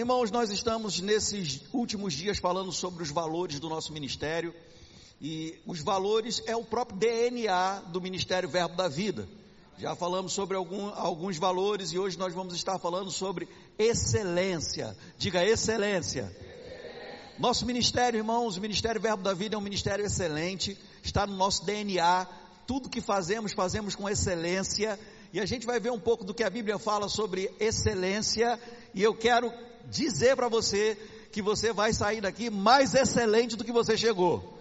Irmãos, 0.00 0.30
nós 0.30 0.48
estamos 0.48 0.98
nesses 0.98 1.60
últimos 1.74 2.14
dias 2.14 2.38
falando 2.38 2.72
sobre 2.72 3.02
os 3.02 3.10
valores 3.10 3.60
do 3.60 3.68
nosso 3.68 3.92
ministério 3.92 4.54
e 5.20 5.60
os 5.66 5.82
valores 5.82 6.42
é 6.46 6.56
o 6.56 6.64
próprio 6.64 6.98
DNA 6.98 7.80
do 7.88 8.00
Ministério 8.00 8.48
Verbo 8.48 8.74
da 8.76 8.88
Vida. 8.88 9.28
Já 9.76 9.94
falamos 9.94 10.32
sobre 10.32 10.56
algum, 10.56 10.88
alguns 10.94 11.36
valores 11.36 11.92
e 11.92 11.98
hoje 11.98 12.18
nós 12.18 12.32
vamos 12.32 12.54
estar 12.54 12.78
falando 12.78 13.10
sobre 13.10 13.46
excelência. 13.78 14.96
Diga 15.18 15.44
excelência. 15.44 16.34
Nosso 17.38 17.66
ministério, 17.66 18.16
irmãos, 18.16 18.56
o 18.56 18.60
Ministério 18.62 19.02
Verbo 19.02 19.22
da 19.22 19.34
Vida 19.34 19.56
é 19.56 19.58
um 19.58 19.60
ministério 19.60 20.06
excelente, 20.06 20.78
está 21.02 21.26
no 21.26 21.36
nosso 21.36 21.62
DNA. 21.66 22.26
Tudo 22.66 22.88
que 22.88 23.02
fazemos, 23.02 23.52
fazemos 23.52 23.94
com 23.94 24.08
excelência. 24.08 24.98
E 25.30 25.38
a 25.38 25.44
gente 25.44 25.66
vai 25.66 25.78
ver 25.78 25.92
um 25.92 26.00
pouco 26.00 26.24
do 26.24 26.32
que 26.32 26.42
a 26.42 26.48
Bíblia 26.48 26.78
fala 26.78 27.06
sobre 27.06 27.54
excelência. 27.60 28.58
E 28.94 29.02
eu 29.02 29.14
quero 29.14 29.52
dizer 29.90 30.36
para 30.36 30.48
você 30.48 30.96
que 31.32 31.42
você 31.42 31.72
vai 31.72 31.92
sair 31.92 32.20
daqui 32.20 32.48
mais 32.48 32.94
excelente 32.94 33.56
do 33.56 33.64
que 33.64 33.72
você 33.72 33.96
chegou. 33.96 34.58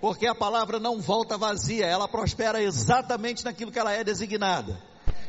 Porque 0.00 0.26
a 0.26 0.34
palavra 0.34 0.80
não 0.80 1.00
volta 1.00 1.36
vazia, 1.36 1.86
ela 1.86 2.08
prospera 2.08 2.62
exatamente 2.62 3.44
naquilo 3.44 3.70
que 3.70 3.78
ela 3.78 3.92
é 3.92 4.02
designada. 4.02 4.80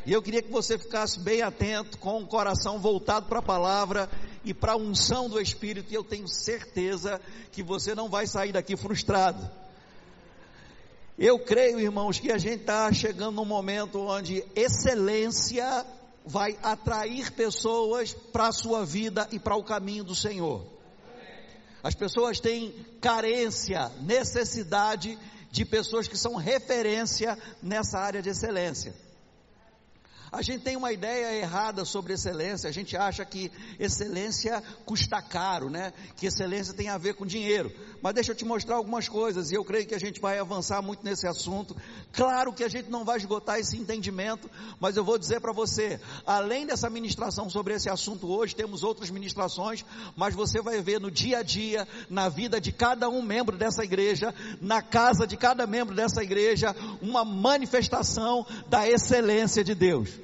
E 0.06 0.14
eu 0.14 0.22
queria 0.22 0.42
que 0.42 0.52
você 0.52 0.78
ficasse 0.78 1.20
bem 1.20 1.42
atento, 1.42 1.98
com 1.98 2.24
o 2.24 2.28
coração 2.28 2.80
voltado 2.80 3.28
para 3.28 3.40
a 3.40 3.44
palavra 3.44 4.10
e 4.44 4.54
para 4.54 4.72
a 4.72 4.78
unção 4.78 5.30
do 5.30 5.40
Espírito, 5.40 5.92
e 5.92 5.96
eu 5.96 6.04
tenho 6.04 6.28
certeza 6.28 7.22
que 7.52 7.62
você 7.62 7.94
não 7.94 8.10
vai 8.10 8.26
sair 8.26 8.52
daqui 8.52 8.76
frustrado. 8.76 9.48
Eu 11.20 11.38
creio, 11.38 11.80
irmãos, 11.80 12.20
que 12.20 12.32
a 12.32 12.38
gente 12.38 12.62
está 12.62 12.92
chegando 12.92 13.36
num 13.36 13.46
momento 13.46 14.00
onde 14.00 14.44
excelência 14.56 15.86
vai 16.26 16.58
atrair 16.62 17.32
pessoas 17.32 18.14
para 18.14 18.48
a 18.48 18.52
sua 18.52 18.86
vida 18.86 19.28
e 19.32 19.40
para 19.40 19.56
o 19.56 19.64
caminho 19.64 20.04
do 20.04 20.16
Senhor. 20.16 20.66
As 21.84 21.96
pessoas 21.96 22.40
têm 22.40 22.74
carência, 23.02 23.92
necessidade 24.02 25.18
de 25.50 25.66
pessoas 25.66 26.08
que 26.08 26.18
são 26.18 26.36
referência 26.36 27.38
nessa 27.62 28.00
área 28.00 28.22
de 28.22 28.30
excelência. 28.30 28.94
A 30.32 30.42
gente 30.42 30.62
tem 30.64 30.78
uma 30.78 30.94
ideia 30.94 31.42
errada 31.42 31.84
sobre 31.84 32.14
excelência, 32.14 32.70
a 32.70 32.72
gente 32.72 32.96
acha 32.96 33.26
que 33.26 33.52
excelência 33.78 34.64
custa 34.86 35.22
caro, 35.22 35.70
né? 35.70 35.92
Que 36.16 36.26
excelência 36.26 36.74
tem 36.74 36.88
a 36.88 36.98
ver 36.98 37.16
com 37.16 37.26
dinheiro. 37.26 37.70
Mas 38.02 38.14
deixa 38.14 38.32
eu 38.32 38.36
te 38.36 38.46
mostrar 38.46 38.78
algumas 38.78 39.10
coisas 39.10 39.52
e 39.52 39.56
eu 39.56 39.66
creio 39.66 39.86
que 39.86 39.94
a 39.94 40.00
gente 40.00 40.22
vai 40.22 40.40
avançar 40.40 40.82
muito 40.82 41.04
nesse 41.04 41.28
assunto. 41.28 41.76
Claro 42.14 42.54
que 42.54 42.64
a 42.64 42.70
gente 42.70 42.90
não 42.90 43.04
vai 43.04 43.18
esgotar 43.18 43.60
esse 43.60 43.78
entendimento, 43.78 44.50
mas 44.80 44.96
eu 44.96 45.04
vou 45.04 45.18
dizer 45.18 45.42
para 45.42 45.52
você, 45.52 46.00
além 46.26 46.66
dessa 46.66 46.90
ministração 46.90 47.50
sobre 47.50 47.74
esse 47.74 47.90
assunto 47.90 48.32
hoje, 48.32 48.56
temos 48.56 48.84
outras 48.84 49.10
ministrações, 49.10 49.84
mas 50.16 50.34
você 50.34 50.62
vai 50.62 50.82
ver 50.82 51.02
no 51.02 51.12
dia 51.12 51.40
a 51.40 51.44
dia, 51.44 51.86
na 52.10 52.30
vida 52.30 52.62
de 52.62 52.72
cada 52.72 53.10
um 53.10 53.22
membro 53.22 53.58
dessa 53.58 53.84
igreja, 53.84 54.34
na 54.62 54.82
casa 54.82 55.28
de 55.28 55.36
cada 55.36 55.68
membro 55.68 55.94
dessa 55.94 56.24
igreja, 56.24 56.74
uma 57.02 57.26
manifestação 57.26 58.48
da 58.70 58.88
excelência 58.88 59.62
de 59.62 59.76
Deus 59.76 60.21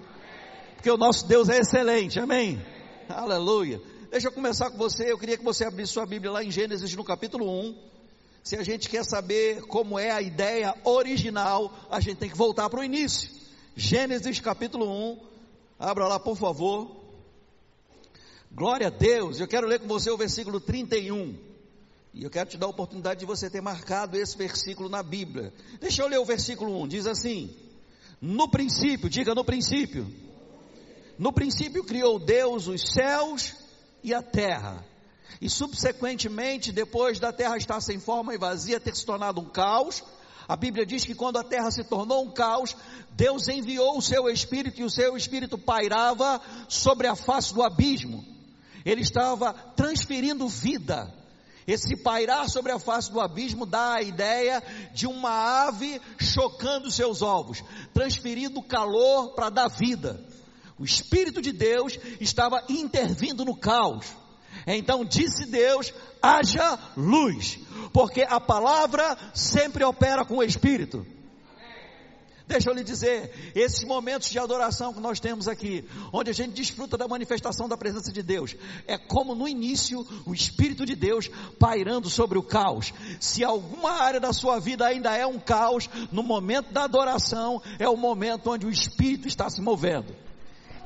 porque 0.87 0.95
o 0.95 1.05
nosso 1.05 1.27
Deus 1.27 1.49
é 1.49 1.59
excelente, 1.59 2.17
amém? 2.17 2.65
Aleluia. 3.09 3.81
Deixa 4.09 4.29
eu 4.29 4.31
começar 4.31 4.71
com 4.71 4.77
você, 4.77 5.11
eu 5.11 5.17
queria 5.17 5.37
que 5.37 5.43
você 5.43 5.65
abrisse 5.65 5.91
sua 5.91 6.05
Bíblia 6.05 6.31
lá 6.31 6.41
em 6.41 6.49
Gênesis 6.49 6.95
no 6.95 7.03
capítulo 7.03 7.45
1. 7.45 7.75
Se 8.41 8.55
a 8.55 8.63
gente 8.63 8.87
quer 8.87 9.03
saber 9.03 9.63
como 9.63 9.99
é 9.99 10.11
a 10.11 10.21
ideia 10.21 10.73
original, 10.85 11.73
a 11.91 11.99
gente 11.99 12.19
tem 12.19 12.29
que 12.29 12.37
voltar 12.37 12.69
para 12.69 12.79
o 12.79 12.83
início. 12.85 13.29
Gênesis 13.75 14.39
capítulo 14.39 14.89
1, 14.89 15.19
abra 15.77 16.07
lá 16.07 16.17
por 16.21 16.37
favor. 16.37 16.89
Glória 18.49 18.87
a 18.87 18.89
Deus, 18.89 19.41
eu 19.41 19.47
quero 19.47 19.67
ler 19.67 19.81
com 19.81 19.89
você 19.89 20.09
o 20.09 20.15
versículo 20.15 20.61
31. 20.61 21.35
E 22.13 22.23
eu 22.23 22.29
quero 22.29 22.49
te 22.49 22.57
dar 22.57 22.67
a 22.67 22.69
oportunidade 22.69 23.19
de 23.19 23.25
você 23.25 23.49
ter 23.49 23.59
marcado 23.59 24.17
esse 24.17 24.37
versículo 24.37 24.87
na 24.87 25.03
Bíblia. 25.03 25.53
Deixa 25.81 26.01
eu 26.01 26.07
ler 26.07 26.19
o 26.19 26.23
versículo 26.23 26.81
1, 26.83 26.87
diz 26.87 27.05
assim: 27.07 27.53
No 28.21 28.49
princípio, 28.49 29.09
diga 29.09 29.35
no 29.35 29.43
princípio 29.43 30.25
no 31.17 31.33
princípio 31.33 31.83
criou 31.83 32.19
Deus 32.19 32.67
os 32.67 32.81
céus 32.93 33.55
e 34.03 34.13
a 34.13 34.21
terra. 34.21 34.85
E 35.41 35.49
subsequentemente, 35.49 36.71
depois 36.71 37.19
da 37.19 37.31
terra 37.31 37.57
estar 37.57 37.81
sem 37.81 37.99
forma 37.99 38.33
e 38.33 38.37
vazia, 38.37 38.79
ter 38.79 38.95
se 38.95 39.05
tornado 39.05 39.41
um 39.41 39.49
caos, 39.49 40.03
a 40.47 40.55
Bíblia 40.55 40.85
diz 40.85 41.03
que 41.03 41.13
quando 41.13 41.37
a 41.37 41.43
terra 41.43 41.69
se 41.69 41.83
tornou 41.83 42.23
um 42.23 42.31
caos, 42.31 42.75
Deus 43.11 43.47
enviou 43.47 43.97
o 43.97 44.01
seu 44.01 44.29
espírito 44.29 44.79
e 44.79 44.83
o 44.83 44.89
seu 44.89 45.17
espírito 45.17 45.57
pairava 45.57 46.41
sobre 46.69 47.07
a 47.07 47.15
face 47.15 47.53
do 47.53 47.61
abismo. 47.61 48.23
Ele 48.85 49.01
estava 49.01 49.53
transferindo 49.75 50.47
vida. 50.47 51.13
Esse 51.67 51.97
pairar 51.97 52.47
sobre 52.47 52.71
a 52.71 52.79
face 52.79 53.11
do 53.11 53.19
abismo 53.19 53.65
dá 53.65 53.95
a 53.95 54.01
ideia 54.01 54.63
de 54.93 55.05
uma 55.05 55.67
ave 55.67 56.01
chocando 56.17 56.89
seus 56.89 57.21
ovos, 57.21 57.61
transferindo 57.93 58.61
calor 58.61 59.33
para 59.33 59.49
dar 59.49 59.67
vida. 59.67 60.25
O 60.79 60.85
Espírito 60.85 61.41
de 61.41 61.51
Deus 61.51 61.97
estava 62.19 62.63
intervindo 62.69 63.43
no 63.43 63.55
caos. 63.55 64.05
Então 64.65 65.03
disse 65.03 65.45
Deus: 65.45 65.93
haja 66.21 66.77
luz, 66.95 67.59
porque 67.91 68.21
a 68.21 68.39
palavra 68.39 69.17
sempre 69.33 69.83
opera 69.83 70.25
com 70.25 70.37
o 70.37 70.43
Espírito. 70.43 71.05
Deixa 72.47 72.69
eu 72.69 72.73
lhe 72.73 72.83
dizer, 72.83 73.51
esses 73.53 73.83
momentos 73.83 74.29
de 74.29 74.39
adoração 74.39 74.93
que 74.93 75.01
nós 75.01 75.19
temos 75.19 75.49
aqui, 75.49 75.83
onde 76.13 76.31
a 76.31 76.33
gente 76.33 76.53
desfruta 76.53 76.97
da 76.97 77.05
manifestação 77.05 77.67
da 77.67 77.75
presença 77.75 78.09
de 78.09 78.23
Deus, 78.23 78.55
é 78.87 78.97
como 78.97 79.35
no 79.35 79.49
início 79.49 80.07
o 80.25 80.33
Espírito 80.33 80.85
de 80.85 80.95
Deus 80.95 81.29
pairando 81.59 82.09
sobre 82.09 82.37
o 82.37 82.43
caos. 82.43 82.93
Se 83.19 83.43
alguma 83.43 84.01
área 84.01 84.21
da 84.21 84.31
sua 84.31 84.59
vida 84.59 84.87
ainda 84.87 85.13
é 85.13 85.27
um 85.27 85.37
caos, 85.37 85.89
no 86.09 86.23
momento 86.23 86.71
da 86.71 86.85
adoração 86.85 87.61
é 87.79 87.89
o 87.89 87.97
momento 87.97 88.49
onde 88.49 88.65
o 88.65 88.71
Espírito 88.71 89.27
está 89.27 89.49
se 89.49 89.59
movendo. 89.59 90.26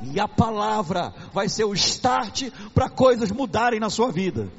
E 0.03 0.19
a 0.19 0.27
palavra 0.27 1.13
vai 1.33 1.47
ser 1.47 1.65
o 1.65 1.73
start 1.73 2.49
para 2.73 2.89
coisas 2.89 3.31
mudarem 3.31 3.79
na 3.79 3.89
sua 3.89 4.11
vida. 4.11 4.51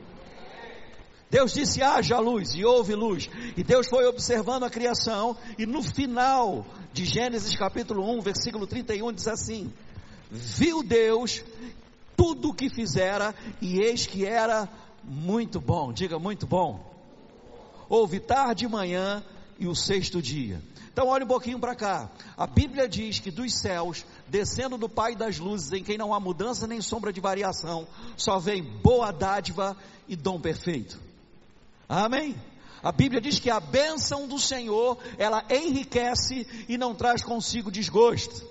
Deus 1.33 1.55
disse: 1.55 1.83
haja 1.83 2.19
luz, 2.19 2.55
e 2.55 2.65
houve 2.65 2.95
luz. 2.95 3.29
E 3.57 3.65
Deus 3.65 3.89
foi 3.89 4.05
observando 4.07 4.65
a 4.65 4.71
criação, 4.71 5.35
e 5.59 5.65
no 5.65 5.83
final 5.83 6.67
de 6.93 7.07
Gênesis 7.07 7.57
capítulo 7.57 8.07
1, 8.19 8.21
versículo 8.21 8.67
31, 8.67 9.13
diz 9.13 9.27
assim: 9.27 9.73
Viu 10.31 10.83
Deus 10.83 11.43
tudo 12.15 12.51
o 12.51 12.55
que 12.55 12.69
fizera, 12.69 13.35
e 13.61 13.81
eis 13.81 14.07
que 14.07 14.27
era 14.27 14.69
muito 15.03 15.59
bom. 15.59 15.93
Diga 15.93 16.19
muito 16.19 16.47
bom. 16.47 16.85
Houve 17.89 18.21
tarde 18.21 18.67
e 18.67 18.69
manhã, 18.69 19.25
e 19.59 19.67
o 19.67 19.75
sexto 19.75 20.21
dia. 20.21 20.61
Então 20.93 21.09
olhe 21.09 21.25
um 21.25 21.29
pouquinho 21.29 21.59
para 21.59 21.75
cá. 21.75 22.11
A 22.37 22.47
Bíblia 22.47 22.87
diz 22.87 23.19
que 23.19 23.31
dos 23.31 23.55
céus, 23.55 24.05
descendo 24.33 24.79
do 24.79 24.89
Pai 24.89 25.15
das 25.15 25.39
luzes, 25.39 25.71
em 25.73 25.85
quem 25.85 25.99
não 25.99 26.15
há 26.15 26.19
mudança 26.19 26.67
nem 26.67 26.81
sombra 26.81 27.13
de 27.13 27.21
variação, 27.21 27.87
só 28.17 28.39
vem 28.39 28.63
boa 28.63 29.13
dádiva 29.13 29.77
e 30.09 30.17
dom 30.17 30.41
perfeito. 30.41 30.99
Amém? 31.87 32.35
A 32.83 32.91
Bíblia 32.91 33.21
diz 33.21 33.39
que 33.39 33.51
a 33.51 33.61
bênção 33.61 34.27
do 34.27 34.39
Senhor, 34.39 34.97
ela 35.19 35.45
enriquece 35.51 36.47
e 36.67 36.79
não 36.79 36.95
traz 36.95 37.23
consigo 37.23 37.71
desgosto. 37.71 38.51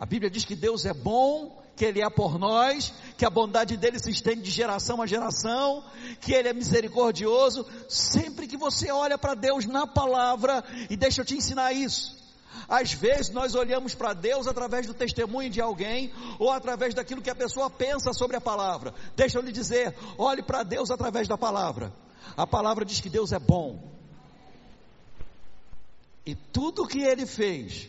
A 0.00 0.04
Bíblia 0.04 0.28
diz 0.28 0.44
que 0.44 0.56
Deus 0.56 0.84
é 0.84 0.92
bom 0.92 1.56
que 1.76 1.84
Ele 1.84 2.02
é 2.02 2.10
por 2.10 2.36
nós, 2.40 2.92
que 3.16 3.24
a 3.24 3.30
bondade 3.30 3.76
dele 3.76 4.00
se 4.00 4.10
estende 4.10 4.42
de 4.42 4.50
geração 4.50 5.00
a 5.00 5.06
geração, 5.06 5.84
que 6.20 6.34
Ele 6.34 6.48
é 6.48 6.52
misericordioso. 6.52 7.64
Sempre 7.88 8.48
que 8.48 8.56
você 8.56 8.90
olha 8.90 9.16
para 9.16 9.34
Deus 9.34 9.64
na 9.64 9.86
palavra, 9.86 10.64
e 10.90 10.96
deixa 10.96 11.20
eu 11.20 11.24
te 11.24 11.36
ensinar 11.36 11.72
isso. 11.72 12.17
Às 12.66 12.92
vezes 12.92 13.30
nós 13.30 13.54
olhamos 13.54 13.94
para 13.94 14.12
Deus 14.12 14.46
através 14.46 14.86
do 14.86 14.94
testemunho 14.94 15.50
de 15.50 15.60
alguém 15.60 16.12
ou 16.38 16.50
através 16.50 16.94
daquilo 16.94 17.22
que 17.22 17.30
a 17.30 17.34
pessoa 17.34 17.68
pensa 17.68 18.12
sobre 18.12 18.36
a 18.36 18.40
palavra. 18.40 18.94
Deixa 19.14 19.38
eu 19.38 19.42
lhe 19.42 19.52
dizer, 19.52 19.94
olhe 20.16 20.42
para 20.42 20.62
Deus 20.62 20.90
através 20.90 21.28
da 21.28 21.36
palavra. 21.36 21.92
A 22.36 22.46
palavra 22.46 22.84
diz 22.84 23.00
que 23.00 23.10
Deus 23.10 23.32
é 23.32 23.38
bom. 23.38 23.92
E 26.26 26.34
tudo 26.34 26.86
que 26.86 27.00
ele 27.00 27.26
fez, 27.26 27.88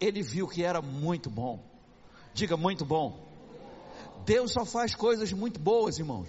ele 0.00 0.22
viu 0.22 0.48
que 0.48 0.62
era 0.62 0.80
muito 0.80 1.28
bom. 1.28 1.62
Diga 2.32 2.56
muito 2.56 2.84
bom. 2.84 3.24
Deus 4.24 4.52
só 4.52 4.64
faz 4.64 4.94
coisas 4.94 5.32
muito 5.32 5.60
boas, 5.60 5.98
irmãos. 5.98 6.28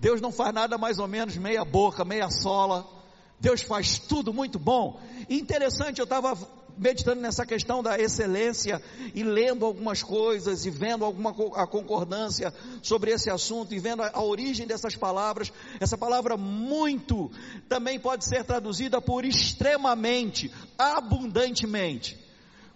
Deus 0.00 0.20
não 0.20 0.32
faz 0.32 0.52
nada 0.52 0.76
mais 0.76 0.98
ou 0.98 1.08
menos 1.08 1.36
meia 1.36 1.64
boca, 1.64 2.04
meia 2.04 2.30
sola. 2.30 2.86
Deus 3.40 3.62
faz 3.62 3.98
tudo 3.98 4.32
muito 4.32 4.58
bom. 4.58 5.00
Interessante, 5.28 5.98
eu 6.00 6.04
estava 6.04 6.36
meditando 6.78 7.20
nessa 7.20 7.44
questão 7.44 7.82
da 7.82 7.98
excelência 7.98 8.80
e 9.14 9.22
lendo 9.22 9.64
algumas 9.64 10.02
coisas 10.02 10.64
e 10.64 10.70
vendo 10.70 11.04
alguma 11.04 11.30
a 11.56 11.66
concordância 11.66 12.52
sobre 12.82 13.10
esse 13.10 13.30
assunto 13.30 13.74
e 13.74 13.78
vendo 13.78 14.02
a, 14.02 14.10
a 14.12 14.22
origem 14.22 14.66
dessas 14.66 14.94
palavras. 14.96 15.52
Essa 15.80 15.98
palavra 15.98 16.36
muito 16.36 17.30
também 17.68 17.98
pode 17.98 18.24
ser 18.24 18.44
traduzida 18.44 19.00
por 19.00 19.24
extremamente, 19.24 20.52
abundantemente. 20.78 22.18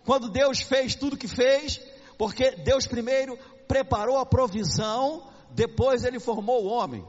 Quando 0.04 0.28
Deus 0.28 0.60
fez 0.60 0.94
tudo 0.94 1.16
que 1.16 1.28
fez, 1.28 1.80
porque 2.18 2.50
Deus 2.56 2.86
primeiro 2.86 3.38
preparou 3.68 4.18
a 4.18 4.26
provisão, 4.26 5.28
depois 5.50 6.04
ele 6.04 6.18
formou 6.18 6.64
o 6.64 6.68
homem. 6.68 7.04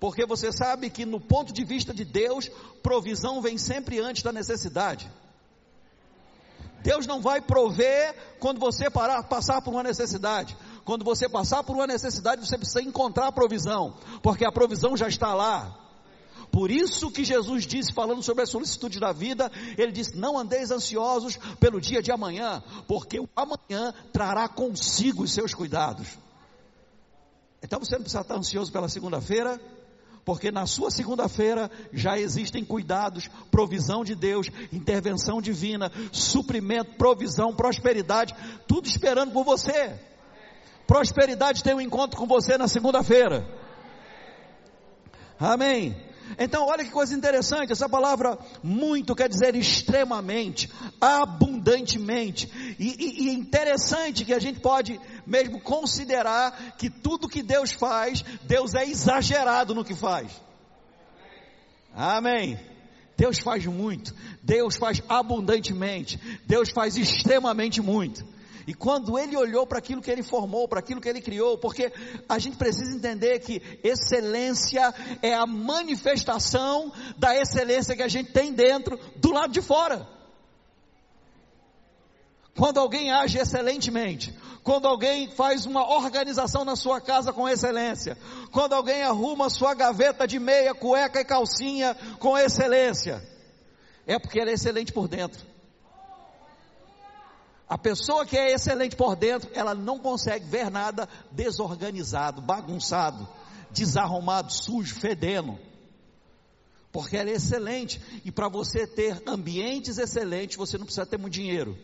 Porque 0.00 0.26
você 0.26 0.52
sabe 0.52 0.90
que 0.90 1.06
no 1.06 1.20
ponto 1.20 1.52
de 1.52 1.64
vista 1.64 1.94
de 1.94 2.04
Deus, 2.04 2.50
provisão 2.82 3.40
vem 3.40 3.56
sempre 3.56 4.00
antes 4.00 4.22
da 4.22 4.32
necessidade. 4.32 5.10
Deus 6.84 7.06
não 7.06 7.18
vai 7.18 7.40
prover 7.40 8.14
quando 8.38 8.60
você 8.60 8.90
parar, 8.90 9.22
passar 9.22 9.62
por 9.62 9.72
uma 9.72 9.82
necessidade. 9.82 10.54
Quando 10.84 11.02
você 11.02 11.26
passar 11.26 11.64
por 11.64 11.74
uma 11.74 11.86
necessidade, 11.86 12.46
você 12.46 12.58
precisa 12.58 12.82
encontrar 12.82 13.28
a 13.28 13.32
provisão, 13.32 13.96
porque 14.22 14.44
a 14.44 14.52
provisão 14.52 14.94
já 14.94 15.08
está 15.08 15.32
lá. 15.32 15.80
Por 16.52 16.70
isso 16.70 17.10
que 17.10 17.24
Jesus 17.24 17.66
disse, 17.66 17.90
falando 17.90 18.22
sobre 18.22 18.42
a 18.42 18.46
solicitude 18.46 19.00
da 19.00 19.12
vida, 19.12 19.50
ele 19.78 19.92
disse: 19.92 20.14
Não 20.14 20.38
andeis 20.38 20.70
ansiosos 20.70 21.38
pelo 21.58 21.80
dia 21.80 22.02
de 22.02 22.12
amanhã, 22.12 22.62
porque 22.86 23.18
o 23.18 23.28
amanhã 23.34 23.94
trará 24.12 24.46
consigo 24.46 25.22
os 25.22 25.32
seus 25.32 25.54
cuidados. 25.54 26.06
Então 27.62 27.80
você 27.80 27.94
não 27.94 28.02
precisa 28.02 28.20
estar 28.20 28.36
ansioso 28.36 28.70
pela 28.70 28.90
segunda-feira, 28.90 29.58
porque 30.24 30.50
na 30.50 30.66
sua 30.66 30.90
segunda-feira 30.90 31.70
já 31.92 32.18
existem 32.18 32.64
cuidados, 32.64 33.28
provisão 33.50 34.04
de 34.04 34.14
Deus, 34.14 34.48
intervenção 34.72 35.40
divina, 35.40 35.92
suprimento, 36.10 36.96
provisão, 36.96 37.54
prosperidade, 37.54 38.34
tudo 38.66 38.86
esperando 38.86 39.32
por 39.32 39.44
você. 39.44 39.98
Prosperidade 40.86 41.62
tem 41.62 41.74
um 41.74 41.80
encontro 41.80 42.18
com 42.18 42.26
você 42.26 42.56
na 42.56 42.68
segunda-feira. 42.68 43.46
Amém. 45.38 45.96
Então, 46.38 46.66
olha 46.66 46.84
que 46.84 46.90
coisa 46.90 47.14
interessante, 47.14 47.72
essa 47.72 47.88
palavra 47.88 48.38
muito 48.62 49.14
quer 49.14 49.28
dizer 49.28 49.54
extremamente, 49.54 50.70
abundantemente, 51.64 52.76
e, 52.78 52.94
e, 52.98 53.28
e 53.28 53.34
interessante 53.34 54.24
que 54.24 54.34
a 54.34 54.38
gente 54.38 54.60
pode 54.60 55.00
mesmo 55.26 55.60
considerar 55.60 56.76
que 56.76 56.90
tudo 56.90 57.28
que 57.28 57.42
Deus 57.42 57.72
faz, 57.72 58.22
Deus 58.42 58.74
é 58.74 58.84
exagerado 58.84 59.74
no 59.74 59.84
que 59.84 59.94
faz. 59.94 60.30
Amém. 61.94 62.58
Deus 63.16 63.38
faz 63.38 63.64
muito, 63.64 64.12
Deus 64.42 64.76
faz 64.76 65.00
abundantemente, 65.08 66.20
Deus 66.46 66.70
faz 66.70 66.96
extremamente 66.96 67.80
muito. 67.80 68.34
E 68.66 68.74
quando 68.74 69.18
ele 69.18 69.36
olhou 69.36 69.66
para 69.66 69.78
aquilo 69.78 70.00
que 70.00 70.10
ele 70.10 70.22
formou, 70.22 70.66
para 70.66 70.80
aquilo 70.80 71.00
que 71.00 71.08
ele 71.08 71.20
criou, 71.20 71.58
porque 71.58 71.92
a 72.28 72.38
gente 72.38 72.56
precisa 72.56 72.96
entender 72.96 73.38
que 73.38 73.62
excelência 73.84 74.92
é 75.22 75.34
a 75.34 75.46
manifestação 75.46 76.90
da 77.16 77.36
excelência 77.36 77.94
que 77.94 78.02
a 78.02 78.08
gente 78.08 78.32
tem 78.32 78.52
dentro, 78.52 78.98
do 79.16 79.32
lado 79.32 79.52
de 79.52 79.60
fora. 79.60 80.13
Quando 82.56 82.78
alguém 82.78 83.10
age 83.10 83.38
excelentemente, 83.38 84.32
quando 84.62 84.86
alguém 84.86 85.28
faz 85.28 85.66
uma 85.66 85.86
organização 85.86 86.64
na 86.64 86.76
sua 86.76 87.00
casa 87.00 87.32
com 87.32 87.48
excelência, 87.48 88.16
quando 88.52 88.74
alguém 88.74 89.02
arruma 89.02 89.50
sua 89.50 89.74
gaveta 89.74 90.26
de 90.26 90.38
meia, 90.38 90.74
cueca 90.74 91.20
e 91.20 91.24
calcinha 91.24 91.96
com 92.18 92.38
excelência, 92.38 93.22
é 94.06 94.18
porque 94.18 94.38
ele 94.38 94.50
é 94.50 94.54
excelente 94.54 94.92
por 94.92 95.08
dentro. 95.08 95.44
A 97.68 97.76
pessoa 97.76 98.24
que 98.24 98.36
é 98.36 98.52
excelente 98.52 98.94
por 98.94 99.16
dentro, 99.16 99.50
ela 99.52 99.74
não 99.74 99.98
consegue 99.98 100.46
ver 100.46 100.70
nada 100.70 101.08
desorganizado, 101.32 102.40
bagunçado, 102.40 103.26
desarrumado, 103.70 104.52
sujo, 104.52 104.94
fedendo. 104.94 105.58
Porque 106.92 107.16
ela 107.16 107.30
é 107.30 107.32
excelente. 107.32 108.00
E 108.24 108.30
para 108.30 108.48
você 108.48 108.86
ter 108.86 109.20
ambientes 109.26 109.98
excelentes, 109.98 110.56
você 110.56 110.78
não 110.78 110.84
precisa 110.84 111.06
ter 111.06 111.18
muito 111.18 111.32
dinheiro. 111.32 111.76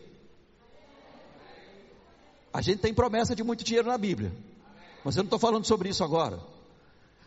A 2.53 2.61
gente 2.61 2.79
tem 2.79 2.93
promessa 2.93 3.35
de 3.35 3.43
muito 3.43 3.63
dinheiro 3.63 3.87
na 3.87 3.97
Bíblia. 3.97 4.31
Mas 5.03 5.15
eu 5.15 5.23
não 5.23 5.27
estou 5.27 5.39
falando 5.39 5.65
sobre 5.65 5.89
isso 5.89 6.03
agora. 6.03 6.39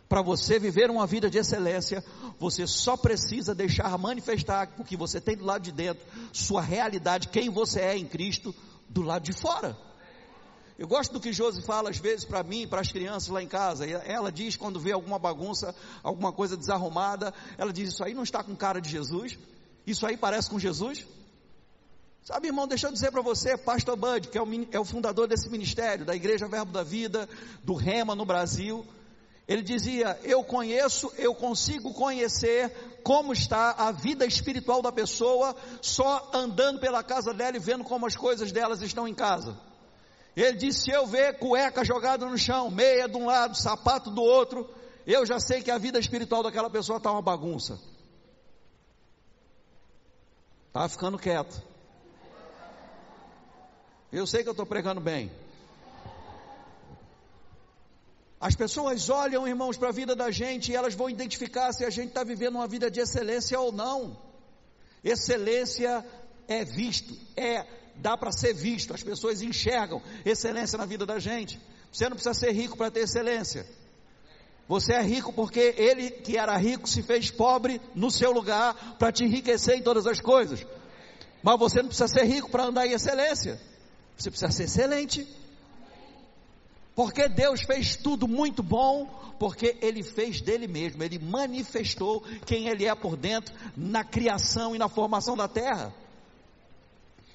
Para 0.07 0.21
você 0.21 0.59
viver 0.59 0.91
uma 0.91 1.07
vida 1.07 1.29
de 1.29 1.37
excelência, 1.37 2.03
você 2.39 2.67
só 2.67 2.95
precisa 2.95 3.55
deixar 3.55 3.97
manifestar 3.97 4.69
o 4.77 4.83
que 4.83 4.95
você 4.95 5.19
tem 5.19 5.35
do 5.35 5.43
lado 5.43 5.63
de 5.63 5.71
dentro, 5.71 6.05
sua 6.31 6.61
realidade, 6.61 7.27
quem 7.29 7.49
você 7.49 7.79
é 7.81 7.97
em 7.97 8.05
Cristo, 8.05 8.53
do 8.87 9.01
lado 9.01 9.23
de 9.23 9.33
fora. 9.33 9.75
Eu 10.77 10.87
gosto 10.87 11.13
do 11.13 11.19
que 11.19 11.33
Josi 11.33 11.61
fala 11.61 11.89
às 11.89 11.97
vezes 11.97 12.25
para 12.25 12.43
mim, 12.43 12.67
para 12.67 12.81
as 12.81 12.91
crianças 12.91 13.29
lá 13.29 13.41
em 13.41 13.47
casa. 13.47 13.85
Ela 13.85 14.31
diz 14.31 14.55
quando 14.55 14.79
vê 14.79 14.91
alguma 14.91 15.17
bagunça, 15.17 15.73
alguma 16.03 16.33
coisa 16.33 16.57
desarrumada, 16.57 17.33
ela 17.57 17.71
diz: 17.71 17.93
Isso 17.93 18.03
aí 18.03 18.13
não 18.13 18.23
está 18.23 18.43
com 18.43 18.55
cara 18.55 18.81
de 18.81 18.89
Jesus? 18.89 19.39
Isso 19.87 20.05
aí 20.05 20.17
parece 20.17 20.49
com 20.49 20.59
Jesus? 20.59 21.07
Sabe, 22.25 22.47
irmão, 22.47 22.67
deixa 22.67 22.87
eu 22.87 22.91
dizer 22.91 23.11
para 23.11 23.21
você, 23.21 23.55
Pastor 23.55 23.95
Bud, 23.95 24.29
que 24.29 24.37
é 24.39 24.41
o, 24.41 24.47
é 24.71 24.79
o 24.79 24.83
fundador 24.83 25.27
desse 25.27 25.47
ministério, 25.47 26.03
da 26.03 26.15
Igreja 26.15 26.47
Verbo 26.47 26.71
da 26.71 26.81
Vida, 26.81 27.29
do 27.63 27.75
Rema 27.75 28.15
no 28.15 28.25
Brasil. 28.25 28.83
Ele 29.47 29.61
dizia: 29.61 30.19
Eu 30.23 30.43
conheço, 30.43 31.13
eu 31.19 31.35
consigo 31.35 31.93
conhecer 31.93 32.71
como 33.03 33.31
está 33.31 33.75
a 33.77 33.91
vida 33.91 34.25
espiritual 34.25 34.81
da 34.81 34.91
pessoa 34.91 35.55
só 35.83 36.31
andando 36.33 36.79
pela 36.79 37.03
casa 37.03 37.31
dela 37.31 37.57
e 37.57 37.59
vendo 37.59 37.83
como 37.83 38.07
as 38.07 38.15
coisas 38.15 38.51
delas 38.51 38.81
estão 38.81 39.07
em 39.07 39.13
casa. 39.13 39.55
Ele 40.35 40.57
disse: 40.57 40.85
Se 40.85 40.91
eu 40.91 41.05
ver 41.05 41.37
cueca 41.37 41.85
jogada 41.85 42.25
no 42.25 42.39
chão, 42.39 42.71
meia 42.71 43.07
de 43.07 43.17
um 43.17 43.27
lado, 43.27 43.55
sapato 43.55 44.09
do 44.09 44.23
outro, 44.23 44.67
eu 45.05 45.27
já 45.27 45.39
sei 45.39 45.61
que 45.61 45.69
a 45.69 45.77
vida 45.77 45.99
espiritual 45.99 46.41
daquela 46.41 46.71
pessoa 46.71 46.97
está 46.97 47.11
uma 47.11 47.21
bagunça. 47.21 47.79
Está 50.69 50.89
ficando 50.89 51.19
quieto. 51.19 51.74
Eu 54.15 54.25
sei 54.25 54.43
que 54.43 54.47
eu 54.47 54.53
estou 54.53 54.65
pregando 54.65 55.01
bem. 55.01 55.29
As 58.39 58.55
pessoas 58.55 59.09
olham, 59.09 59.45
irmãos, 59.45 59.75
para 59.75 59.89
a 59.89 59.91
vida 59.91 60.15
da 60.15 60.31
gente 60.31 60.71
e 60.71 60.75
elas 60.75 60.95
vão 60.95 61.09
identificar 61.09 61.73
se 61.73 61.83
a 61.83 61.89
gente 61.89 62.09
está 62.09 62.23
vivendo 62.23 62.55
uma 62.55 62.65
vida 62.67 62.89
de 62.89 63.01
excelência 63.01 63.59
ou 63.59 63.73
não. 63.73 64.17
Excelência 65.03 66.05
é 66.47 66.63
visto, 66.63 67.13
é 67.35 67.65
dá 67.97 68.15
para 68.15 68.31
ser 68.31 68.53
visto. 68.53 68.93
As 68.93 69.03
pessoas 69.03 69.41
enxergam 69.41 70.01
excelência 70.25 70.77
na 70.77 70.85
vida 70.85 71.05
da 71.05 71.19
gente. 71.19 71.59
Você 71.91 72.05
não 72.05 72.15
precisa 72.15 72.33
ser 72.33 72.53
rico 72.53 72.77
para 72.77 72.89
ter 72.89 73.01
excelência. 73.01 73.67
Você 74.65 74.93
é 74.93 75.01
rico 75.01 75.33
porque 75.33 75.75
ele 75.77 76.09
que 76.09 76.37
era 76.37 76.55
rico 76.55 76.87
se 76.87 77.03
fez 77.03 77.29
pobre 77.31 77.81
no 77.93 78.09
seu 78.09 78.31
lugar 78.31 78.95
para 78.97 79.11
te 79.11 79.25
enriquecer 79.25 79.75
em 79.75 79.83
todas 79.83 80.07
as 80.07 80.21
coisas. 80.21 80.65
Mas 81.43 81.59
você 81.59 81.81
não 81.81 81.89
precisa 81.89 82.07
ser 82.07 82.23
rico 82.23 82.49
para 82.49 82.63
andar 82.63 82.87
em 82.87 82.93
excelência. 82.93 83.59
Você 84.17 84.29
precisa 84.29 84.51
ser 84.51 84.63
excelente. 84.63 85.27
Porque 86.95 87.27
Deus 87.27 87.61
fez 87.61 87.97
tudo 87.97 88.27
muito 88.27 88.63
bom, 88.63 89.05
porque 89.37 89.77
Ele 89.81 90.01
fez 90.01 90.39
dele 90.39 90.65
mesmo, 90.65 91.03
Ele 91.03 91.19
manifestou 91.19 92.21
quem 92.45 92.69
Ele 92.69 92.85
é 92.85 92.95
por 92.95 93.17
dentro, 93.17 93.53
na 93.75 94.03
criação 94.03 94.73
e 94.73 94.79
na 94.79 94.87
formação 94.87 95.35
da 95.35 95.47
terra. 95.47 95.93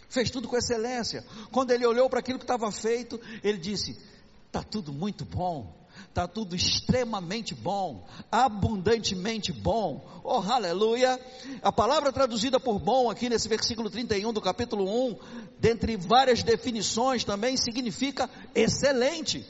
Fez 0.08 0.30
tudo 0.30 0.48
com 0.48 0.56
excelência. 0.56 1.24
Quando 1.52 1.72
Ele 1.72 1.86
olhou 1.86 2.08
para 2.08 2.20
aquilo 2.20 2.38
que 2.38 2.44
estava 2.44 2.72
feito, 2.72 3.20
Ele 3.44 3.58
disse: 3.58 3.98
Está 4.46 4.62
tudo 4.62 4.92
muito 4.92 5.26
bom, 5.26 5.72
está 6.08 6.26
tudo 6.26 6.56
extremamente 6.56 7.54
bom, 7.54 8.06
abundantemente 8.30 9.52
bom. 9.52 10.04
Oh, 10.24 10.38
aleluia! 10.38 11.18
A 11.62 11.70
palavra 11.70 12.12
traduzida 12.12 12.58
por 12.58 12.78
bom 12.78 13.10
aqui 13.10 13.28
nesse 13.28 13.48
versículo 13.48 13.90
31 13.90 14.32
do 14.32 14.40
capítulo 14.40 14.84
1, 15.08 15.16
dentre 15.58 15.96
várias 15.96 16.42
definições 16.42 17.24
também 17.24 17.56
significa 17.56 18.28
excelente. 18.54 19.46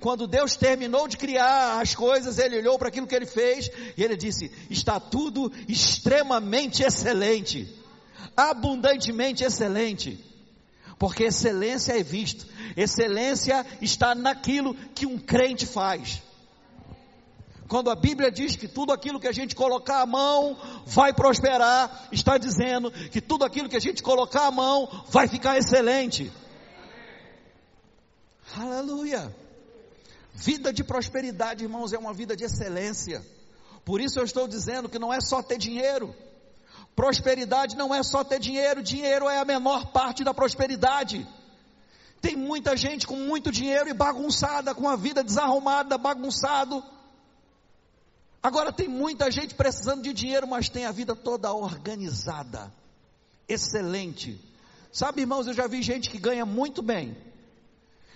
Quando 0.00 0.26
Deus 0.26 0.56
terminou 0.56 1.06
de 1.06 1.16
criar 1.16 1.80
as 1.80 1.94
coisas, 1.94 2.36
ele 2.38 2.58
olhou 2.58 2.76
para 2.76 2.88
aquilo 2.88 3.06
que 3.06 3.14
ele 3.14 3.24
fez 3.24 3.70
e 3.96 4.02
ele 4.02 4.16
disse: 4.16 4.50
Está 4.68 4.98
tudo 4.98 5.52
extremamente 5.68 6.82
excelente, 6.82 7.72
abundantemente 8.36 9.44
excelente. 9.44 10.31
Porque 11.02 11.24
excelência 11.24 11.98
é 11.98 12.02
visto, 12.04 12.46
excelência 12.76 13.66
está 13.80 14.14
naquilo 14.14 14.72
que 14.94 15.04
um 15.04 15.18
crente 15.18 15.66
faz. 15.66 16.22
Quando 17.66 17.90
a 17.90 17.96
Bíblia 17.96 18.30
diz 18.30 18.54
que 18.54 18.68
tudo 18.68 18.92
aquilo 18.92 19.18
que 19.18 19.26
a 19.26 19.32
gente 19.32 19.56
colocar 19.56 20.00
a 20.00 20.06
mão 20.06 20.56
vai 20.86 21.12
prosperar, 21.12 22.06
está 22.12 22.38
dizendo 22.38 22.92
que 23.10 23.20
tudo 23.20 23.44
aquilo 23.44 23.68
que 23.68 23.76
a 23.76 23.80
gente 23.80 24.00
colocar 24.00 24.46
a 24.46 24.52
mão 24.52 24.88
vai 25.08 25.26
ficar 25.26 25.58
excelente. 25.58 26.30
Aleluia. 28.56 29.34
Vida 30.32 30.72
de 30.72 30.84
prosperidade, 30.84 31.64
irmãos, 31.64 31.92
é 31.92 31.98
uma 31.98 32.14
vida 32.14 32.36
de 32.36 32.44
excelência. 32.44 33.26
Por 33.84 34.00
isso 34.00 34.20
eu 34.20 34.24
estou 34.24 34.46
dizendo 34.46 34.88
que 34.88 35.00
não 35.00 35.12
é 35.12 35.20
só 35.20 35.42
ter 35.42 35.58
dinheiro. 35.58 36.14
Prosperidade 36.94 37.76
não 37.76 37.94
é 37.94 38.02
só 38.02 38.22
ter 38.22 38.38
dinheiro, 38.38 38.82
dinheiro 38.82 39.28
é 39.28 39.38
a 39.38 39.44
menor 39.44 39.92
parte 39.92 40.22
da 40.22 40.34
prosperidade. 40.34 41.26
Tem 42.20 42.36
muita 42.36 42.76
gente 42.76 43.06
com 43.06 43.16
muito 43.16 43.50
dinheiro 43.50 43.88
e 43.88 43.94
bagunçada, 43.94 44.74
com 44.74 44.88
a 44.88 44.94
vida 44.94 45.24
desarrumada, 45.24 45.96
bagunçado. 45.96 46.82
Agora 48.42 48.72
tem 48.72 48.88
muita 48.88 49.30
gente 49.30 49.54
precisando 49.54 50.02
de 50.02 50.12
dinheiro, 50.12 50.46
mas 50.46 50.68
tem 50.68 50.84
a 50.84 50.92
vida 50.92 51.16
toda 51.16 51.52
organizada, 51.52 52.72
excelente. 53.48 54.38
Sabe, 54.92 55.22
irmãos, 55.22 55.46
eu 55.46 55.54
já 55.54 55.66
vi 55.66 55.80
gente 55.80 56.10
que 56.10 56.18
ganha 56.18 56.44
muito 56.44 56.82
bem, 56.82 57.16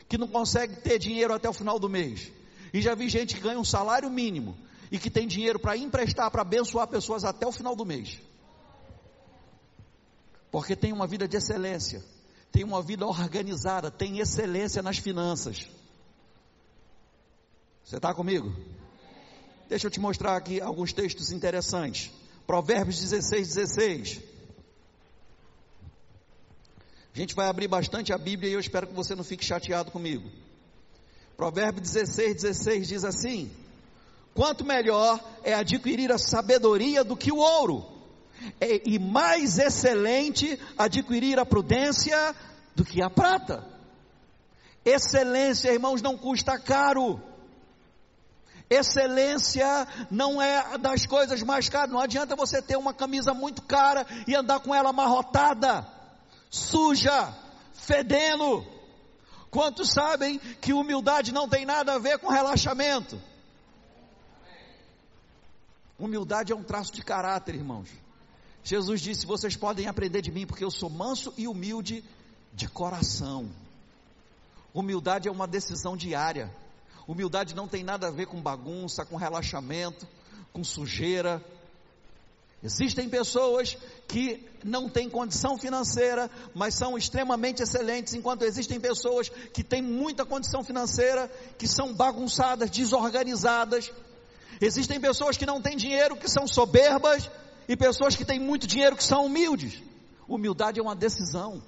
que 0.08 0.18
não 0.18 0.28
consegue 0.28 0.76
ter 0.76 0.98
dinheiro 0.98 1.32
até 1.32 1.48
o 1.48 1.52
final 1.52 1.78
do 1.78 1.88
mês. 1.88 2.30
E 2.74 2.82
já 2.82 2.94
vi 2.94 3.08
gente 3.08 3.34
que 3.34 3.40
ganha 3.40 3.58
um 3.58 3.64
salário 3.64 4.10
mínimo 4.10 4.56
e 4.90 4.98
que 4.98 5.08
tem 5.08 5.26
dinheiro 5.26 5.58
para 5.58 5.76
emprestar, 5.76 6.30
para 6.30 6.42
abençoar 6.42 6.86
pessoas 6.86 7.24
até 7.24 7.46
o 7.46 7.52
final 7.52 7.74
do 7.74 7.86
mês. 7.86 8.20
Porque 10.56 10.74
tem 10.74 10.90
uma 10.90 11.06
vida 11.06 11.28
de 11.28 11.36
excelência, 11.36 12.02
tem 12.50 12.64
uma 12.64 12.80
vida 12.80 13.06
organizada, 13.06 13.90
tem 13.90 14.20
excelência 14.20 14.82
nas 14.82 14.96
finanças. 14.96 15.68
Você 17.84 17.96
está 17.96 18.14
comigo? 18.14 18.56
Deixa 19.68 19.86
eu 19.86 19.90
te 19.90 20.00
mostrar 20.00 20.34
aqui 20.34 20.58
alguns 20.58 20.94
textos 20.94 21.30
interessantes. 21.30 22.10
Provérbios 22.46 22.98
16, 22.98 23.48
16. 23.54 24.20
A 27.14 27.18
gente 27.18 27.34
vai 27.34 27.48
abrir 27.48 27.68
bastante 27.68 28.10
a 28.14 28.16
Bíblia 28.16 28.48
e 28.48 28.54
eu 28.54 28.60
espero 28.60 28.86
que 28.86 28.94
você 28.94 29.14
não 29.14 29.24
fique 29.24 29.44
chateado 29.44 29.90
comigo. 29.90 30.26
Provérbio 31.36 31.82
16, 31.82 32.34
16 32.34 32.88
diz 32.88 33.04
assim: 33.04 33.50
Quanto 34.32 34.64
melhor 34.64 35.22
é 35.44 35.52
adquirir 35.52 36.10
a 36.10 36.16
sabedoria 36.16 37.04
do 37.04 37.14
que 37.14 37.30
o 37.30 37.36
ouro, 37.36 37.95
e 38.84 38.98
mais 38.98 39.58
excelente 39.58 40.58
adquirir 40.76 41.38
a 41.38 41.46
prudência 41.46 42.34
do 42.74 42.84
que 42.84 43.02
a 43.02 43.10
prata. 43.10 43.64
Excelência, 44.84 45.72
irmãos, 45.72 46.00
não 46.00 46.16
custa 46.16 46.58
caro. 46.58 47.20
Excelência 48.68 49.86
não 50.10 50.40
é 50.40 50.78
das 50.78 51.06
coisas 51.06 51.42
mais 51.42 51.68
caras. 51.68 51.90
Não 51.90 52.00
adianta 52.00 52.36
você 52.36 52.60
ter 52.60 52.76
uma 52.76 52.92
camisa 52.92 53.32
muito 53.32 53.62
cara 53.62 54.06
e 54.26 54.34
andar 54.34 54.60
com 54.60 54.74
ela 54.74 54.90
amarrotada, 54.90 55.86
suja, 56.50 57.34
fedendo. 57.74 58.64
Quantos 59.50 59.90
sabem 59.90 60.38
que 60.60 60.72
humildade 60.72 61.32
não 61.32 61.48
tem 61.48 61.64
nada 61.64 61.94
a 61.94 61.98
ver 61.98 62.18
com 62.18 62.28
relaxamento? 62.28 63.20
Humildade 65.98 66.52
é 66.52 66.56
um 66.56 66.62
traço 66.62 66.92
de 66.92 67.02
caráter, 67.02 67.54
irmãos. 67.54 67.88
Jesus 68.66 69.00
disse: 69.00 69.24
Vocês 69.24 69.54
podem 69.54 69.86
aprender 69.86 70.20
de 70.20 70.32
mim, 70.32 70.44
porque 70.44 70.64
eu 70.64 70.72
sou 70.72 70.90
manso 70.90 71.32
e 71.36 71.46
humilde 71.46 72.02
de 72.52 72.68
coração. 72.68 73.48
Humildade 74.74 75.28
é 75.28 75.30
uma 75.30 75.46
decisão 75.46 75.96
diária. 75.96 76.52
Humildade 77.06 77.54
não 77.54 77.68
tem 77.68 77.84
nada 77.84 78.08
a 78.08 78.10
ver 78.10 78.26
com 78.26 78.42
bagunça, 78.42 79.04
com 79.04 79.14
relaxamento, 79.14 80.04
com 80.52 80.64
sujeira. 80.64 81.40
Existem 82.60 83.08
pessoas 83.08 83.78
que 84.08 84.44
não 84.64 84.88
têm 84.88 85.08
condição 85.08 85.56
financeira, 85.56 86.28
mas 86.52 86.74
são 86.74 86.98
extremamente 86.98 87.62
excelentes, 87.62 88.14
enquanto 88.14 88.42
existem 88.42 88.80
pessoas 88.80 89.28
que 89.28 89.62
têm 89.62 89.80
muita 89.80 90.26
condição 90.26 90.64
financeira, 90.64 91.30
que 91.56 91.68
são 91.68 91.94
bagunçadas, 91.94 92.68
desorganizadas. 92.68 93.92
Existem 94.60 94.98
pessoas 94.98 95.36
que 95.36 95.46
não 95.46 95.62
têm 95.62 95.76
dinheiro, 95.76 96.16
que 96.16 96.28
são 96.28 96.48
soberbas, 96.48 97.30
e 97.68 97.76
pessoas 97.76 98.16
que 98.16 98.24
têm 98.24 98.38
muito 98.38 98.66
dinheiro, 98.66 98.96
que 98.96 99.04
são 99.04 99.26
humildes. 99.26 99.82
Humildade 100.28 100.80
é 100.80 100.82
uma 100.82 100.94
decisão. 100.94 101.62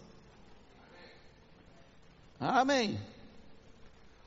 Amém. 2.40 2.98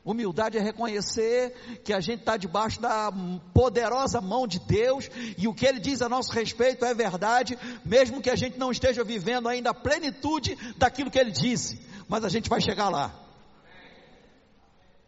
Humildade 0.03 0.57
é 0.57 0.61
reconhecer 0.61 1.79
que 1.83 1.93
a 1.93 1.99
gente 1.99 2.21
está 2.21 2.35
debaixo 2.35 2.81
da 2.81 3.11
poderosa 3.53 4.19
mão 4.19 4.47
de 4.47 4.59
Deus 4.59 5.09
e 5.37 5.47
o 5.47 5.53
que 5.53 5.65
Ele 5.65 5.79
diz 5.79 6.01
a 6.01 6.09
nosso 6.09 6.31
respeito 6.31 6.83
é 6.83 6.93
verdade, 6.93 7.57
mesmo 7.85 8.21
que 8.21 8.29
a 8.29 8.35
gente 8.35 8.57
não 8.57 8.71
esteja 8.71 9.03
vivendo 9.03 9.47
ainda 9.47 9.69
a 9.69 9.75
plenitude 9.75 10.57
daquilo 10.75 11.11
que 11.11 11.19
Ele 11.19 11.31
disse, 11.31 11.79
mas 12.07 12.25
a 12.25 12.29
gente 12.29 12.49
vai 12.49 12.59
chegar 12.59 12.89
lá. 12.89 13.13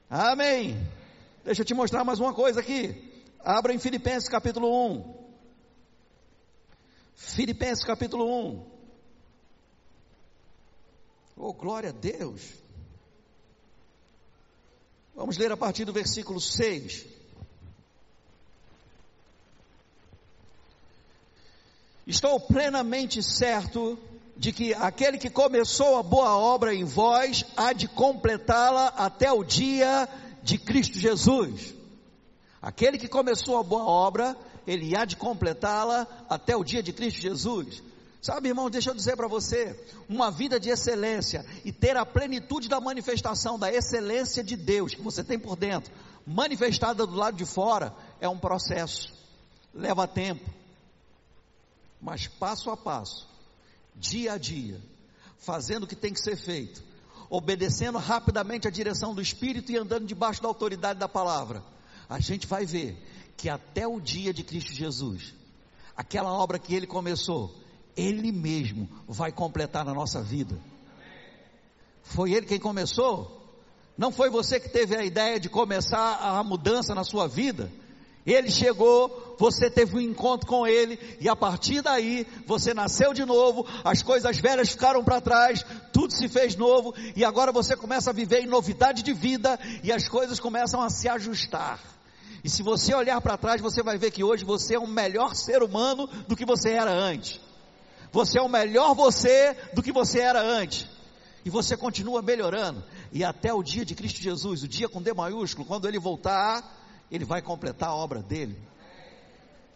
Amém. 0.08 0.78
Deixa 1.44 1.62
eu 1.62 1.66
te 1.66 1.74
mostrar 1.74 2.04
mais 2.04 2.20
uma 2.20 2.34
coisa 2.34 2.60
aqui. 2.60 3.12
Abra 3.44 3.74
em 3.74 3.80
Filipenses 3.80 4.30
capítulo 4.30 4.70
1. 4.92 5.23
Filipenses 7.16 7.84
capítulo 7.84 8.26
1. 8.26 8.74
Oh, 11.38 11.54
glória 11.54 11.90
a 11.90 11.94
Deus. 11.94 12.42
Vamos 15.16 15.38
ler 15.38 15.52
a 15.52 15.58
partir 15.58 15.86
do 15.86 15.94
versículo 15.94 16.40
6. 16.40 17.06
Estou 22.06 22.40
plenamente 22.40 23.24
certo 23.24 23.98
de 24.36 24.52
que 24.52 24.74
aquele 24.74 25.18
que 25.18 25.30
começou 25.30 25.98
a 25.98 26.04
boa 26.04 26.38
obra 26.38 26.74
em 26.74 26.84
vós 26.84 27.46
há 27.56 27.72
de 27.72 27.88
completá-la 27.88 28.88
até 28.88 29.32
o 29.32 29.44
dia 29.44 30.10
de 30.42 30.58
Cristo 30.58 31.00
Jesus. 31.00 31.74
Aquele 32.62 32.98
que 32.98 33.08
começou 33.08 33.58
a 33.58 33.64
boa 33.64 33.86
obra, 33.86 34.36
ele 34.66 34.96
há 34.96 35.06
de 35.06 35.16
completá-la 35.16 36.08
até 36.30 36.56
o 36.56 36.64
dia 36.64 36.82
de 36.82 36.94
Cristo 36.94 37.20
Jesus. 37.20 37.84
Sabe, 38.22 38.48
irmão, 38.48 38.70
deixa 38.70 38.90
eu 38.90 38.96
dizer 38.96 39.18
para 39.18 39.28
você, 39.28 39.78
uma 40.08 40.32
vida 40.32 40.58
de 40.58 40.70
excelência 40.70 41.46
e 41.66 41.74
ter 41.74 41.98
a 41.98 42.06
plenitude 42.06 42.70
da 42.70 42.80
manifestação 42.80 43.60
da 43.60 43.70
excelência 43.70 44.42
de 44.42 44.56
Deus 44.56 44.94
que 44.94 45.02
você 45.02 45.22
tem 45.24 45.38
por 45.38 45.58
dentro, 45.58 45.92
manifestada 46.26 47.06
do 47.06 47.16
lado 47.16 47.36
de 47.36 47.46
fora, 47.46 47.94
é 48.22 48.30
um 48.30 48.40
processo. 48.40 49.12
Leva 49.74 50.08
tempo. 50.08 50.50
Mas 52.00 52.26
passo 52.28 52.70
a 52.70 52.78
passo, 52.78 53.28
dia 53.96 54.34
a 54.34 54.38
dia, 54.38 54.80
fazendo 55.38 55.84
o 55.84 55.88
que 55.88 55.96
tem 55.96 56.14
que 56.14 56.22
ser 56.22 56.38
feito, 56.38 56.82
obedecendo 57.30 57.98
rapidamente 57.98 58.68
a 58.70 58.72
direção 58.72 59.14
do 59.14 59.22
Espírito 59.22 59.72
e 59.72 59.78
andando 59.78 60.06
debaixo 60.06 60.42
da 60.42 60.48
autoridade 60.48 60.98
da 60.98 61.10
palavra, 61.10 61.62
a 62.10 62.20
gente 62.20 62.48
vai 62.48 62.66
ver 62.66 62.98
que 63.38 63.50
até 63.50 63.88
o 63.88 64.00
dia 64.00 64.34
de 64.34 64.44
Cristo 64.44 64.74
Jesus, 64.74 65.34
aquela 65.96 66.32
obra 66.32 66.60
que 66.60 66.74
ele 66.74 66.88
começou, 66.88 67.54
ele 67.96 68.32
mesmo 68.32 68.90
vai 69.08 69.32
completar 69.32 69.86
na 69.86 69.94
nossa 69.94 70.22
vida. 70.22 70.58
Foi 72.04 72.34
Ele 72.34 72.46
quem 72.46 72.60
começou? 72.60 73.42
Não 73.98 74.12
foi 74.12 74.30
você 74.30 74.60
que 74.60 74.70
teve 74.70 74.96
a 74.96 75.06
ideia 75.06 75.40
de 75.40 75.50
começar 75.50 76.18
a 76.20 76.44
mudança 76.44 76.94
na 76.96 77.04
sua 77.04 77.28
vida? 77.28 77.72
Ele 78.26 78.50
chegou, 78.50 79.36
você 79.38 79.70
teve 79.70 79.98
um 79.98 80.00
encontro 80.00 80.48
com 80.48 80.66
Ele, 80.66 80.98
e 81.20 81.28
a 81.28 81.36
partir 81.36 81.82
daí 81.82 82.26
você 82.48 82.74
nasceu 82.74 83.14
de 83.14 83.26
novo, 83.26 83.68
as 83.84 84.02
coisas 84.02 84.38
velhas 84.38 84.70
ficaram 84.70 85.04
para 85.04 85.20
trás, 85.20 85.66
tudo 85.92 86.14
se 86.14 86.30
fez 86.30 86.56
novo, 86.56 86.94
e 87.16 87.26
agora 87.26 87.52
você 87.52 87.76
começa 87.76 88.10
a 88.10 88.14
viver 88.14 88.42
em 88.42 88.48
novidade 88.48 89.04
de 89.04 89.14
vida, 89.14 89.60
e 89.84 89.92
as 89.92 90.08
coisas 90.08 90.40
começam 90.40 90.82
a 90.82 90.90
se 90.90 91.10
ajustar. 91.10 91.93
E 92.44 92.50
se 92.50 92.62
você 92.62 92.94
olhar 92.94 93.22
para 93.22 93.38
trás, 93.38 93.62
você 93.62 93.82
vai 93.82 93.98
ver 93.98 94.12
que 94.12 94.24
hoje 94.24 94.44
você 94.44 94.76
é 94.76 94.80
um 94.80 94.88
melhor 94.88 95.34
ser 95.34 95.64
humano 95.64 96.08
do 96.28 96.36
que 96.36 96.46
você 96.46 96.72
era 96.72 96.92
antes. 96.92 97.40
Você 98.12 98.38
é 98.38 98.42
o 98.42 98.50
melhor 98.50 98.94
você 98.94 99.56
do 99.74 99.82
que 99.82 99.92
você 99.92 100.20
era 100.20 100.42
antes. 100.42 100.86
E 101.46 101.50
você 101.50 101.78
continua 101.78 102.22
melhorando. 102.22 102.84
E 103.12 103.24
até 103.24 103.54
o 103.54 103.64
dia 103.64 103.86
de 103.86 103.96
Cristo 103.96 104.22
Jesus, 104.22 104.64
o 104.64 104.68
dia 104.68 104.90
com 104.90 105.02
D 105.02 105.14
maiúsculo, 105.14 105.66
quando 105.66 105.88
ele 105.88 105.98
voltar, 105.98 106.64
ele 107.10 107.24
vai 107.24 107.42
completar 107.42 107.90
a 107.90 107.96
obra 107.96 108.22
dele. 108.22 108.58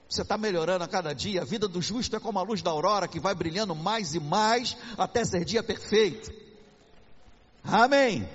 Você 0.10 0.22
está 0.22 0.38
melhorando 0.38 0.84
a 0.84 0.88
cada 0.88 1.14
dia. 1.14 1.42
A 1.42 1.46
vida 1.46 1.68
do 1.68 1.82
justo 1.82 2.16
é 2.16 2.20
como 2.20 2.40
a 2.40 2.42
luz 2.42 2.62
da 2.62 2.72
aurora 2.72 3.08
que 3.08 3.20
vai 3.20 3.34
brilhando 3.34 3.76
mais 3.76 4.14
e 4.14 4.20
mais 4.20 4.76
até 4.98 5.24
ser 5.24 5.44
dia 5.44 5.64
perfeito. 5.64 6.32
Amém. 7.64 8.28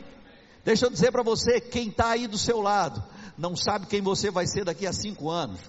Deixa 0.65 0.87
eu 0.87 0.91
dizer 0.91 1.11
para 1.11 1.23
você, 1.23 1.61
quem 1.61 1.89
está 1.89 2.11
aí 2.11 2.27
do 2.27 2.39
seu 2.39 2.61
lado, 2.61 3.03
não 3.37 3.57
sabe 3.57 3.87
quem 3.87 4.01
você 4.01 4.31
vai 4.31 4.47
ser 4.47 4.65
daqui 4.65 4.87
a 4.87 4.93
cinco 4.93 5.29
anos. 5.29 5.61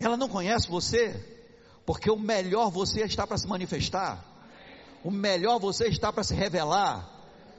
Ela 0.00 0.16
não 0.16 0.28
conhece 0.28 0.68
você, 0.68 1.14
porque 1.86 2.10
o 2.10 2.18
melhor 2.18 2.70
você 2.70 3.02
está 3.02 3.26
para 3.26 3.38
se 3.38 3.46
manifestar, 3.46 4.24
o 5.04 5.10
melhor 5.10 5.58
você 5.58 5.88
está 5.88 6.12
para 6.12 6.24
se 6.24 6.34
revelar. 6.34 7.17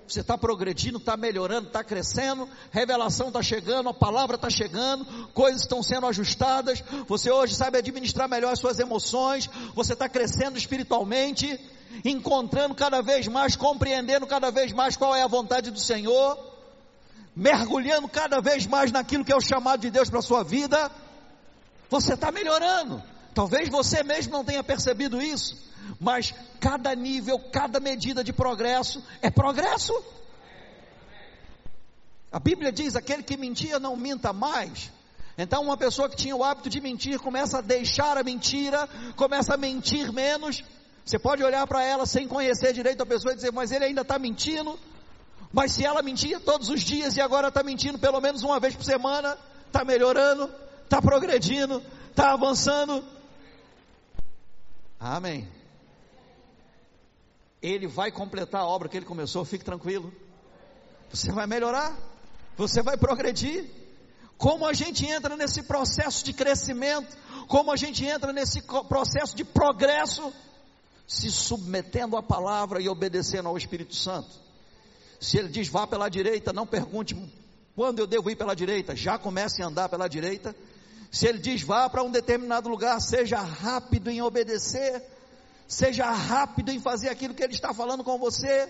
Você 0.09 0.21
está 0.21 0.35
progredindo, 0.35 0.97
está 0.97 1.15
melhorando, 1.15 1.67
está 1.67 1.83
crescendo, 1.83 2.49
revelação 2.71 3.27
está 3.27 3.43
chegando, 3.43 3.89
a 3.89 3.93
palavra 3.93 4.37
está 4.37 4.49
chegando, 4.49 5.05
coisas 5.35 5.61
estão 5.61 5.83
sendo 5.83 6.07
ajustadas. 6.07 6.83
Você 7.07 7.29
hoje 7.29 7.53
sabe 7.53 7.77
administrar 7.77 8.27
melhor 8.27 8.51
as 8.51 8.57
suas 8.57 8.79
emoções, 8.79 9.47
você 9.75 9.93
está 9.93 10.09
crescendo 10.09 10.57
espiritualmente, 10.57 11.59
encontrando 12.03 12.73
cada 12.73 13.03
vez 13.03 13.27
mais, 13.27 13.55
compreendendo 13.55 14.25
cada 14.25 14.49
vez 14.49 14.73
mais 14.73 14.97
qual 14.97 15.15
é 15.15 15.21
a 15.21 15.27
vontade 15.27 15.69
do 15.69 15.79
Senhor, 15.79 16.39
mergulhando 17.35 18.07
cada 18.07 18.41
vez 18.41 18.65
mais 18.65 18.91
naquilo 18.91 19.23
que 19.23 19.31
é 19.31 19.35
o 19.35 19.41
chamado 19.41 19.81
de 19.81 19.91
Deus 19.91 20.09
para 20.09 20.19
a 20.19 20.23
sua 20.23 20.43
vida. 20.43 20.89
Você 21.87 22.15
está 22.15 22.31
melhorando. 22.31 23.01
Talvez 23.35 23.69
você 23.69 24.01
mesmo 24.01 24.33
não 24.33 24.43
tenha 24.43 24.63
percebido 24.63 25.21
isso, 25.21 25.55
mas 25.99 26.33
cada 26.59 26.95
nível, 26.95 27.37
cada 27.51 27.79
medida 27.79 28.23
de 28.23 28.31
progresso 28.31 29.03
é 29.21 29.29
progresso. 29.29 29.93
A 32.31 32.39
Bíblia 32.39 32.71
diz: 32.71 32.95
aquele 32.95 33.23
que 33.23 33.35
mentia 33.35 33.79
não 33.79 33.95
minta 33.95 34.31
mais. 34.31 34.91
Então, 35.37 35.63
uma 35.63 35.77
pessoa 35.77 36.09
que 36.09 36.17
tinha 36.17 36.35
o 36.35 36.43
hábito 36.43 36.69
de 36.69 36.81
mentir 36.81 37.17
começa 37.19 37.59
a 37.59 37.61
deixar 37.61 38.17
a 38.17 38.23
mentira, 38.23 38.87
começa 39.15 39.53
a 39.53 39.57
mentir 39.57 40.11
menos, 40.11 40.63
Você 41.05 41.17
pode 41.17 41.43
olhar 41.43 41.65
para 41.65 41.81
ela 41.81 42.05
sem 42.05 42.27
conhecer 42.27 42.73
direito 42.73 43.01
a 43.01 43.05
pessoa 43.05 43.31
e 43.33 43.35
dizer, 43.35 43.51
mas 43.51 43.71
ele 43.71 43.85
ainda 43.85 44.01
está 44.01 44.19
mentindo. 44.19 44.77
Mas 45.51 45.71
se 45.71 45.83
ela 45.83 46.03
mentia 46.03 46.39
todos 46.39 46.69
os 46.69 46.81
dias 46.81 47.15
e 47.15 47.21
agora 47.21 47.47
está 47.47 47.63
mentindo 47.63 47.97
pelo 47.97 48.21
menos 48.21 48.43
uma 48.43 48.59
vez 48.59 48.75
por 48.75 48.83
semana, 48.83 49.35
está 49.65 49.83
melhorando, 49.83 50.53
está 50.83 51.01
progredindo, 51.01 51.81
está 52.11 52.33
avançando. 52.33 53.03
Amém. 54.99 55.47
Ele 57.61 57.87
vai 57.87 58.11
completar 58.11 58.61
a 58.61 58.67
obra 58.67 58.87
que 58.87 58.97
ele 58.97 59.05
começou, 59.05 59.43
fique 59.43 59.65
tranquilo. 59.65 60.13
Você 61.11 61.31
vai 61.31 61.47
melhorar, 61.47 61.97
você 62.57 62.81
vai 62.81 62.97
progredir. 62.97 63.65
Como 64.37 64.65
a 64.65 64.73
gente 64.73 65.05
entra 65.05 65.35
nesse 65.35 65.63
processo 65.63 66.23
de 66.23 66.31
crescimento, 66.31 67.17
como 67.47 67.71
a 67.71 67.75
gente 67.75 68.05
entra 68.05 68.31
nesse 68.31 68.61
processo 68.87 69.35
de 69.35 69.43
progresso, 69.43 70.31
se 71.07 71.31
submetendo 71.31 72.15
à 72.15 72.23
palavra 72.23 72.79
e 72.81 72.87
obedecendo 72.87 73.49
ao 73.49 73.57
Espírito 73.57 73.95
Santo. 73.95 74.29
Se 75.19 75.37
ele 75.37 75.49
diz 75.49 75.67
vá 75.67 75.85
pela 75.85 76.07
direita, 76.07 76.53
não 76.53 76.65
pergunte 76.65 77.17
quando 77.75 77.99
eu 77.99 78.07
devo 78.07 78.29
ir 78.29 78.35
pela 78.35 78.55
direita, 78.55 78.95
já 78.95 79.17
comece 79.17 79.63
a 79.63 79.67
andar 79.67 79.89
pela 79.89 80.07
direita. 80.07 80.55
Se 81.11 81.27
ele 81.27 81.39
diz 81.39 81.63
vá 81.63 81.89
para 81.89 82.03
um 82.03 82.11
determinado 82.11 82.69
lugar, 82.69 83.01
seja 83.01 83.39
rápido 83.39 84.09
em 84.09 84.21
obedecer, 84.21 85.03
seja 85.69 86.09
rápido 86.09 86.71
em 86.71 86.79
fazer 86.79 87.09
aquilo 87.09 87.35
que 87.35 87.43
ele 87.43 87.53
está 87.53 87.71
falando 87.71 88.03
com 88.03 88.17
você. 88.17 88.67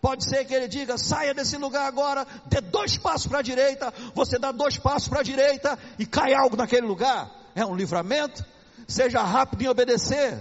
Pode 0.00 0.26
ser 0.26 0.46
que 0.46 0.54
ele 0.54 0.66
diga: 0.66 0.96
saia 0.96 1.34
desse 1.34 1.58
lugar 1.58 1.86
agora, 1.86 2.26
dê 2.46 2.60
dois 2.62 2.96
passos 2.96 3.26
para 3.26 3.40
a 3.40 3.42
direita, 3.42 3.92
você 4.14 4.38
dá 4.38 4.50
dois 4.50 4.78
passos 4.78 5.08
para 5.08 5.20
a 5.20 5.22
direita 5.22 5.78
e 5.98 6.06
cai 6.06 6.32
algo 6.32 6.56
naquele 6.56 6.86
lugar. 6.86 7.30
É 7.54 7.64
um 7.64 7.76
livramento. 7.76 8.44
Seja 8.88 9.22
rápido 9.22 9.62
em 9.62 9.68
obedecer. 9.68 10.40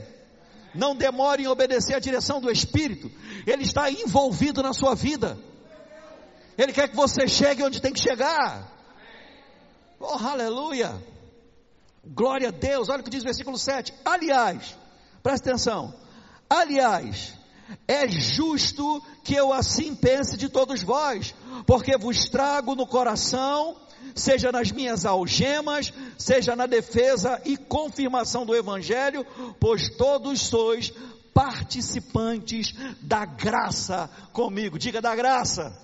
Não 0.74 0.96
demore 0.96 1.44
em 1.44 1.48
obedecer 1.48 1.94
a 1.94 2.00
direção 2.00 2.40
do 2.40 2.50
Espírito. 2.50 3.12
Ele 3.46 3.64
está 3.64 3.92
envolvido 3.92 4.64
na 4.64 4.72
sua 4.72 4.96
vida. 4.96 5.38
Ele 6.58 6.72
quer 6.72 6.88
que 6.88 6.96
você 6.96 7.28
chegue 7.28 7.64
onde 7.64 7.82
tem 7.82 7.92
que 7.92 8.00
chegar. 8.00 8.66
Oh, 10.00 10.14
aleluia! 10.14 10.96
Glória 12.06 12.48
a 12.48 12.52
Deus. 12.52 12.88
Olha 12.88 13.02
o 13.02 13.04
que 13.04 13.10
diz 13.10 13.22
o 13.22 13.26
versículo 13.26 13.58
7. 13.58 13.94
Aliás, 14.06 14.78
presta 15.30 15.52
atenção. 15.52 15.94
Aliás, 16.50 17.36
é 17.88 18.08
justo 18.08 19.00
que 19.24 19.36
eu 19.36 19.54
assim 19.54 19.94
pense 19.94 20.36
de 20.36 20.50
todos 20.50 20.82
vós, 20.82 21.36
porque 21.68 21.96
vos 21.98 22.28
trago 22.30 22.74
no 22.74 22.88
coração, 22.88 23.78
seja 24.16 24.52
nas 24.52 24.72
minhas 24.72 25.06
algemas, 25.06 25.94
seja 26.18 26.56
na 26.56 26.66
defesa 26.66 27.40
e 27.46 27.56
confirmação 27.56 28.44
do 28.44 28.56
Evangelho, 28.56 29.24
pois 29.60 29.96
todos 29.98 30.42
sois 30.42 30.92
participantes 31.32 32.74
da 33.00 33.24
graça 33.24 34.10
comigo. 34.34 34.80
Diga 34.80 35.00
da 35.00 35.16
graça. 35.16 35.78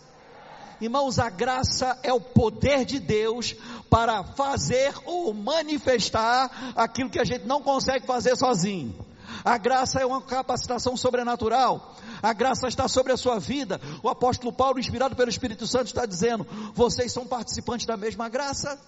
Irmãos, 0.82 1.20
a 1.20 1.30
graça 1.30 2.00
é 2.02 2.12
o 2.12 2.20
poder 2.20 2.84
de 2.84 3.00
Deus 3.00 3.56
para 3.92 4.24
fazer 4.24 4.92
ou 5.06 5.32
manifestar 5.36 6.74
aquilo 6.76 7.12
que 7.12 7.20
a 7.20 7.24
gente 7.24 7.46
não 7.46 7.62
consegue 7.62 8.08
fazer 8.08 8.36
sozinho. 8.36 9.05
A 9.44 9.58
graça 9.58 10.00
é 10.00 10.06
uma 10.06 10.22
capacitação 10.22 10.96
sobrenatural. 10.98 11.96
A 12.22 12.34
graça 12.34 12.68
está 12.68 12.88
sobre 12.88 13.12
a 13.14 13.18
sua 13.18 13.40
vida. 13.40 13.80
O 14.02 14.10
apóstolo 14.10 14.52
Paulo, 14.52 14.80
inspirado 14.80 15.16
pelo 15.16 15.30
Espírito 15.30 15.68
Santo, 15.68 15.88
está 15.88 16.06
dizendo: 16.06 16.46
vocês 16.74 17.12
são 17.12 17.26
participantes 17.26 17.86
da 17.86 17.98
mesma 17.98 18.30
graça. 18.30 18.80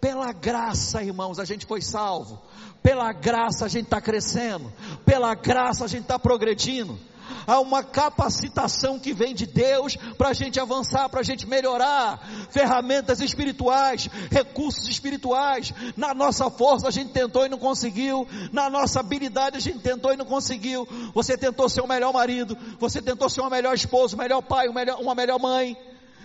Pela 0.00 0.32
graça, 0.32 1.02
irmãos, 1.02 1.38
a 1.38 1.44
gente 1.44 1.64
foi 1.64 1.80
salvo. 1.80 2.42
Pela 2.82 3.12
graça 3.12 3.64
a 3.64 3.68
gente 3.68 3.84
está 3.84 4.00
crescendo. 4.00 4.72
Pela 5.04 5.34
graça 5.34 5.84
a 5.84 5.88
gente 5.88 6.02
está 6.02 6.18
progredindo 6.18 6.98
há 7.46 7.60
uma 7.60 7.82
capacitação 7.82 8.98
que 8.98 9.12
vem 9.12 9.34
de 9.34 9.46
Deus 9.46 9.96
para 10.16 10.30
a 10.30 10.32
gente 10.32 10.58
avançar, 10.60 11.08
para 11.08 11.20
a 11.20 11.24
gente 11.24 11.46
melhorar, 11.46 12.20
ferramentas 12.50 13.20
espirituais, 13.20 14.08
recursos 14.30 14.88
espirituais. 14.88 15.72
Na 15.96 16.14
nossa 16.14 16.50
força 16.50 16.88
a 16.88 16.90
gente 16.90 17.12
tentou 17.12 17.44
e 17.46 17.48
não 17.48 17.58
conseguiu, 17.58 18.26
na 18.52 18.68
nossa 18.68 19.00
habilidade 19.00 19.56
a 19.56 19.60
gente 19.60 19.80
tentou 19.80 20.12
e 20.12 20.16
não 20.16 20.26
conseguiu. 20.26 20.86
Você 21.14 21.36
tentou 21.36 21.68
ser 21.68 21.80
o 21.80 21.88
melhor 21.88 22.12
marido, 22.12 22.56
você 22.78 23.00
tentou 23.00 23.28
ser 23.28 23.40
o 23.40 23.50
melhor 23.50 23.74
esposo, 23.74 24.16
o 24.16 24.18
melhor 24.18 24.42
pai, 24.42 24.68
o 24.68 24.74
melhor, 24.74 25.00
uma 25.00 25.14
melhor 25.14 25.38
mãe. 25.38 25.76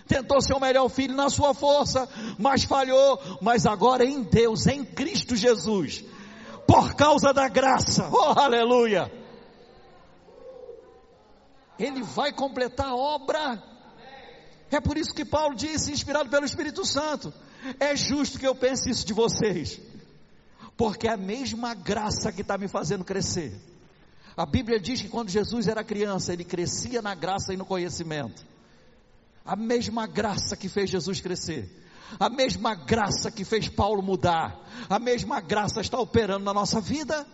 Tentou 0.07 0.41
ser 0.41 0.53
o 0.53 0.59
melhor 0.59 0.87
filho 0.89 1.13
na 1.13 1.29
sua 1.29 1.53
força, 1.53 2.07
mas 2.39 2.63
falhou, 2.63 3.19
mas 3.41 3.65
agora 3.65 4.05
em 4.05 4.23
Deus, 4.23 4.65
em 4.65 4.85
Cristo 4.85 5.35
Jesus, 5.35 6.03
por 6.65 6.95
causa 6.95 7.33
da 7.33 7.49
graça, 7.49 8.09
oh 8.11 8.39
aleluia, 8.39 9.11
ele 11.79 12.03
vai 12.03 12.31
completar 12.31 12.87
a 12.87 12.95
obra. 12.95 13.61
É 14.69 14.79
por 14.79 14.97
isso 14.97 15.13
que 15.13 15.23
Paulo 15.23 15.55
disse, 15.55 15.91
inspirado 15.91 16.29
pelo 16.29 16.45
Espírito 16.45 16.85
Santo: 16.85 17.33
é 17.79 17.95
justo 17.95 18.39
que 18.39 18.47
eu 18.47 18.55
pense 18.55 18.89
isso 18.89 19.05
de 19.05 19.13
vocês, 19.13 19.79
porque 20.75 21.07
é 21.07 21.13
a 21.13 21.17
mesma 21.17 21.73
graça 21.73 22.31
que 22.31 22.41
está 22.41 22.57
me 22.57 22.67
fazendo 22.67 23.03
crescer. 23.03 23.53
A 24.35 24.45
Bíblia 24.45 24.79
diz 24.79 25.01
que 25.01 25.09
quando 25.09 25.29
Jesus 25.29 25.67
era 25.67 25.83
criança, 25.83 26.31
ele 26.31 26.43
crescia 26.43 27.01
na 27.01 27.15
graça 27.15 27.53
e 27.53 27.57
no 27.57 27.65
conhecimento. 27.65 28.45
A 29.43 29.55
mesma 29.55 30.05
graça 30.05 30.55
que 30.55 30.69
fez 30.69 30.89
Jesus 30.89 31.19
crescer, 31.21 31.67
a 32.19 32.29
mesma 32.29 32.75
graça 32.75 33.31
que 33.31 33.43
fez 33.43 33.67
Paulo 33.67 34.03
mudar, 34.03 34.59
a 34.89 34.99
mesma 34.99 35.39
graça 35.39 35.81
está 35.81 35.97
operando 35.99 36.45
na 36.45 36.53
nossa 36.53 36.79
vida. 36.79 37.25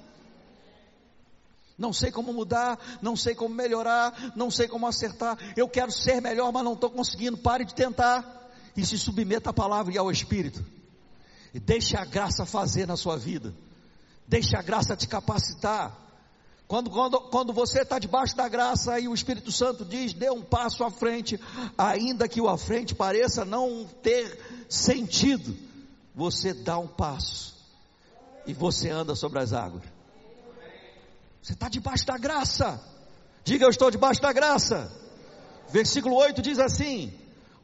Não 1.77 1.91
sei 1.91 2.12
como 2.12 2.31
mudar, 2.31 2.79
não 3.01 3.15
sei 3.15 3.33
como 3.33 3.53
melhorar, 3.53 4.33
não 4.36 4.51
sei 4.51 4.67
como 4.67 4.86
acertar. 4.86 5.38
Eu 5.57 5.67
quero 5.67 5.91
ser 5.91 6.21
melhor, 6.21 6.51
mas 6.51 6.63
não 6.63 6.73
estou 6.73 6.89
conseguindo. 6.89 7.38
Pare 7.38 7.65
de 7.65 7.73
tentar 7.73 8.51
e 8.75 8.86
se 8.86 8.97
submeta 8.97 9.49
à 9.49 9.53
palavra 9.53 9.93
e 9.93 9.97
ao 9.97 10.12
Espírito. 10.12 10.63
E 11.53 11.59
deixe 11.59 11.95
a 11.97 12.05
graça 12.05 12.45
fazer 12.45 12.88
na 12.88 12.95
sua 12.95 13.17
vida. 13.17 13.53
Deixe 14.27 14.55
a 14.55 14.62
graça 14.62 14.95
te 14.95 15.07
capacitar. 15.07 15.99
Quando, 16.67 16.89
quando, 16.89 17.21
quando 17.21 17.53
você 17.53 17.81
está 17.81 17.99
debaixo 17.99 18.36
da 18.36 18.47
graça 18.47 18.99
e 18.99 19.07
o 19.07 19.13
Espírito 19.13 19.51
Santo 19.51 19.83
diz, 19.83 20.13
dê 20.13 20.29
um 20.31 20.41
passo 20.41 20.83
à 20.83 20.89
frente, 20.89 21.39
ainda 21.77 22.27
que 22.27 22.41
o 22.41 22.47
à 22.47 22.57
frente 22.57 22.95
pareça 22.95 23.45
não 23.45 23.86
ter 24.01 24.39
sentido, 24.69 25.55
você 26.15 26.53
dá 26.53 26.79
um 26.79 26.88
passo 26.88 27.55
e 28.47 28.53
você 28.53 28.89
anda 28.89 29.15
sobre 29.15 29.39
as 29.39 29.53
águas. 29.53 29.92
Você 31.43 31.51
está 31.51 31.67
debaixo 31.67 32.06
da 32.06 32.17
graça. 32.17 32.82
Diga, 33.43 33.65
eu 33.65 33.69
estou 33.69 33.91
debaixo 33.91 34.21
da 34.21 34.32
graça. 34.32 34.89
Versículo 35.69 36.15
8 36.15 36.41
diz 36.41 36.58
assim: 36.58 37.13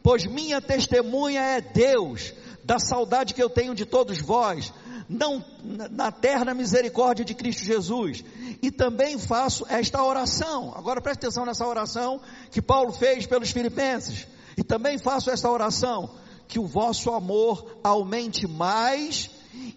Pois 0.04 0.26
minha 0.26 0.60
testemunha 0.60 1.40
é 1.40 1.62
Deus, 1.62 2.34
da 2.62 2.78
saudade 2.78 3.34
que 3.34 3.42
eu 3.42 3.50
tenho 3.50 3.74
de 3.74 3.86
todos 3.86 4.20
vós, 4.20 4.74
não 5.08 5.42
na 5.64 6.12
terna 6.12 6.54
misericórdia 6.54 7.24
de 7.24 7.34
Cristo 7.34 7.64
Jesus. 7.64 8.22
E 8.62 8.70
também 8.70 9.18
faço 9.18 9.66
esta 9.70 10.04
oração. 10.04 10.74
Agora 10.76 11.00
preste 11.00 11.20
atenção 11.20 11.46
nessa 11.46 11.66
oração 11.66 12.20
que 12.52 12.62
Paulo 12.62 12.92
fez 12.92 13.26
pelos 13.26 13.52
filipenses. 13.52 14.28
E 14.58 14.64
também 14.64 14.98
faço 14.98 15.32
esta 15.32 15.50
oração, 15.50 16.16
que 16.50 16.60
o 16.60 16.68
vosso 16.68 17.12
amor 17.12 17.80
aumente 17.82 18.46
mais 18.46 19.30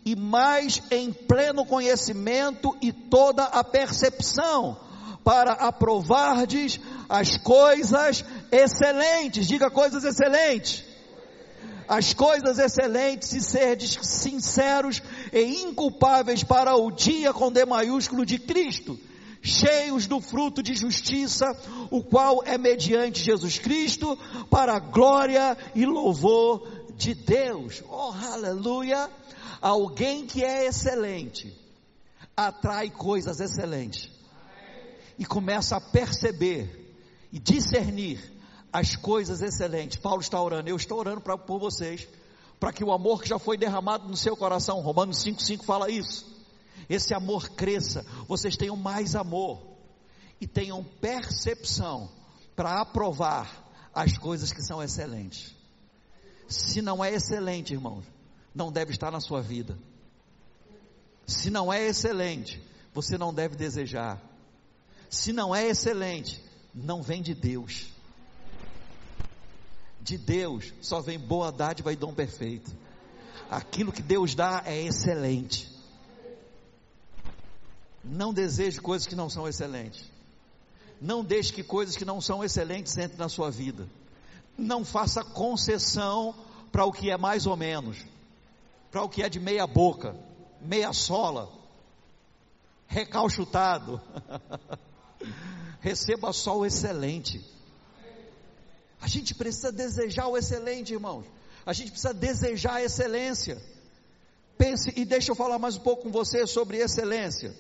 e 0.05 0.17
mais 0.17 0.83
em 0.91 1.13
pleno 1.13 1.65
conhecimento 1.65 2.77
e 2.81 2.93
toda 2.93 3.45
a 3.45 3.63
percepção, 3.63 4.77
para 5.25 5.53
aprovardes 5.53 6.81
as 7.09 7.37
coisas 7.37 8.25
excelentes, 8.51 9.47
diga 9.47 9.71
coisas 9.71 10.05
excelentes, 10.05 10.85
as 11.89 12.15
coisas 12.15 12.59
excelentes 12.59 13.33
e 13.33 13.41
serdes 13.41 13.99
sinceros 14.03 15.03
e 15.33 15.63
inculpáveis 15.63 16.43
para 16.43 16.75
o 16.75 16.91
dia 16.91 17.33
com 17.33 17.53
D 17.53 17.65
maiúsculo 17.65 18.25
de 18.25 18.39
Cristo, 18.39 18.99
cheios 19.43 20.07
do 20.07 20.21
fruto 20.21 20.63
de 20.63 20.75
justiça, 20.75 21.47
o 21.91 22.03
qual 22.03 22.43
é 22.45 22.57
mediante 22.57 23.23
Jesus 23.23 23.59
Cristo, 23.59 24.19
para 24.49 24.77
a 24.77 24.79
glória 24.79 25.57
e 25.75 25.85
louvor 25.85 26.67
de 26.97 27.15
Deus. 27.15 27.83
Oh, 27.89 28.13
aleluia! 28.33 29.11
Alguém 29.63 30.27
que 30.27 30.43
é 30.43 30.67
excelente 30.67 31.57
atrai 32.37 32.91
coisas 32.91 33.39
excelentes 33.39 34.11
e 35.17 35.25
começa 35.25 35.77
a 35.77 35.81
perceber 35.81 36.97
e 37.33 37.39
discernir 37.39 38.21
as 38.73 38.97
coisas 38.97 39.41
excelentes. 39.41 39.99
Paulo 39.99 40.21
está 40.21 40.43
orando, 40.43 40.69
eu 40.69 40.75
estou 40.75 40.99
orando 40.99 41.21
pra, 41.21 41.39
por 41.39 41.61
vocês, 41.61 42.09
para 42.59 42.73
que 42.73 42.83
o 42.83 42.93
amor 42.93 43.23
que 43.23 43.29
já 43.29 43.39
foi 43.39 43.57
derramado 43.57 44.09
no 44.09 44.17
seu 44.17 44.37
coração, 44.37 44.81
Romanos 44.81 45.25
5,5 45.25 45.63
fala 45.63 45.89
isso, 45.89 46.27
esse 46.89 47.15
amor 47.15 47.51
cresça, 47.51 48.05
vocês 48.27 48.57
tenham 48.57 48.75
mais 48.75 49.15
amor 49.15 49.63
e 50.41 50.47
tenham 50.47 50.83
percepção 50.83 52.11
para 52.57 52.81
aprovar 52.81 53.71
as 53.95 54.19
coisas 54.19 54.53
que 54.53 54.61
são 54.61 54.83
excelentes. 54.83 55.55
Se 56.49 56.83
não 56.83 57.05
é 57.05 57.15
excelente, 57.15 57.73
irmãos, 57.73 58.05
não 58.55 58.71
deve 58.71 58.93
estar 58.93 59.11
na 59.11 59.21
sua 59.21 59.41
vida. 59.41 59.79
Se 61.27 61.51
não 61.51 61.73
é 61.73 61.87
excelente, 61.87 62.63
você 62.93 63.17
não 63.17 63.33
deve 63.33 63.57
desejar. 63.57 64.21
Se 65.09 65.33
não 65.33 65.55
é 65.55 65.67
excelente, 65.69 66.43
não 66.75 67.03
vem 67.03 67.23
de 67.23 67.35
Deus. 67.35 67.89
De 70.01 70.19
Deus 70.19 70.73
só 70.81 71.01
vem 71.01 71.19
boa 71.19 71.53
dádiva 71.53 71.93
e 71.93 71.97
dom 71.97 72.13
perfeito. 72.13 72.71
Aquilo 73.51 73.93
que 73.93 74.03
Deus 74.03 74.35
dá 74.35 74.63
é 74.67 74.83
excelente. 74.83 75.71
Não 78.03 78.33
deseje 78.33 78.81
coisas 78.81 79.07
que 79.07 79.15
não 79.15 79.31
são 79.31 79.47
excelentes. 79.47 80.11
Não 81.01 81.25
deixe 81.25 81.53
que 81.53 81.63
coisas 81.63 81.97
que 81.97 82.05
não 82.05 82.21
são 82.21 82.43
excelentes 82.43 82.97
entrem 82.97 83.19
na 83.19 83.29
sua 83.29 83.51
vida. 83.51 83.89
Não 84.57 84.85
faça 84.85 85.25
concessão 85.25 86.35
para 86.71 86.85
o 86.85 86.93
que 86.93 87.11
é 87.11 87.17
mais 87.17 87.47
ou 87.47 87.57
menos, 87.57 87.99
para 88.93 89.03
o 89.03 89.09
que 89.09 89.23
é 89.23 89.29
de 89.29 89.41
meia 89.41 89.67
boca, 89.67 90.15
meia 90.61 90.93
sola, 90.93 91.51
recalchutado. 92.87 93.99
Receba 95.81 96.31
só 96.33 96.59
o 96.59 96.67
excelente. 96.67 97.43
A 99.01 99.09
gente 99.09 99.35
precisa 99.35 99.73
desejar 99.73 100.29
o 100.29 100.37
excelente, 100.37 100.93
irmãos. 100.93 101.25
A 101.65 101.73
gente 101.73 101.91
precisa 101.91 102.13
desejar 102.13 102.75
a 102.75 102.85
excelência. 102.85 103.61
Pense, 104.59 104.93
e 104.95 105.07
deixa 105.07 105.33
eu 105.33 105.35
falar 105.35 105.59
mais 105.59 105.77
um 105.77 105.81
pouco 105.81 106.03
com 106.03 106.11
você 106.11 106.47
sobre 106.47 106.77
excelência. 106.77 107.57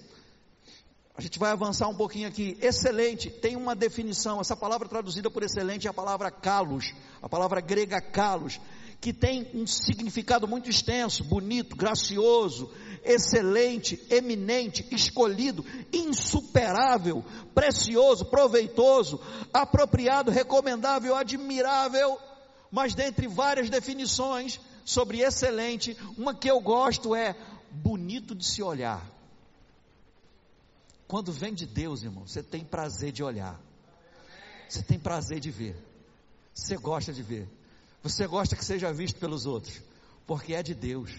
A 1.17 1.23
gente 1.23 1.39
vai 1.39 1.51
avançar 1.51 1.89
um 1.89 1.97
pouquinho 1.97 2.29
aqui. 2.29 2.59
Excelente 2.61 3.31
tem 3.31 3.57
uma 3.57 3.75
definição. 3.75 4.41
Essa 4.41 4.55
palavra 4.55 4.87
traduzida 4.87 5.31
por 5.31 5.43
excelente 5.43 5.87
é 5.87 5.91
a 5.91 5.95
palavra 5.95 6.31
kalos, 6.31 6.95
a 7.23 7.29
palavra 7.29 7.61
grega 7.61 8.01
kalos, 8.01 8.61
que 9.03 9.13
tem 9.13 9.51
um 9.53 9.67
significado 9.67 10.47
muito 10.47 10.71
extenso, 10.71 11.25
bonito, 11.25 11.75
gracioso, 11.75 12.71
excelente, 13.03 14.01
eminente, 14.09 14.87
escolhido, 14.93 15.67
insuperável, 15.93 17.25
precioso, 17.53 18.27
proveitoso, 18.27 19.21
apropriado, 19.53 20.31
recomendável, 20.31 21.17
admirável. 21.17 22.17
Mas 22.71 22.95
dentre 22.95 23.27
várias 23.27 23.69
definições 23.69 24.61
sobre 24.85 25.21
excelente, 25.21 25.97
uma 26.17 26.33
que 26.33 26.49
eu 26.49 26.61
gosto 26.61 27.13
é 27.13 27.35
bonito 27.73 28.37
de 28.37 28.47
se 28.47 28.63
olhar. 28.63 29.05
Quando 31.09 31.33
vem 31.33 31.53
de 31.53 31.67
Deus, 31.67 32.05
irmão, 32.05 32.25
você 32.25 32.41
tem 32.41 32.65
prazer 32.65 33.11
de 33.11 33.25
olhar. 33.25 33.61
Você 34.69 34.81
tem 34.81 34.97
prazer 34.97 35.41
de 35.41 35.51
ver. 35.51 35.77
Você 36.55 36.77
gosta 36.77 37.13
de 37.13 37.23
ver. 37.25 37.49
Você 38.03 38.27
gosta 38.27 38.57
que 38.57 38.65
seja 38.65 38.93
visto 38.93 39.19
pelos 39.19 39.47
outros. 39.47 39.81
Porque 40.27 40.55
é 40.55 40.63
de 40.63 40.75
Deus. 40.75 41.11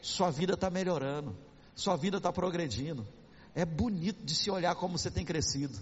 Sua 0.00 0.30
vida 0.30 0.54
está 0.54 0.70
melhorando. 0.70 1.36
Sua 1.74 1.96
vida 1.96 2.18
está 2.18 2.32
progredindo. 2.32 3.06
É 3.54 3.64
bonito 3.64 4.24
de 4.24 4.34
se 4.34 4.50
olhar 4.50 4.74
como 4.74 4.98
você 4.98 5.10
tem 5.10 5.24
crescido. 5.24 5.78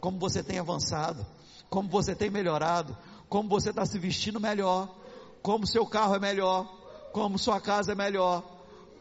Como 0.00 0.18
você 0.18 0.42
tem 0.42 0.58
avançado. 0.58 1.26
Como 1.68 1.88
você 1.88 2.14
tem 2.14 2.30
melhorado. 2.30 2.96
Como 3.28 3.48
você 3.48 3.70
está 3.70 3.84
se 3.86 3.98
vestindo 3.98 4.40
melhor. 4.40 4.94
Como 5.42 5.66
seu 5.66 5.86
carro 5.86 6.14
é 6.14 6.18
melhor. 6.18 6.64
Como 7.12 7.38
sua 7.38 7.60
casa 7.60 7.92
é 7.92 7.94
melhor. 7.94 8.44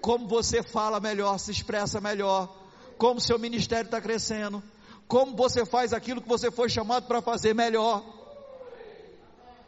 Como 0.01 0.27
você 0.27 0.63
fala 0.63 0.99
melhor, 0.99 1.37
se 1.37 1.51
expressa 1.51 1.99
melhor 1.99 2.59
como 2.99 3.21
seu 3.21 3.39
ministério 3.39 3.85
está 3.85 4.01
crescendo, 4.01 4.61
como 5.07 5.33
você 5.33 5.65
faz 5.65 5.93
aquilo 5.93 6.21
que 6.21 6.27
você 6.27 6.51
foi 6.51 6.69
chamado 6.69 7.07
para 7.07 7.21
fazer 7.21 7.55
melhor. 7.55 8.03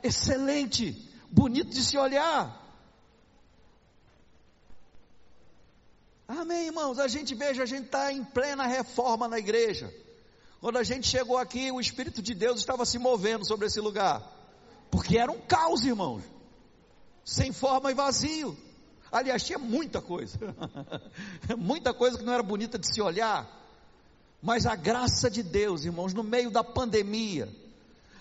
Excelente, 0.03 1.09
bonito 1.29 1.69
de 1.69 1.83
se 1.83 1.97
olhar. 1.97 2.59
Amém, 6.27 6.67
irmãos. 6.67 6.97
A 6.97 7.07
gente 7.07 7.35
veja, 7.35 7.63
a 7.63 7.65
gente 7.65 7.85
está 7.85 8.11
em 8.11 8.23
plena 8.23 8.65
reforma 8.65 9.27
na 9.27 9.37
igreja. 9.37 9.93
Quando 10.61 10.77
a 10.77 10.83
gente 10.83 11.07
chegou 11.07 11.37
aqui, 11.37 11.71
o 11.71 11.79
Espírito 11.79 12.21
de 12.21 12.33
Deus 12.33 12.59
estava 12.59 12.85
se 12.85 12.97
movendo 12.97 13.45
sobre 13.45 13.67
esse 13.67 13.81
lugar, 13.81 14.21
porque 14.89 15.17
era 15.17 15.31
um 15.31 15.41
caos, 15.41 15.83
irmãos, 15.83 16.23
sem 17.25 17.51
forma 17.51 17.91
e 17.91 17.95
vazio. 17.95 18.55
Aliás, 19.11 19.43
tinha 19.43 19.59
muita 19.59 20.01
coisa, 20.01 20.37
muita 21.57 21.93
coisa 21.93 22.17
que 22.17 22.23
não 22.23 22.33
era 22.33 22.43
bonita 22.43 22.79
de 22.79 22.93
se 22.93 23.01
olhar, 23.01 23.49
mas 24.41 24.65
a 24.65 24.75
graça 24.75 25.29
de 25.29 25.43
Deus, 25.43 25.83
irmãos, 25.83 26.13
no 26.13 26.23
meio 26.23 26.49
da 26.49 26.63
pandemia, 26.63 27.53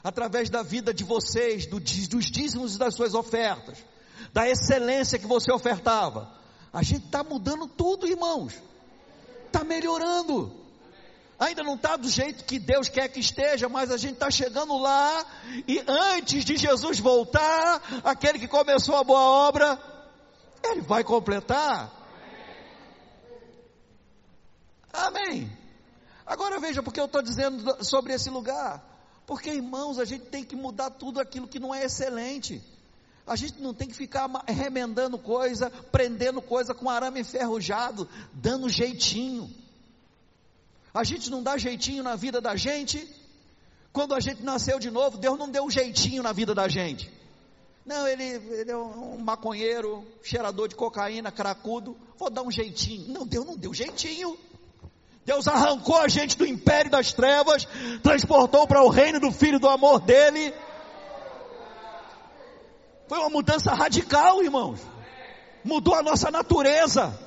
através 0.02 0.48
da 0.48 0.62
vida 0.62 0.92
de 0.92 1.04
vocês, 1.04 1.66
do, 1.66 1.78
dos 1.78 2.26
dízimos 2.26 2.74
e 2.74 2.78
das 2.78 2.94
suas 2.94 3.14
ofertas, 3.14 3.78
da 4.32 4.48
excelência 4.48 5.18
que 5.18 5.26
você 5.26 5.52
ofertava, 5.52 6.30
a 6.72 6.82
gente 6.82 7.06
está 7.06 7.22
mudando 7.22 7.66
tudo, 7.66 8.06
irmãos, 8.06 8.54
está 9.46 9.64
melhorando. 9.64 10.58
Ainda 11.38 11.62
não 11.62 11.74
está 11.74 11.96
do 11.96 12.08
jeito 12.08 12.44
que 12.44 12.58
Deus 12.58 12.88
quer 12.88 13.08
que 13.08 13.18
esteja, 13.18 13.68
mas 13.68 13.90
a 13.90 13.96
gente 13.96 14.14
está 14.14 14.30
chegando 14.30 14.76
lá, 14.76 15.24
e 15.66 15.82
antes 15.86 16.44
de 16.44 16.56
Jesus 16.56 16.98
voltar, 16.98 17.82
aquele 18.04 18.38
que 18.38 18.46
começou 18.46 18.94
a 18.96 19.04
boa 19.04 19.48
obra, 19.48 19.80
ele 20.62 20.82
vai 20.82 21.02
completar. 21.02 21.90
Amém. 24.92 25.50
Agora 26.26 26.60
veja, 26.60 26.82
porque 26.82 27.00
eu 27.00 27.06
estou 27.06 27.22
dizendo 27.22 27.82
sobre 27.84 28.12
esse 28.12 28.28
lugar. 28.28 28.89
Porque, 29.30 29.48
irmãos, 29.48 30.00
a 30.00 30.04
gente 30.04 30.24
tem 30.24 30.42
que 30.42 30.56
mudar 30.56 30.90
tudo 30.90 31.20
aquilo 31.20 31.46
que 31.46 31.60
não 31.60 31.72
é 31.72 31.84
excelente. 31.84 32.60
A 33.24 33.36
gente 33.36 33.62
não 33.62 33.72
tem 33.72 33.86
que 33.86 33.94
ficar 33.94 34.28
remendando 34.48 35.16
coisa, 35.16 35.70
prendendo 35.70 36.42
coisa 36.42 36.74
com 36.74 36.90
arame 36.90 37.20
enferrujado, 37.20 38.08
dando 38.32 38.68
jeitinho. 38.68 39.48
A 40.92 41.04
gente 41.04 41.30
não 41.30 41.44
dá 41.44 41.56
jeitinho 41.56 42.02
na 42.02 42.16
vida 42.16 42.40
da 42.40 42.56
gente. 42.56 43.08
Quando 43.92 44.14
a 44.14 44.18
gente 44.18 44.42
nasceu 44.42 44.80
de 44.80 44.90
novo, 44.90 45.16
Deus 45.16 45.38
não 45.38 45.48
deu 45.48 45.62
um 45.62 45.70
jeitinho 45.70 46.24
na 46.24 46.32
vida 46.32 46.52
da 46.52 46.66
gente. 46.66 47.08
Não, 47.86 48.08
ele, 48.08 48.24
ele 48.24 48.72
é 48.72 48.76
um 48.76 49.16
maconheiro, 49.18 50.04
cheirador 50.24 50.66
de 50.66 50.74
cocaína, 50.74 51.30
cracudo. 51.30 51.96
Vou 52.18 52.30
dar 52.30 52.42
um 52.42 52.50
jeitinho. 52.50 53.06
Não, 53.12 53.24
Deus 53.24 53.46
não 53.46 53.56
deu 53.56 53.72
jeitinho. 53.72 54.36
Deus 55.24 55.46
arrancou 55.46 55.98
a 55.98 56.09
gente 56.09 56.37
do 56.37 56.46
império 56.46 56.90
das 56.90 57.12
trevas, 57.12 57.66
transportou 58.02 58.66
para 58.66 58.83
o 58.83 58.88
reino 58.88 59.20
do 59.20 59.30
Filho 59.30 59.61
do 59.61 59.68
amor 59.68 60.00
dele. 60.00 60.52
Foi 63.09 63.18
uma 63.18 63.30
mudança 63.30 63.72
radical, 63.72 64.42
irmãos. 64.42 64.80
Mudou 65.64 65.94
a 65.94 66.02
nossa 66.02 66.30
natureza. 66.30 67.18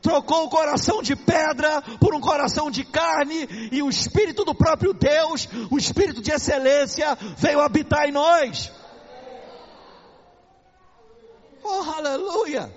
Trocou 0.00 0.44
o 0.44 0.50
coração 0.50 1.02
de 1.02 1.16
pedra 1.16 1.82
por 2.00 2.14
um 2.14 2.20
coração 2.20 2.70
de 2.70 2.84
carne 2.84 3.48
e 3.72 3.82
o 3.82 3.88
Espírito 3.88 4.44
do 4.44 4.54
próprio 4.54 4.92
Deus, 4.92 5.48
o 5.70 5.76
Espírito 5.76 6.22
de 6.22 6.30
excelência, 6.30 7.16
veio 7.36 7.60
habitar 7.60 8.08
em 8.08 8.12
nós. 8.12 8.70
Oh, 11.64 11.82
aleluia! 11.96 12.72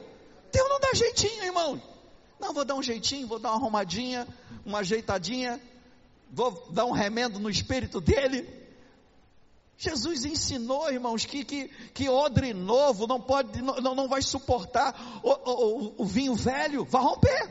Deus 0.51 0.69
não 0.69 0.79
dá 0.79 0.93
jeitinho, 0.93 1.43
irmão. 1.43 1.90
Não, 2.41 2.53
vou 2.53 2.65
dar 2.65 2.73
um 2.73 2.81
jeitinho, 2.81 3.27
vou 3.27 3.37
dar 3.37 3.49
uma 3.49 3.57
arrumadinha, 3.57 4.27
uma 4.65 4.79
ajeitadinha, 4.79 5.61
vou 6.31 6.67
dar 6.71 6.85
um 6.85 6.91
remendo 6.91 7.39
no 7.39 7.51
espírito 7.51 8.01
dele. 8.01 8.49
Jesus 9.77 10.25
ensinou, 10.25 10.91
irmãos, 10.91 11.23
que, 11.23 11.45
que, 11.45 11.67
que 11.93 12.09
odre 12.09 12.51
novo 12.51 13.05
não 13.05 13.21
pode, 13.21 13.61
não, 13.61 13.93
não 13.95 14.07
vai 14.07 14.23
suportar 14.23 15.21
o, 15.23 15.29
o, 15.29 15.95
o 15.99 16.05
vinho 16.05 16.33
velho, 16.33 16.83
vai 16.83 17.03
romper. 17.03 17.49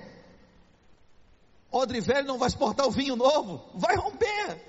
Odre 1.70 2.00
velho 2.00 2.26
não 2.26 2.38
vai 2.38 2.50
suportar 2.50 2.84
o 2.86 2.90
vinho 2.90 3.14
novo, 3.14 3.62
vai 3.76 3.94
romper. 3.94 4.60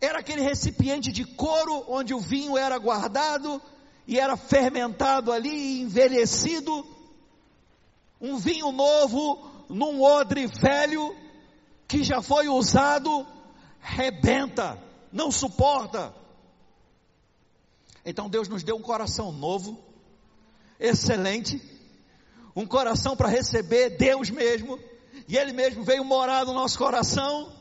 Era 0.00 0.20
aquele 0.20 0.42
recipiente 0.42 1.10
de 1.10 1.24
couro 1.24 1.84
onde 1.88 2.14
o 2.14 2.20
vinho 2.20 2.56
era 2.56 2.78
guardado, 2.78 3.60
e 4.06 4.16
era 4.16 4.36
fermentado 4.36 5.32
ali, 5.32 5.80
envelhecido, 5.80 6.86
um 8.20 8.36
vinho 8.36 8.72
novo 8.72 9.64
num 9.68 10.02
odre 10.02 10.46
velho 10.46 11.14
que 11.86 12.02
já 12.02 12.20
foi 12.20 12.48
usado, 12.48 13.26
rebenta, 13.80 14.78
não 15.12 15.30
suporta. 15.30 16.14
Então 18.04 18.28
Deus 18.28 18.48
nos 18.48 18.62
deu 18.62 18.76
um 18.76 18.82
coração 18.82 19.32
novo, 19.32 19.78
excelente, 20.78 21.60
um 22.54 22.66
coração 22.66 23.16
para 23.16 23.28
receber 23.28 23.96
Deus 23.96 24.30
mesmo, 24.30 24.78
e 25.26 25.36
Ele 25.36 25.52
mesmo 25.52 25.84
veio 25.84 26.04
morar 26.04 26.44
no 26.44 26.52
nosso 26.52 26.78
coração, 26.78 27.52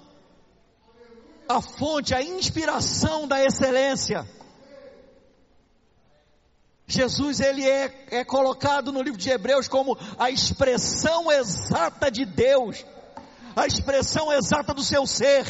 a 1.47 1.61
fonte, 1.61 2.13
a 2.13 2.21
inspiração 2.21 3.27
da 3.27 3.43
excelência. 3.43 4.27
Jesus 6.89 7.41
ele 7.41 7.67
é, 7.67 8.05
é 8.11 8.23
colocado 8.23 8.93
no 8.93 9.01
livro 9.01 9.19
de 9.19 9.29
Hebreus 9.29 9.67
como 9.67 9.97
a 10.17 10.31
expressão 10.31 11.29
exata 11.29 12.09
de 12.09 12.25
Deus, 12.25 12.85
a 13.53 13.67
expressão 13.67 14.31
exata 14.31 14.73
do 14.73 14.81
seu 14.81 15.05
ser. 15.05 15.45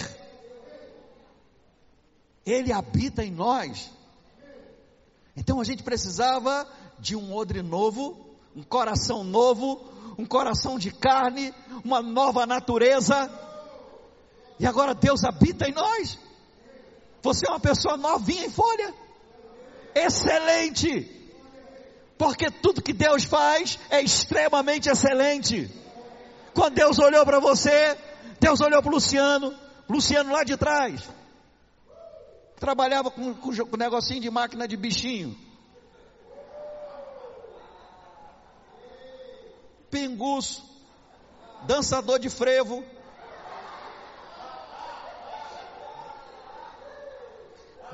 Ele 2.43 2.73
habita 2.73 3.23
em 3.23 3.29
nós. 3.29 3.91
Então 5.35 5.61
a 5.61 5.63
gente 5.63 5.83
precisava 5.83 6.67
de 6.97 7.15
um 7.15 7.31
odre 7.35 7.61
novo, 7.61 8.35
um 8.55 8.63
coração 8.63 9.23
novo, 9.23 9.87
um 10.17 10.25
coração 10.25 10.79
de 10.79 10.89
carne, 10.89 11.53
uma 11.85 12.01
nova 12.01 12.47
natureza. 12.47 13.29
E 14.59 14.65
agora 14.65 14.95
Deus 14.95 15.23
habita 15.23 15.69
em 15.69 15.73
nós. 15.73 16.17
Você 17.21 17.45
é 17.47 17.51
uma 17.51 17.59
pessoa 17.59 17.95
novinha 17.95 18.45
em 18.45 18.49
folha. 18.49 18.91
Excelente. 19.93 21.16
Porque 22.17 22.49
tudo 22.49 22.81
que 22.81 22.93
Deus 22.93 23.23
faz 23.23 23.77
é 23.89 24.01
extremamente 24.01 24.89
excelente. 24.89 25.69
Quando 26.53 26.73
Deus 26.73 26.97
olhou 26.97 27.23
para 27.25 27.39
você, 27.39 27.95
Deus 28.39 28.59
olhou 28.61 28.81
para 28.81 28.91
Luciano, 28.91 29.55
Luciano 29.87 30.31
lá 30.31 30.43
de 30.43 30.57
trás. 30.57 31.07
Trabalhava 32.59 33.11
com, 33.11 33.35
com, 33.35 33.55
com 33.55 33.77
negocinho 33.77 34.21
de 34.21 34.31
máquina 34.31 34.67
de 34.67 34.75
bichinho. 34.75 35.37
Pinguço, 39.91 40.63
dançador 41.67 42.19
de 42.19 42.29
frevo, 42.29 42.83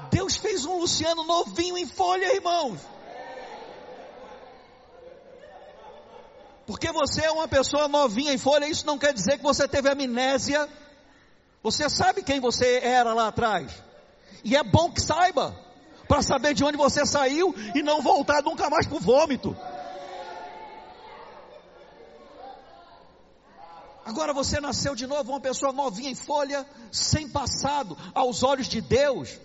Deus 0.09 0.35
fez 0.35 0.63
um 0.65 0.79
Luciano 0.79 1.23
novinho 1.23 1.77
em 1.77 1.87
folha, 1.87 2.33
irmãos. 2.35 2.79
Porque 6.65 6.91
você 6.91 7.25
é 7.25 7.31
uma 7.31 7.47
pessoa 7.47 7.87
novinha 7.87 8.33
em 8.33 8.37
folha, 8.37 8.67
isso 8.67 8.85
não 8.85 8.97
quer 8.97 9.13
dizer 9.13 9.37
que 9.37 9.43
você 9.43 9.67
teve 9.67 9.89
amnésia. 9.89 10.69
Você 11.61 11.89
sabe 11.89 12.23
quem 12.23 12.39
você 12.39 12.79
era 12.83 13.13
lá 13.13 13.27
atrás. 13.27 13.71
E 14.43 14.55
é 14.55 14.63
bom 14.63 14.91
que 14.91 15.01
saiba, 15.01 15.57
para 16.07 16.21
saber 16.21 16.53
de 16.53 16.63
onde 16.63 16.77
você 16.77 17.05
saiu 17.05 17.53
e 17.73 17.81
não 17.81 18.01
voltar 18.01 18.43
nunca 18.43 18.69
mais 18.69 18.85
para 18.85 18.97
o 18.97 18.99
vômito. 18.99 19.55
Agora 24.05 24.33
você 24.33 24.59
nasceu 24.59 24.95
de 24.95 25.07
novo, 25.07 25.31
uma 25.31 25.39
pessoa 25.39 25.71
novinha 25.71 26.11
em 26.11 26.15
folha, 26.15 26.65
sem 26.91 27.29
passado, 27.29 27.97
aos 28.13 28.43
olhos 28.43 28.67
de 28.67 28.81
Deus. 28.81 29.39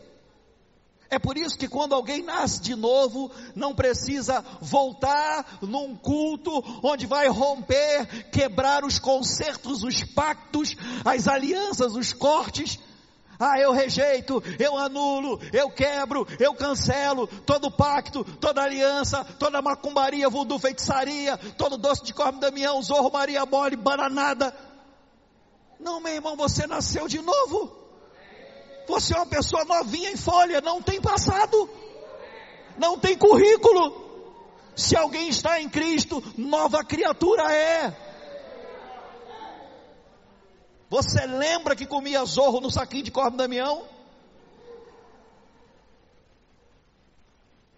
É 1.10 1.18
por 1.18 1.38
isso 1.38 1.56
que 1.56 1.68
quando 1.68 1.94
alguém 1.94 2.22
nasce 2.22 2.60
de 2.60 2.74
novo, 2.74 3.30
não 3.54 3.74
precisa 3.74 4.44
voltar 4.60 5.58
num 5.62 5.96
culto 5.96 6.62
onde 6.82 7.06
vai 7.06 7.28
romper, 7.28 8.28
quebrar 8.30 8.84
os 8.84 8.98
concertos, 8.98 9.82
os 9.82 10.04
pactos, 10.04 10.76
as 11.04 11.26
alianças, 11.26 11.94
os 11.94 12.12
cortes. 12.12 12.78
Ah, 13.40 13.58
eu 13.58 13.72
rejeito, 13.72 14.42
eu 14.58 14.76
anulo, 14.76 15.40
eu 15.52 15.70
quebro, 15.70 16.26
eu 16.40 16.52
cancelo 16.54 17.26
todo 17.26 17.70
pacto, 17.70 18.24
toda 18.24 18.60
aliança, 18.62 19.24
toda 19.38 19.62
macumbaria, 19.62 20.28
voodoo, 20.28 20.58
feitiçaria, 20.58 21.38
todo 21.56 21.78
doce 21.78 22.04
de 22.04 22.12
corpo 22.12 22.40
Damião, 22.40 22.82
zorro, 22.82 23.10
Maria 23.10 23.46
Mole, 23.46 23.76
bananada. 23.76 24.54
Não, 25.80 26.00
meu 26.00 26.12
irmão, 26.12 26.36
você 26.36 26.66
nasceu 26.66 27.08
de 27.08 27.22
novo. 27.22 27.87
Você 28.88 29.14
é 29.14 29.18
uma 29.18 29.26
pessoa 29.26 29.66
novinha 29.66 30.10
em 30.10 30.16
folha, 30.16 30.62
não 30.62 30.80
tem 30.80 30.98
passado, 31.00 31.68
não 32.78 32.98
tem 32.98 33.16
currículo. 33.18 34.08
Se 34.74 34.96
alguém 34.96 35.28
está 35.28 35.60
em 35.60 35.68
Cristo, 35.68 36.22
nova 36.38 36.82
criatura 36.82 37.52
é. 37.52 37.94
Você 40.88 41.26
lembra 41.26 41.76
que 41.76 41.84
comia 41.84 42.24
zorro 42.24 42.60
no 42.60 42.70
saquinho 42.70 43.02
de 43.02 43.10
corpo 43.10 43.36
Damião? 43.36 43.86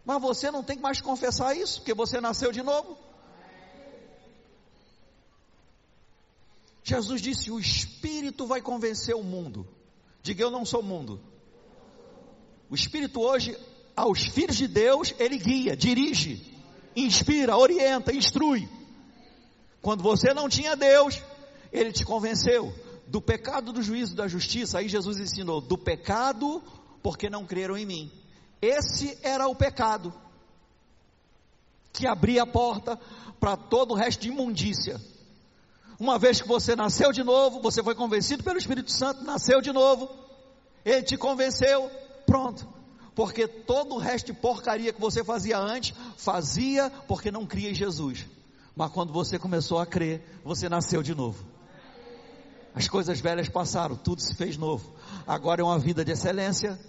Mas 0.04 0.22
você 0.22 0.50
não 0.50 0.62
tem 0.62 0.76
que 0.76 0.82
mais 0.82 1.00
confessar 1.00 1.56
isso, 1.56 1.80
porque 1.80 1.92
você 1.92 2.20
nasceu 2.20 2.52
de 2.52 2.62
novo. 2.62 2.96
Jesus 6.84 7.20
disse: 7.20 7.50
O 7.50 7.58
Espírito 7.58 8.46
vai 8.46 8.60
convencer 8.60 9.16
o 9.16 9.24
mundo. 9.24 9.79
Diga 10.22 10.42
eu 10.42 10.50
não 10.50 10.64
sou 10.64 10.82
mundo. 10.82 11.20
O 12.68 12.74
Espírito 12.74 13.20
hoje, 13.20 13.56
aos 13.96 14.20
filhos 14.20 14.56
de 14.56 14.68
Deus, 14.68 15.14
ele 15.18 15.38
guia, 15.38 15.76
dirige, 15.76 16.54
inspira, 16.94 17.56
orienta, 17.56 18.14
instrui. 18.14 18.68
Quando 19.82 20.02
você 20.02 20.34
não 20.34 20.48
tinha 20.48 20.76
Deus, 20.76 21.20
ele 21.72 21.92
te 21.92 22.04
convenceu 22.04 22.72
do 23.06 23.20
pecado, 23.20 23.72
do 23.72 23.82
juízo, 23.82 24.14
da 24.14 24.28
justiça. 24.28 24.78
Aí 24.78 24.88
Jesus 24.88 25.18
ensinou: 25.18 25.60
do 25.60 25.76
pecado, 25.76 26.62
porque 27.02 27.28
não 27.28 27.46
creram 27.46 27.76
em 27.76 27.86
mim. 27.86 28.12
Esse 28.60 29.18
era 29.22 29.48
o 29.48 29.54
pecado 29.54 30.12
que 31.92 32.06
abria 32.06 32.42
a 32.42 32.46
porta 32.46 32.98
para 33.40 33.56
todo 33.56 33.92
o 33.92 33.96
resto 33.96 34.20
de 34.20 34.28
imundícia. 34.28 35.00
Uma 36.00 36.18
vez 36.18 36.40
que 36.40 36.48
você 36.48 36.74
nasceu 36.74 37.12
de 37.12 37.22
novo, 37.22 37.60
você 37.60 37.82
foi 37.82 37.94
convencido 37.94 38.42
pelo 38.42 38.56
Espírito 38.56 38.90
Santo, 38.90 39.22
nasceu 39.22 39.60
de 39.60 39.70
novo, 39.70 40.08
ele 40.82 41.02
te 41.02 41.14
convenceu, 41.18 41.90
pronto. 42.24 42.66
Porque 43.14 43.46
todo 43.46 43.96
o 43.96 43.98
resto 43.98 44.32
de 44.32 44.32
porcaria 44.32 44.94
que 44.94 45.00
você 45.00 45.22
fazia 45.22 45.58
antes, 45.58 45.94
fazia 46.16 46.88
porque 47.06 47.30
não 47.30 47.44
cria 47.44 47.70
em 47.70 47.74
Jesus. 47.74 48.26
Mas 48.74 48.90
quando 48.92 49.12
você 49.12 49.38
começou 49.38 49.78
a 49.78 49.84
crer, 49.84 50.40
você 50.42 50.70
nasceu 50.70 51.02
de 51.02 51.14
novo. 51.14 51.44
As 52.74 52.88
coisas 52.88 53.20
velhas 53.20 53.50
passaram, 53.50 53.94
tudo 53.94 54.22
se 54.22 54.34
fez 54.34 54.56
novo. 54.56 54.94
Agora 55.26 55.60
é 55.60 55.64
uma 55.64 55.78
vida 55.78 56.02
de 56.02 56.12
excelência. 56.12 56.80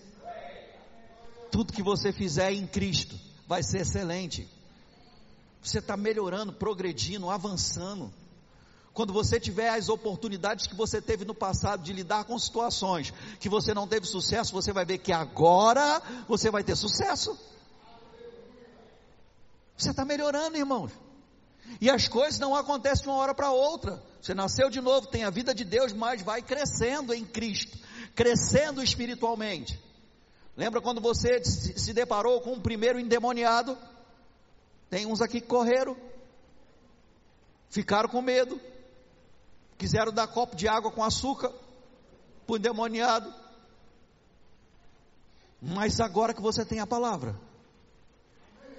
Tudo 1.51 1.73
que 1.73 1.83
você 1.83 2.13
fizer 2.13 2.53
em 2.53 2.65
Cristo 2.65 3.19
vai 3.45 3.61
ser 3.61 3.81
excelente. 3.81 4.47
Você 5.61 5.79
está 5.79 5.97
melhorando, 5.97 6.53
progredindo, 6.53 7.29
avançando. 7.29 8.20
Quando 8.93 9.13
você 9.13 9.39
tiver 9.39 9.69
as 9.69 9.87
oportunidades 9.87 10.67
que 10.67 10.75
você 10.75 11.01
teve 11.01 11.23
no 11.23 11.33
passado 11.33 11.81
de 11.81 11.93
lidar 11.93 12.25
com 12.25 12.37
situações 12.37 13.13
que 13.39 13.47
você 13.47 13.73
não 13.73 13.87
teve 13.87 14.05
sucesso, 14.05 14.51
você 14.51 14.73
vai 14.73 14.85
ver 14.85 14.97
que 14.97 15.13
agora 15.13 16.01
você 16.27 16.51
vai 16.51 16.63
ter 16.63 16.75
sucesso. 16.75 17.37
Você 19.77 19.91
está 19.91 20.03
melhorando, 20.03 20.57
irmãos. 20.57 20.91
E 21.79 21.89
as 21.89 22.07
coisas 22.07 22.39
não 22.39 22.53
acontecem 22.53 23.03
de 23.03 23.09
uma 23.09 23.17
hora 23.17 23.33
para 23.33 23.51
outra. 23.51 24.03
Você 24.21 24.33
nasceu 24.33 24.69
de 24.69 24.81
novo, 24.81 25.07
tem 25.07 25.23
a 25.23 25.29
vida 25.29 25.53
de 25.55 25.63
Deus, 25.63 25.93
mas 25.93 26.21
vai 26.21 26.41
crescendo 26.41 27.13
em 27.13 27.25
Cristo, 27.25 27.77
crescendo 28.13 28.83
espiritualmente. 28.83 29.79
Lembra 30.55 30.81
quando 30.81 30.99
você 30.99 31.41
se 31.43 31.93
deparou 31.93 32.41
com 32.41 32.53
o 32.53 32.61
primeiro 32.61 32.99
endemoniado? 32.99 33.77
Tem 34.89 35.05
uns 35.05 35.21
aqui 35.21 35.39
que 35.39 35.47
correram, 35.47 35.95
ficaram 37.69 38.09
com 38.09 38.21
medo, 38.21 38.59
Quiseram 39.81 40.13
dar 40.13 40.27
copo 40.27 40.55
de 40.55 40.67
água 40.67 40.91
com 40.91 41.03
açúcar 41.03 41.49
para 42.45 42.53
o 42.53 42.55
endemoniado. 42.55 43.33
Mas 45.59 45.99
agora 45.99 46.35
que 46.35 46.41
você 46.41 46.63
tem 46.63 46.79
a 46.79 46.85
palavra. 46.85 47.35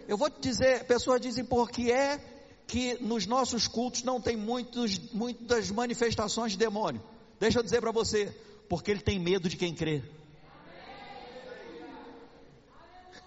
Eu 0.07 0.17
vou 0.17 0.31
te 0.31 0.41
dizer, 0.41 0.87
pessoas 0.87 1.21
dizem 1.21 1.45
por 1.45 1.69
que 1.73 1.91
é 1.91 2.19
que 2.69 3.03
nos 3.03 3.27
nossos 3.27 3.67
cultos 3.67 4.05
não 4.05 4.21
tem 4.21 4.37
muitos, 4.37 4.97
muitas 5.13 5.73
manifestações 5.73 6.53
de 6.53 6.59
demônio. 6.59 7.03
Deixa 7.41 7.59
eu 7.59 7.65
dizer 7.65 7.81
para 7.81 7.91
você, 7.91 8.27
porque 8.69 8.93
ele 8.93 9.01
tem 9.01 9.19
medo 9.19 9.49
de 9.49 9.57
quem 9.57 9.75
crê. 9.75 10.05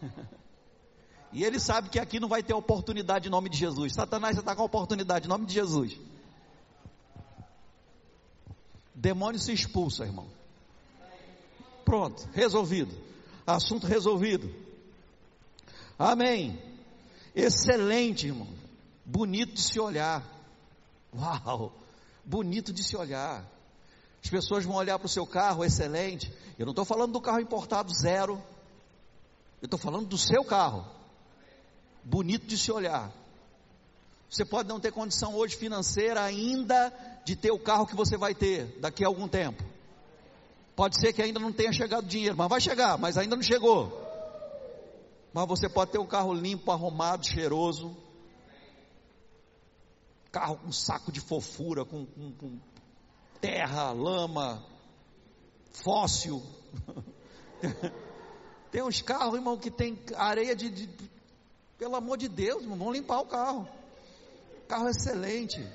e 1.34 1.44
ele 1.44 1.60
sabe 1.60 1.90
que 1.90 2.00
aqui 2.00 2.22
não 2.22 2.30
vai 2.30 2.42
ter 2.42 2.54
oportunidade 2.54 3.28
em 3.28 3.32
nome 3.32 3.50
de 3.50 3.58
Jesus. 3.58 3.92
Satanás 3.92 4.38
está 4.38 4.56
com 4.56 4.64
oportunidade 4.64 5.26
em 5.26 5.30
nome 5.30 5.46
de 5.46 5.54
Jesus. 5.54 6.15
Demônio 8.96 9.40
se 9.40 9.52
expulsa, 9.52 10.06
irmão. 10.06 10.28
Pronto, 11.84 12.28
resolvido. 12.34 12.96
Assunto 13.46 13.86
resolvido. 13.86 14.54
Amém. 16.00 16.60
Excelente, 17.36 18.28
irmão. 18.28 18.48
Bonito 19.06 19.54
de 19.54 19.62
se 19.62 19.80
olhar. 19.80 20.24
Uau! 21.14 21.74
Bonito 22.24 22.74
de 22.74 22.84
se 22.84 22.96
olhar. 22.96 23.46
As 24.24 24.30
pessoas 24.30 24.66
vão 24.66 24.76
olhar 24.76 24.98
para 24.98 25.06
o 25.06 25.10
seu 25.10 25.28
carro, 25.28 25.64
excelente. 25.64 26.34
Eu 26.58 26.66
não 26.66 26.72
estou 26.72 26.86
falando 26.86 27.12
do 27.12 27.22
carro 27.22 27.40
importado 27.40 27.94
zero. 27.94 28.42
Eu 29.62 29.66
estou 29.66 29.78
falando 29.78 30.08
do 30.08 30.18
seu 30.18 30.44
carro. 30.44 30.86
Bonito 32.04 32.48
de 32.48 32.58
se 32.58 32.72
olhar. 32.72 33.12
Você 34.30 34.44
pode 34.44 34.68
não 34.68 34.80
ter 34.80 34.92
condição 34.92 35.36
hoje 35.36 35.56
financeira 35.56 36.24
ainda 36.24 36.92
de 37.26 37.36
ter 37.36 37.52
o 37.52 37.60
carro 37.60 37.88
que 37.88 37.96
você 37.96 38.16
vai 38.16 38.36
ter 38.36 38.80
daqui 38.80 39.04
a 39.04 39.08
algum 39.08 39.28
tempo. 39.28 39.64
Pode 40.76 41.00
ser 41.00 41.12
que 41.12 41.22
ainda 41.22 41.40
não 41.40 41.52
tenha 41.52 41.74
chegado 41.74 42.06
dinheiro, 42.06 42.38
mas 42.38 42.48
vai 42.48 42.62
chegar, 42.62 42.98
mas 42.98 43.18
ainda 43.18 43.36
não 43.36 43.44
chegou. 43.44 44.06
Mas 45.34 45.48
você 45.48 45.68
pode 45.68 45.92
ter 45.92 45.98
um 45.98 46.06
carro 46.06 46.34
limpo, 46.34 46.72
arrumado, 46.72 47.26
cheiroso. 47.26 47.98
Carro 50.32 50.58
com 50.58 50.72
saco 50.72 51.12
de 51.12 51.20
fofura, 51.20 51.84
com, 51.84 52.06
com, 52.06 52.32
com 52.34 52.60
terra, 53.42 53.92
lama, 53.92 54.64
fóssil. 55.72 56.44
tem 58.70 58.84
uns 58.84 59.02
carros, 59.02 59.36
irmão, 59.36 59.58
que 59.58 59.72
tem 59.72 59.98
areia 60.16 60.56
de, 60.56 60.70
de 60.70 61.10
pelo 61.78 61.96
amor 61.96 62.18
de 62.18 62.28
Deus, 62.28 62.62
irmão, 62.62 62.78
vão 62.78 62.92
limpar 62.92 63.20
o 63.22 63.26
carro. 63.26 63.68
Carro 64.68 64.90
excelente. 64.90 65.66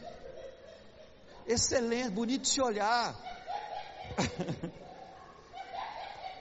Excelente, 1.46 2.11
bonito 2.11 2.42
de 2.42 2.48
se 2.48 2.61
olhar. 2.61 3.14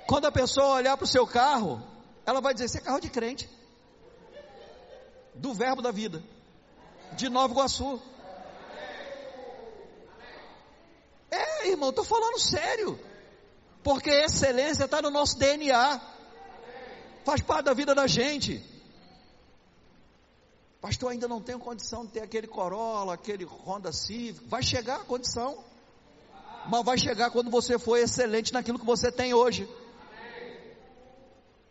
Quando 0.07 0.25
a 0.25 0.31
pessoa 0.31 0.75
olhar 0.75 0.97
para 0.97 1.03
o 1.03 1.07
seu 1.07 1.27
carro, 1.27 1.81
ela 2.25 2.41
vai 2.41 2.53
dizer: 2.53 2.65
Esse 2.65 2.77
é 2.77 2.81
carro 2.81 2.99
de 2.99 3.09
crente, 3.09 3.49
do 5.35 5.53
Verbo 5.53 5.81
da 5.81 5.91
Vida, 5.91 6.23
de 7.13 7.29
Nova 7.29 7.53
Iguaçu. 7.53 8.01
É, 11.31 11.67
irmão, 11.67 11.89
estou 11.89 12.03
falando 12.03 12.39
sério, 12.39 12.99
porque 13.83 14.09
excelência 14.09 14.85
está 14.85 15.01
no 15.01 15.11
nosso 15.11 15.37
DNA, 15.37 16.01
faz 17.23 17.41
parte 17.41 17.65
da 17.65 17.73
vida 17.73 17.93
da 17.93 18.07
gente. 18.07 18.78
Pastor, 20.81 21.11
ainda 21.11 21.27
não 21.27 21.41
tenho 21.41 21.59
condição 21.59 22.05
de 22.05 22.13
ter 22.13 22.21
aquele 22.21 22.47
Corolla, 22.47 23.13
aquele 23.13 23.43
Honda 23.43 23.91
Civic. 23.91 24.47
Vai 24.47 24.63
chegar 24.63 25.01
a 25.01 25.03
condição. 25.03 25.61
Mas 26.67 26.85
vai 26.85 26.97
chegar 26.97 27.31
quando 27.31 27.49
você 27.49 27.77
for 27.77 27.97
excelente 27.97 28.53
naquilo 28.53 28.79
que 28.79 28.85
você 28.85 29.11
tem 29.11 29.33
hoje. 29.33 29.67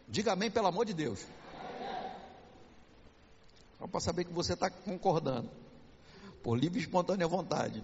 Diga 0.06 0.32
amém, 0.32 0.50
pelo 0.50 0.66
amor 0.66 0.84
de 0.84 0.92
Deus. 0.92 1.26
Só 3.78 3.86
para 3.86 4.00
saber 4.00 4.24
que 4.24 4.32
você 4.32 4.52
está 4.52 4.68
concordando. 4.68 5.48
Por 6.42 6.58
livre 6.58 6.78
e 6.78 6.82
espontânea 6.82 7.26
vontade. 7.26 7.82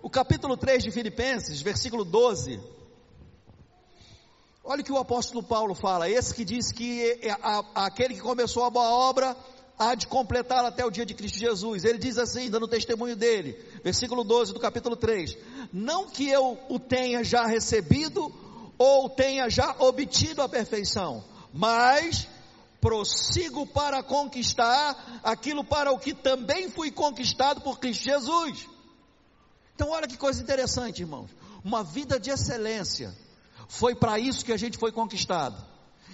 O 0.00 0.10
capítulo 0.10 0.56
3 0.56 0.82
de 0.84 0.90
Filipenses, 0.90 1.60
versículo 1.60 2.04
12 2.04 2.60
Olha 4.66 4.80
o 4.80 4.84
que 4.84 4.92
o 4.92 4.96
apóstolo 4.96 5.42
Paulo 5.42 5.74
fala, 5.74 6.08
esse 6.08 6.34
que 6.34 6.42
diz 6.42 6.72
que 6.72 7.02
é 7.20 7.36
aquele 7.74 8.14
que 8.14 8.20
começou 8.20 8.64
a 8.64 8.70
boa 8.70 8.88
obra 8.88 9.36
há 9.78 9.94
de 9.94 10.06
completá-la 10.06 10.68
até 10.68 10.82
o 10.86 10.90
dia 10.90 11.04
de 11.04 11.12
Cristo 11.12 11.38
Jesus. 11.38 11.84
Ele 11.84 11.98
diz 11.98 12.16
assim, 12.16 12.48
dando 12.48 12.66
testemunho 12.66 13.14
dele, 13.14 13.62
versículo 13.84 14.24
12 14.24 14.54
do 14.54 14.60
capítulo 14.60 14.96
3: 14.96 15.36
Não 15.70 16.06
que 16.06 16.30
eu 16.30 16.58
o 16.70 16.78
tenha 16.78 17.22
já 17.22 17.44
recebido 17.46 18.32
ou 18.78 19.10
tenha 19.10 19.50
já 19.50 19.76
obtido 19.80 20.40
a 20.40 20.48
perfeição, 20.48 21.22
mas 21.52 22.26
prossigo 22.80 23.66
para 23.66 24.02
conquistar 24.02 25.20
aquilo 25.22 25.62
para 25.62 25.92
o 25.92 25.98
que 25.98 26.14
também 26.14 26.70
fui 26.70 26.90
conquistado 26.90 27.60
por 27.60 27.78
Cristo 27.78 28.04
Jesus. 28.04 28.66
Então, 29.74 29.90
olha 29.90 30.08
que 30.08 30.16
coisa 30.16 30.42
interessante, 30.42 31.02
irmãos. 31.02 31.30
Uma 31.62 31.84
vida 31.84 32.18
de 32.18 32.30
excelência 32.30 33.14
foi 33.68 33.94
para 33.94 34.18
isso 34.18 34.44
que 34.44 34.52
a 34.52 34.56
gente 34.56 34.78
foi 34.78 34.92
conquistado. 34.92 35.56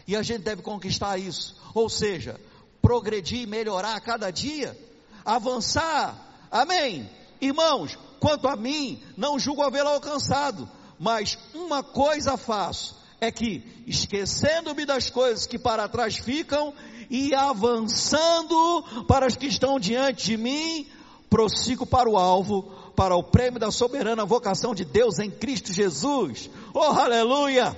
E 0.06 0.16
a 0.16 0.22
gente 0.22 0.42
deve 0.42 0.62
conquistar 0.62 1.18
isso. 1.18 1.56
Ou 1.74 1.88
seja, 1.88 2.40
progredir, 2.80 3.46
melhorar 3.46 3.94
a 3.94 4.00
cada 4.00 4.30
dia, 4.30 4.76
avançar. 5.24 6.48
Amém. 6.50 7.08
Irmãos, 7.40 7.98
quanto 8.18 8.48
a 8.48 8.56
mim, 8.56 9.02
não 9.16 9.38
julgo 9.38 9.62
havê-lo 9.62 9.88
alcançado, 9.88 10.68
mas 10.98 11.38
uma 11.54 11.82
coisa 11.82 12.36
faço, 12.36 12.96
é 13.20 13.30
que, 13.30 13.62
esquecendo-me 13.86 14.84
das 14.84 15.10
coisas 15.10 15.46
que 15.46 15.58
para 15.58 15.88
trás 15.88 16.16
ficam 16.16 16.74
e 17.08 17.34
avançando 17.34 19.04
para 19.06 19.26
as 19.26 19.36
que 19.36 19.46
estão 19.46 19.78
diante 19.78 20.26
de 20.26 20.36
mim, 20.36 20.86
prossigo 21.28 21.86
para 21.86 22.08
o 22.08 22.16
alvo, 22.16 22.72
para 23.00 23.16
o 23.16 23.22
prêmio 23.22 23.58
da 23.58 23.70
soberana 23.70 24.26
vocação 24.26 24.74
de 24.74 24.84
Deus 24.84 25.18
em 25.18 25.30
Cristo 25.30 25.72
Jesus. 25.72 26.50
Oh, 26.74 26.80
aleluia! 26.80 27.74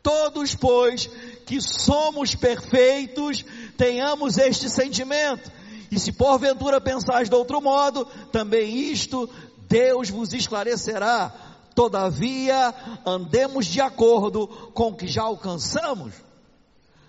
Todos, 0.00 0.54
pois, 0.54 1.10
que 1.44 1.60
somos 1.60 2.32
perfeitos, 2.36 3.44
tenhamos 3.76 4.38
este 4.38 4.70
sentimento. 4.70 5.50
E 5.90 5.98
se 5.98 6.12
porventura 6.12 6.80
pensais 6.80 7.28
de 7.28 7.34
outro 7.34 7.60
modo, 7.60 8.04
também 8.30 8.72
isto 8.72 9.28
Deus 9.68 10.10
vos 10.10 10.32
esclarecerá. 10.32 11.34
Todavia, 11.74 12.72
andemos 13.04 13.66
de 13.66 13.80
acordo 13.80 14.46
com 14.72 14.90
o 14.90 14.96
que 14.96 15.08
já 15.08 15.22
alcançamos. 15.22 16.12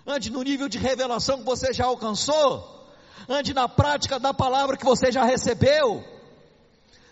Ande 0.04 0.28
no 0.28 0.42
nível 0.42 0.68
de 0.68 0.78
revelação 0.78 1.38
que 1.38 1.44
você 1.44 1.72
já 1.72 1.84
alcançou. 1.84 2.84
Ande 3.28 3.54
na 3.54 3.68
prática 3.68 4.18
da 4.18 4.34
palavra 4.34 4.76
que 4.76 4.84
você 4.84 5.12
já 5.12 5.22
recebeu. 5.22 6.13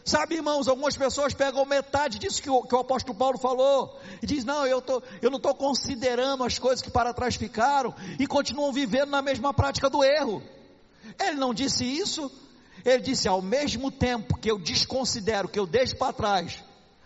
Sabe, 0.05 0.35
irmãos, 0.35 0.67
algumas 0.67 0.97
pessoas 0.97 1.33
pegam 1.33 1.65
metade 1.65 2.19
disso 2.19 2.43
que 2.43 2.51
o, 2.51 2.63
que 2.63 2.75
o 2.75 2.81
apóstolo 2.81 3.17
Paulo 3.17 3.39
falou 3.39 4.01
e 4.21 4.27
diz: 4.27 4.45
Não, 4.45 4.67
eu, 4.67 4.83
tô, 4.83 5.01
eu 5.21 5.31
não 5.31 5.37
estou 5.37 5.55
considerando 5.55 6.43
as 6.43 6.59
coisas 6.59 6.83
que 6.83 6.91
para 6.91 7.15
trás 7.15 7.37
ficaram 7.37 7.95
e 8.19 8.27
continuam 8.27 8.73
vivendo 8.73 9.11
na 9.11 9.23
mesma 9.23 9.55
prática 9.55 9.89
do 9.89 10.03
erro. 10.03 10.43
Ele 11.21 11.37
não 11.37 11.55
disse 11.55 11.85
isso. 11.85 12.31
Ele 12.85 13.01
disse: 13.01 13.29
Ao 13.29 13.41
mesmo 13.41 13.93
tempo 13.93 14.37
que 14.37 14.51
eu 14.51 14.59
desconsidero, 14.59 15.49
que 15.49 15.59
eu 15.59 15.67
deixo 15.67 15.97
para 15.97 16.13
trás 16.13 16.65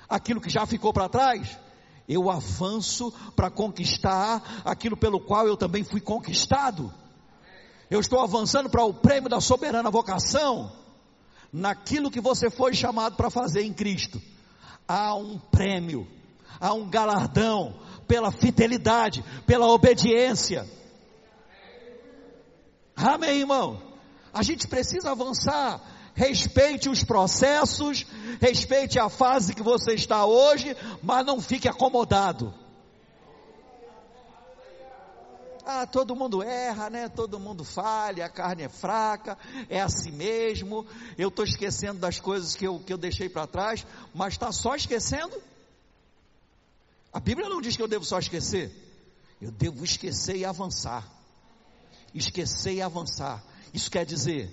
aquilo 0.09 0.41
que 0.41 0.49
já 0.49 0.65
ficou 0.65 0.91
para 0.91 1.09
trás, 1.09 1.59
eu 2.09 2.31
avanço 2.31 3.13
para 3.35 3.51
conquistar 3.51 4.63
aquilo 4.65 4.97
pelo 4.97 5.21
qual 5.21 5.47
eu 5.47 5.57
também 5.57 5.85
fui 5.85 6.01
conquistado. 6.01 6.91
Eu 7.91 8.01
estou 8.01 8.21
avançando 8.21 8.71
para 8.71 8.85
o 8.85 8.95
prêmio 8.95 9.29
da 9.29 9.41
soberana 9.41 9.91
vocação 9.91 10.86
naquilo 11.57 12.11
que 12.11 12.21
você 12.21 12.51
foi 12.51 12.75
chamado 12.75 13.17
para 13.17 13.31
fazer 13.31 13.63
em 13.63 13.73
Cristo, 13.73 14.21
há 14.87 15.15
um 15.15 15.39
prêmio, 15.39 16.07
há 16.61 16.75
um 16.75 16.89
galardão 16.89 17.75
pela 18.07 18.31
fidelidade, 18.31 19.25
pela 19.47 19.67
obediência. 19.67 20.69
Amém, 22.95 23.41
irmão? 23.41 23.81
A 24.35 24.43
gente 24.43 24.69
precisa 24.69 25.11
avançar. 25.11 25.81
Respeite 26.15 26.89
os 26.89 27.05
processos, 27.05 28.07
respeite 28.41 28.99
a 28.99 29.11
fase 29.11 29.55
que 29.55 29.63
você 29.63 29.93
está 29.93 30.25
hoje, 30.25 30.75
mas 31.03 31.27
não 31.27 31.43
fique 31.43 31.69
acomodado. 31.69 32.55
Ah, 35.69 35.85
todo 35.85 36.15
mundo 36.15 36.45
erra, 36.45 36.89
né? 36.89 37.09
Todo 37.09 37.41
mundo 37.41 37.65
falha, 37.65 38.27
a 38.27 38.29
carne 38.29 38.63
é 38.63 38.69
fraca, 38.69 39.37
é 39.69 39.81
assim 39.81 40.13
mesmo. 40.13 40.87
Eu 41.19 41.27
estou 41.27 41.45
esquecendo 41.45 41.99
das 41.99 42.21
coisas 42.21 42.55
que 42.55 42.65
eu, 42.65 42.79
que 42.79 42.93
eu 42.93 42.97
deixei 42.97 43.29
para 43.29 43.49
trás, 43.49 43.85
mas 44.15 44.35
está 44.35 44.53
só 44.53 44.77
esquecendo? 44.77 45.43
A 47.13 47.19
Bíblia 47.19 47.49
não 47.49 47.61
diz 47.61 47.77
que 47.77 47.83
eu 47.83 47.89
devo 47.89 48.05
só 48.05 48.21
esquecer. 48.21 48.71
Eu 49.43 49.51
devo 49.51 49.85
esquecer 49.85 50.37
e 50.37 50.45
avançar. 50.45 51.05
Esquecer 52.15 52.75
e 52.75 52.81
avançar. 52.81 53.43
Isso 53.75 53.91
quer 53.91 54.07
dizer, 54.07 54.49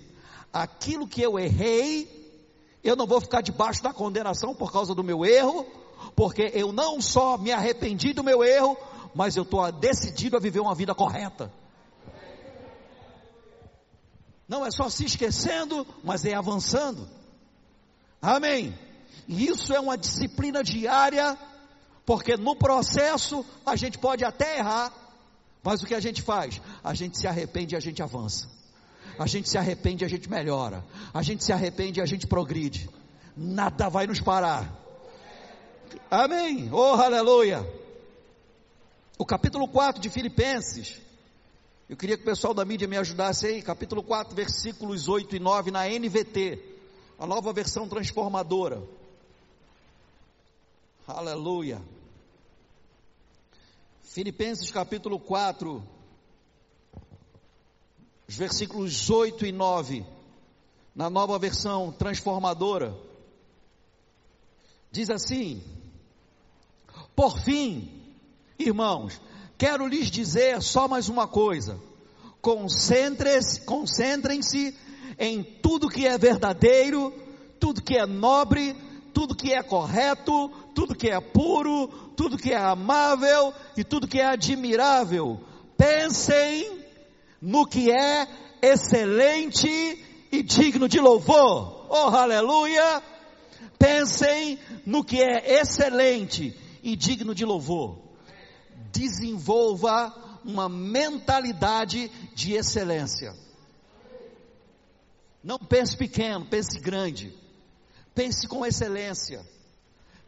aquilo 0.52 1.08
que 1.08 1.22
eu 1.22 1.38
errei, 1.38 2.42
eu 2.84 2.96
não 2.96 3.06
vou 3.06 3.22
ficar 3.22 3.42
debaixo 3.42 3.84
da 3.84 3.94
condenação 3.94 4.56
por 4.56 4.72
causa 4.72 4.96
do 4.96 5.04
meu 5.04 5.24
erro, 5.24 5.64
porque 6.16 6.52
eu 6.56 6.72
não 6.72 7.00
só 7.00 7.38
me 7.38 7.52
arrependi 7.52 8.14
do 8.14 8.24
meu 8.24 8.44
erro, 8.44 8.76
mas 9.14 9.36
eu 9.36 9.44
estou 9.44 9.72
decidido 9.72 10.36
a 10.36 10.40
viver 10.40 10.60
uma 10.60 10.76
vida 10.76 10.94
correta. 10.96 11.52
Não 14.48 14.66
é 14.66 14.72
só 14.72 14.90
se 14.90 15.06
esquecendo, 15.06 15.86
mas 16.04 16.26
é 16.26 16.34
avançando. 16.34 17.08
Amém. 18.22 18.78
E 19.28 19.48
isso 19.48 19.74
é 19.74 19.80
uma 19.80 19.98
disciplina 19.98 20.64
diária, 20.64 21.38
porque 22.06 22.36
no 22.36 22.56
processo 22.56 23.46
a 23.66 23.76
gente 23.76 23.98
pode 23.98 24.26
até 24.26 24.58
errar, 24.58 24.92
mas 25.64 25.82
o 25.82 25.86
que 25.86 25.96
a 25.96 26.00
gente 26.00 26.22
faz? 26.22 26.62
A 26.84 26.94
gente 26.94 27.18
se 27.18 27.28
arrepende 27.28 27.74
e 27.74 27.78
a 27.78 27.80
gente 27.80 28.02
avança. 28.04 28.50
A 29.18 29.28
gente 29.28 29.48
se 29.48 29.58
arrepende 29.58 30.04
e 30.04 30.06
a 30.06 30.10
gente 30.10 30.30
melhora. 30.30 30.84
A 31.14 31.22
gente 31.22 31.44
se 31.44 31.54
arrepende 31.54 32.00
e 32.00 32.04
a 32.04 32.06
gente 32.06 32.28
progride. 32.28 32.90
Nada 33.38 33.88
vai 33.88 34.08
nos 34.08 34.20
parar. 34.20 34.72
Amém. 36.10 36.70
Oh, 36.72 36.96
aleluia 36.96 37.83
o 39.18 39.26
capítulo 39.26 39.68
4 39.68 40.02
de 40.02 40.10
Filipenses. 40.10 41.02
Eu 41.88 41.96
queria 41.96 42.18
que 42.18 42.24
o 42.24 42.26
pessoal 42.26 42.54
da 42.54 42.66
mídia 42.66 42.88
me 42.88 42.98
ajudasse 42.98 43.46
aí, 43.46 43.62
capítulo 43.62 44.02
4, 44.02 44.36
versículos 44.36 45.08
8 45.08 45.36
e 45.36 45.40
9 45.40 45.72
na 45.72 45.88
NVT, 45.88 46.60
a 47.20 47.28
nova 47.28 47.54
versão 47.54 47.88
transformadora. 47.88 48.82
Aleluia. 51.08 51.82
Filipenses 54.02 54.72
capítulo 54.72 55.20
4, 55.20 55.84
os 58.28 58.36
versículos 58.36 59.10
8 59.10 59.46
e 59.46 59.52
9, 59.52 60.06
na 60.96 61.10
nova 61.10 61.38
versão 61.38 61.92
transformadora, 61.92 62.96
diz 64.92 65.10
assim: 65.10 65.62
Por 67.16 67.40
fim, 67.40 68.03
Irmãos, 68.58 69.20
quero 69.58 69.88
lhes 69.88 70.12
dizer 70.12 70.62
só 70.62 70.88
mais 70.88 71.10
uma 71.10 71.28
coisa: 71.28 71.80
concentrem-se 72.42 73.62
concentrem 73.62 74.40
em 75.18 75.44
tudo 75.44 75.90
que 75.90 76.06
é 76.06 76.18
verdadeiro, 76.18 77.14
tudo 77.60 77.82
que 77.82 77.98
é 77.98 78.06
nobre, 78.06 78.76
tudo 79.14 79.36
que 79.36 79.54
é 79.54 79.64
correto, 79.64 80.50
tudo 80.74 80.96
que 80.96 81.10
é 81.10 81.20
puro, 81.20 81.88
tudo 82.16 82.38
que 82.38 82.52
é 82.52 82.58
amável 82.58 83.54
e 83.78 83.84
tudo 83.84 84.08
que 84.08 84.20
é 84.20 84.26
admirável. 84.26 85.40
Pensem 85.78 86.84
no 87.42 87.66
que 87.66 87.92
é 87.92 88.28
excelente 88.62 89.68
e 90.32 90.44
digno 90.44 90.88
de 90.88 91.00
louvor. 91.00 91.88
Oh, 91.90 92.16
aleluia! 92.16 93.02
Pensem 93.78 94.58
no 94.86 95.04
que 95.04 95.22
é 95.22 95.60
excelente 95.60 96.58
e 96.82 96.96
digno 96.96 97.36
de 97.36 97.46
louvor. 97.46 98.03
Desenvolva 98.94 100.40
uma 100.46 100.70
mentalidade 100.70 102.10
de 102.36 102.54
excelência. 102.54 103.36
Não 105.44 105.58
pense 105.58 105.98
pequeno, 105.98 106.46
pense 106.46 106.80
grande. 106.80 107.36
Pense 108.16 108.48
com 108.48 108.66
excelência. 108.66 109.46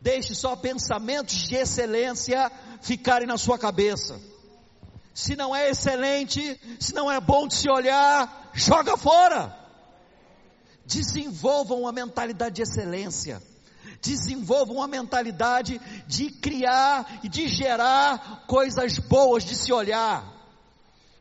Deixe 0.02 0.36
só 0.36 0.56
pensamentos 0.56 1.48
de 1.48 1.56
excelência 1.56 2.52
ficarem 2.82 3.28
na 3.28 3.38
sua 3.38 3.58
cabeça. 3.58 4.20
Se 5.14 5.36
não 5.36 5.56
é 5.56 5.70
excelente, 5.70 6.60
se 6.80 6.94
não 6.94 7.10
é 7.10 7.22
bom 7.22 7.48
de 7.48 7.56
se 7.56 7.70
olhar, 7.70 8.52
joga 8.54 8.98
fora. 8.98 9.56
Desenvolvam 10.86 11.82
uma 11.82 11.92
mentalidade 11.92 12.56
de 12.56 12.62
excelência. 12.64 13.42
Desenvolvam 14.06 14.78
uma 14.78 14.88
mentalidade 14.88 15.82
de 16.06 16.30
criar 16.30 17.20
e 17.24 17.30
de 17.30 17.48
gerar 17.48 18.44
coisas 18.46 19.00
boas 19.00 19.44
de 19.44 19.56
se 19.56 19.74
olhar, 19.74 20.24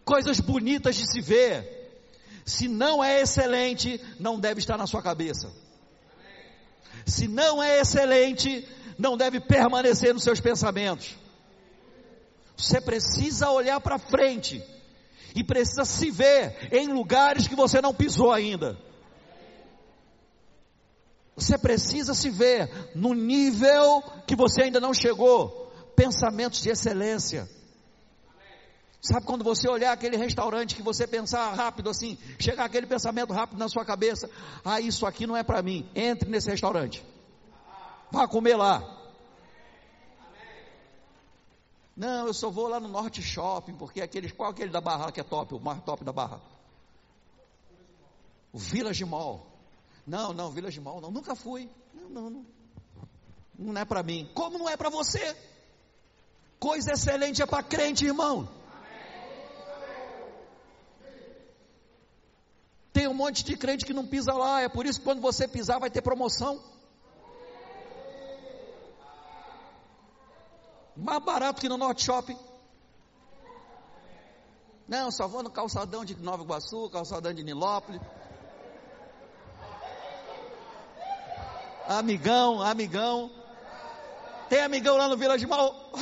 coisas 0.05 0.39
bonitas 0.39 0.95
de 0.95 1.11
se 1.11 1.23
ver. 1.23 1.75
Se 2.45 2.69
não 2.69 3.03
é 3.03 3.23
excelente, 3.23 3.99
não 4.21 4.39
deve 4.39 4.61
estar 4.61 4.77
na 4.77 4.87
sua 4.87 5.03
cabeça. 5.03 5.51
Se 7.07 7.27
não 7.27 7.63
é 7.63 7.81
excelente, 7.81 8.69
não 8.99 9.17
deve 9.17 9.41
permanecer 9.41 10.13
nos 10.13 10.23
seus 10.23 10.41
pensamentos. 10.41 11.17
Você 12.57 12.81
precisa 12.81 13.51
olhar 13.51 13.81
para 13.81 13.99
frente 13.99 14.63
e 15.35 15.43
precisa 15.43 15.85
se 15.85 16.11
ver 16.11 16.69
em 16.71 16.89
lugares 16.89 17.49
que 17.49 17.57
você 17.57 17.81
não 17.81 17.95
pisou 17.95 18.31
ainda. 18.31 18.79
Você 21.37 21.59
precisa 21.59 22.15
se 22.15 22.31
ver 22.31 22.71
no 22.95 23.13
nível 23.13 24.03
que 24.27 24.37
você 24.37 24.63
ainda 24.63 24.81
não 24.81 24.95
chegou. 24.95 25.73
Pensamentos 25.97 26.63
de 26.63 26.71
excelência. 26.71 27.49
Sabe 29.01 29.27
quando 29.27 29.45
você 29.45 29.69
olhar 29.69 29.93
aquele 29.93 30.17
restaurante 30.17 30.75
que 30.75 30.83
você 30.83 31.07
pensar 31.07 31.53
rápido 31.53 31.91
assim, 31.91 32.17
chegar 32.39 32.65
aquele 32.65 32.87
pensamento 32.87 33.35
rápido 33.35 33.59
na 33.59 33.69
sua 33.69 33.85
cabeça, 33.85 34.31
ah, 34.65 34.81
isso 34.81 35.05
aqui 35.05 35.27
não 35.27 35.37
é 35.37 35.43
para 35.43 35.61
mim. 35.61 35.89
Entre 35.95 36.31
nesse 36.31 36.51
restaurante. 36.51 37.05
Vá 38.11 38.27
comer 38.27 38.57
lá. 38.57 38.83
Não, 41.97 42.27
eu 42.27 42.35
só 42.35 42.51
vou 42.51 42.67
lá 42.67 42.81
no 42.81 42.89
Norte 42.89 43.23
Shopping, 43.23 43.75
porque 43.75 44.01
aqueles, 44.01 44.33
qual 44.33 44.51
aquele 44.51 44.71
da 44.71 44.81
Barra 44.81 45.13
que 45.13 45.21
é 45.21 45.25
top, 45.25 45.55
o 45.55 45.61
mais 45.61 45.83
top 45.83 46.03
da 46.03 46.13
Barra? 46.13 46.41
O 48.53 48.59
Village 48.59 49.05
Mall. 49.05 49.54
Não, 50.07 50.33
não, 50.33 50.51
Village 50.51 50.81
Mall 50.81 51.01
não, 51.01 51.11
nunca 51.11 51.35
fui. 51.35 51.71
Não, 51.95 52.09
não, 52.09 52.31
não. 52.31 52.47
Não 53.59 53.81
é 53.81 53.85
para 53.85 54.03
mim. 54.03 54.31
Como 54.35 54.59
não 54.59 54.69
é 54.69 54.77
para 54.77 54.91
você? 54.91 55.37
Coisa 56.59 56.93
excelente 56.93 57.43
é 57.43 57.47
para 57.47 57.63
crente, 57.63 58.05
irmão. 58.05 58.49
Tem 62.93 63.09
um 63.09 63.15
monte 63.15 63.45
de 63.45 63.57
crente 63.57 63.85
que 63.85 63.93
não 63.93 64.07
pisa 64.07 64.33
lá, 64.33 64.61
é 64.61 64.69
por 64.69 64.87
isso 64.87 65.01
que 65.01 65.05
quando 65.05 65.21
você 65.21 65.49
pisar 65.49 65.81
vai 65.81 65.91
ter 65.91 66.01
promoção. 66.01 66.63
Mais 70.97 71.23
barato 71.25 71.61
que 71.61 71.69
no 71.69 71.77
Norte 71.77 72.05
Shopping. 72.05 72.39
Não, 74.87 75.11
só 75.11 75.27
vou 75.27 75.43
no 75.43 75.51
calçadão 75.51 76.05
de 76.05 76.15
Nova 76.17 76.45
Iguaçu, 76.45 76.89
calçadão 76.91 77.33
de 77.33 77.43
Nilópolis. 77.43 78.01
Amigão, 81.87 82.63
amigão. 82.63 83.31
Tem 84.49 84.63
amigão 84.63 84.97
lá 84.97 85.07
no 85.09 85.17
Vila 85.17 85.37
de 85.37 85.47
Mal. 85.47 85.93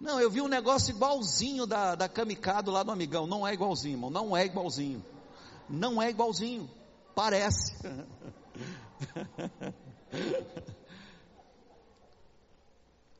Não, 0.00 0.18
eu 0.18 0.30
vi 0.30 0.40
um 0.40 0.48
negócio 0.48 0.90
igualzinho 0.90 1.66
da, 1.66 1.94
da 1.94 2.08
Kamikado 2.08 2.70
lá 2.70 2.82
no 2.82 2.90
Amigão. 2.90 3.26
Não 3.26 3.46
é 3.46 3.52
igualzinho, 3.52 3.92
irmão. 3.94 4.08
Não 4.10 4.34
é 4.36 4.46
igualzinho. 4.46 5.04
Não 5.68 6.02
é 6.02 6.10
igualzinho. 6.10 6.68
Parece. 7.14 7.76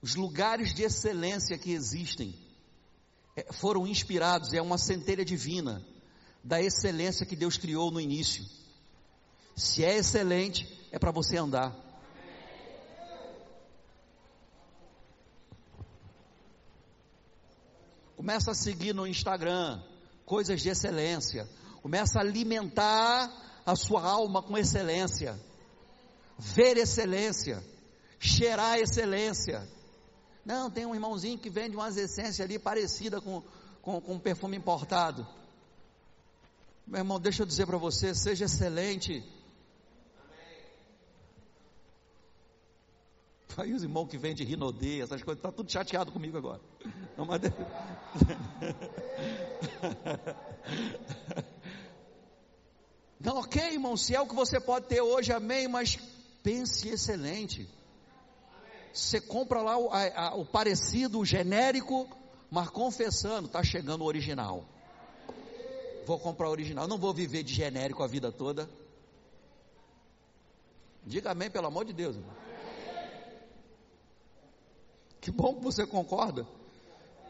Os 0.03 0.17
lugares 0.17 0.75
de 0.75 0.83
excelência 0.83 1.57
que 1.59 1.73
existem 1.73 2.35
foram 3.53 3.87
inspirados, 3.87 4.53
é 4.53 4.63
uma 4.63 4.79
centelha 4.79 5.25
divina 5.25 5.85
da 6.43 6.61
excelência 6.61 7.27
que 7.27 7.37
Deus 7.37 7.57
criou 7.57 7.91
no 7.91 8.01
início. 8.01 8.45
Se 9.57 9.85
é 9.85 9.97
excelente, 9.97 10.67
é 10.91 10.99
para 10.99 11.11
você 11.11 11.37
andar. 11.37 11.77
Começa 18.17 18.51
a 18.51 18.55
seguir 18.55 18.95
no 18.95 19.07
Instagram 19.07 19.83
coisas 20.25 20.61
de 20.61 20.69
excelência. 20.69 21.49
Começa 21.83 22.19
a 22.19 22.23
alimentar 22.23 23.31
a 23.65 23.75
sua 23.75 24.03
alma 24.03 24.43
com 24.43 24.57
excelência. 24.57 25.39
Ver 26.39 26.77
excelência. 26.77 27.65
Cheirar 28.19 28.79
excelência 28.79 29.67
não, 30.45 30.71
tem 30.71 30.87
um 30.87 30.95
irmãozinho 30.95 31.39
que 31.39 31.51
vende 31.51 31.77
umas 31.77 31.97
essências 31.97 32.41
ali 32.41 32.59
parecida 32.59 33.21
com, 33.21 33.43
com, 33.83 34.01
com 34.01 34.19
perfume 34.19 34.57
importado. 34.57 35.27
Meu 36.87 36.99
irmão, 36.99 37.21
deixa 37.21 37.43
eu 37.43 37.47
dizer 37.47 37.67
para 37.67 37.77
você, 37.77 38.15
seja 38.15 38.47
excelente. 38.47 39.23
Aí 43.57 43.73
os 43.75 43.83
irmãos 43.83 44.07
que 44.09 44.17
vendem 44.17 44.47
rinodê, 44.47 45.01
essas 45.01 45.23
coisas, 45.23 45.39
está 45.39 45.53
tudo 45.53 45.71
chateado 45.71 46.11
comigo 46.11 46.39
agora. 46.39 46.61
Não, 47.17 47.27
mas... 47.27 47.43
Não, 53.21 53.37
ok, 53.37 53.63
irmão, 53.63 53.99
se 53.99 54.15
é 54.15 54.21
o 54.21 54.27
que 54.27 54.35
você 54.35 54.59
pode 54.59 54.87
ter 54.87 55.03
hoje, 55.03 55.31
amém, 55.31 55.69
mas 55.69 55.99
pense 56.43 56.89
excelente. 56.89 57.69
Você 58.93 59.21
compra 59.21 59.63
lá 59.63 59.79
o, 59.79 59.89
a, 59.91 60.29
a, 60.29 60.35
o 60.35 60.45
parecido, 60.45 61.21
o 61.21 61.25
genérico, 61.25 62.09
mas 62.51 62.69
confessando, 62.69 63.47
está 63.47 63.63
chegando 63.63 64.03
o 64.03 64.07
original. 64.07 64.65
Vou 66.07 66.19
comprar 66.19 66.49
o 66.49 66.53
original, 66.53 66.89
não 66.89 66.99
vou 66.99 67.15
viver 67.15 67.43
de 67.43 67.55
genérico 67.55 68.03
a 68.03 68.07
vida 68.07 68.33
toda. 68.33 68.69
Diga 71.07 71.31
amém, 71.31 71.51
pelo 71.51 71.69
amor 71.69 71.85
de 71.85 71.93
Deus. 71.93 72.17
Irmão. 72.17 72.35
Que 75.21 75.31
bom 75.31 75.55
que 75.55 75.63
você 75.63 75.87
concorda. 75.87 76.47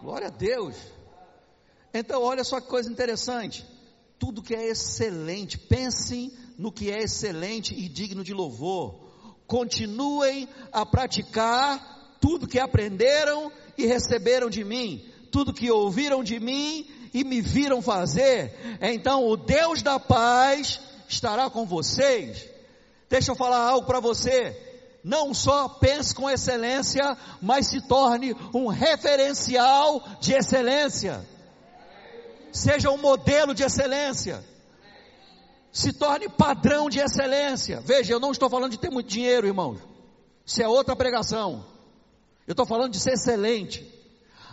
Glória 0.01 0.29
a 0.29 0.31
Deus. 0.31 0.77
Então, 1.93 2.23
olha 2.23 2.45
só 2.45 2.61
que 2.61 2.69
coisa 2.69 2.91
interessante. 2.91 3.67
Tudo 4.19 4.43
que 4.43 4.55
é 4.55 4.69
excelente, 4.69 5.59
pensem 5.59 6.33
no 6.57 6.73
que 6.73 6.91
é 6.91 7.03
excelente 7.03 7.75
e 7.75 7.89
digno 7.89 8.23
de 8.23 8.33
louvor 8.33 9.10
continuem 9.51 10.49
a 10.73 10.87
praticar 10.87 12.15
tudo 12.21 12.47
que 12.47 12.61
aprenderam 12.61 13.51
e 13.77 13.85
receberam 13.85 14.49
de 14.49 14.63
mim, 14.63 15.05
tudo 15.33 15.53
que 15.53 15.69
ouviram 15.69 16.23
de 16.23 16.39
mim 16.39 16.89
e 17.13 17.25
me 17.25 17.41
viram 17.41 17.83
fazer. 17.83 18.55
Então 18.81 19.27
o 19.27 19.37
Deus 19.37 19.83
da 19.83 19.99
paz 19.99 20.81
estará 21.09 21.51
com 21.51 21.67
vocês. 21.67 22.49
Deixa 23.09 23.33
eu 23.33 23.35
falar 23.35 23.59
algo 23.59 23.89
para 23.89 23.99
você. 23.99 24.57
Não 25.03 25.35
só 25.35 25.69
pense 25.69 26.15
com 26.15 26.31
excelência, 26.31 27.17
mas 27.43 27.67
se 27.67 27.81
torne 27.89 28.37
um 28.55 28.69
referencial 28.69 30.01
de 30.21 30.33
excelência. 30.33 31.27
Seja 32.53 32.89
um 32.89 32.99
modelo 32.99 33.53
de 33.53 33.65
excelência 33.65 34.45
se 35.73 35.93
torne 35.93 36.29
padrão 36.29 36.89
de 36.89 36.99
excelência. 36.99 37.81
Veja, 37.81 38.13
eu 38.13 38.21
não 38.21 38.33
estou 38.33 38.51
falando 38.51 38.73
de 38.73 38.79
ter 38.79 38.91
muito 38.91 39.09
dinheiro, 39.09 39.47
irmãos. 39.47 39.79
Isso 40.45 40.63
é 40.63 40.69
outra 40.69 40.97
pregação. 40.97 41.65
Eu 42.47 42.53
estou 42.53 42.67
falando 42.67 42.93
de 42.93 43.01
ser 43.01 43.13
excelente. 43.13 43.87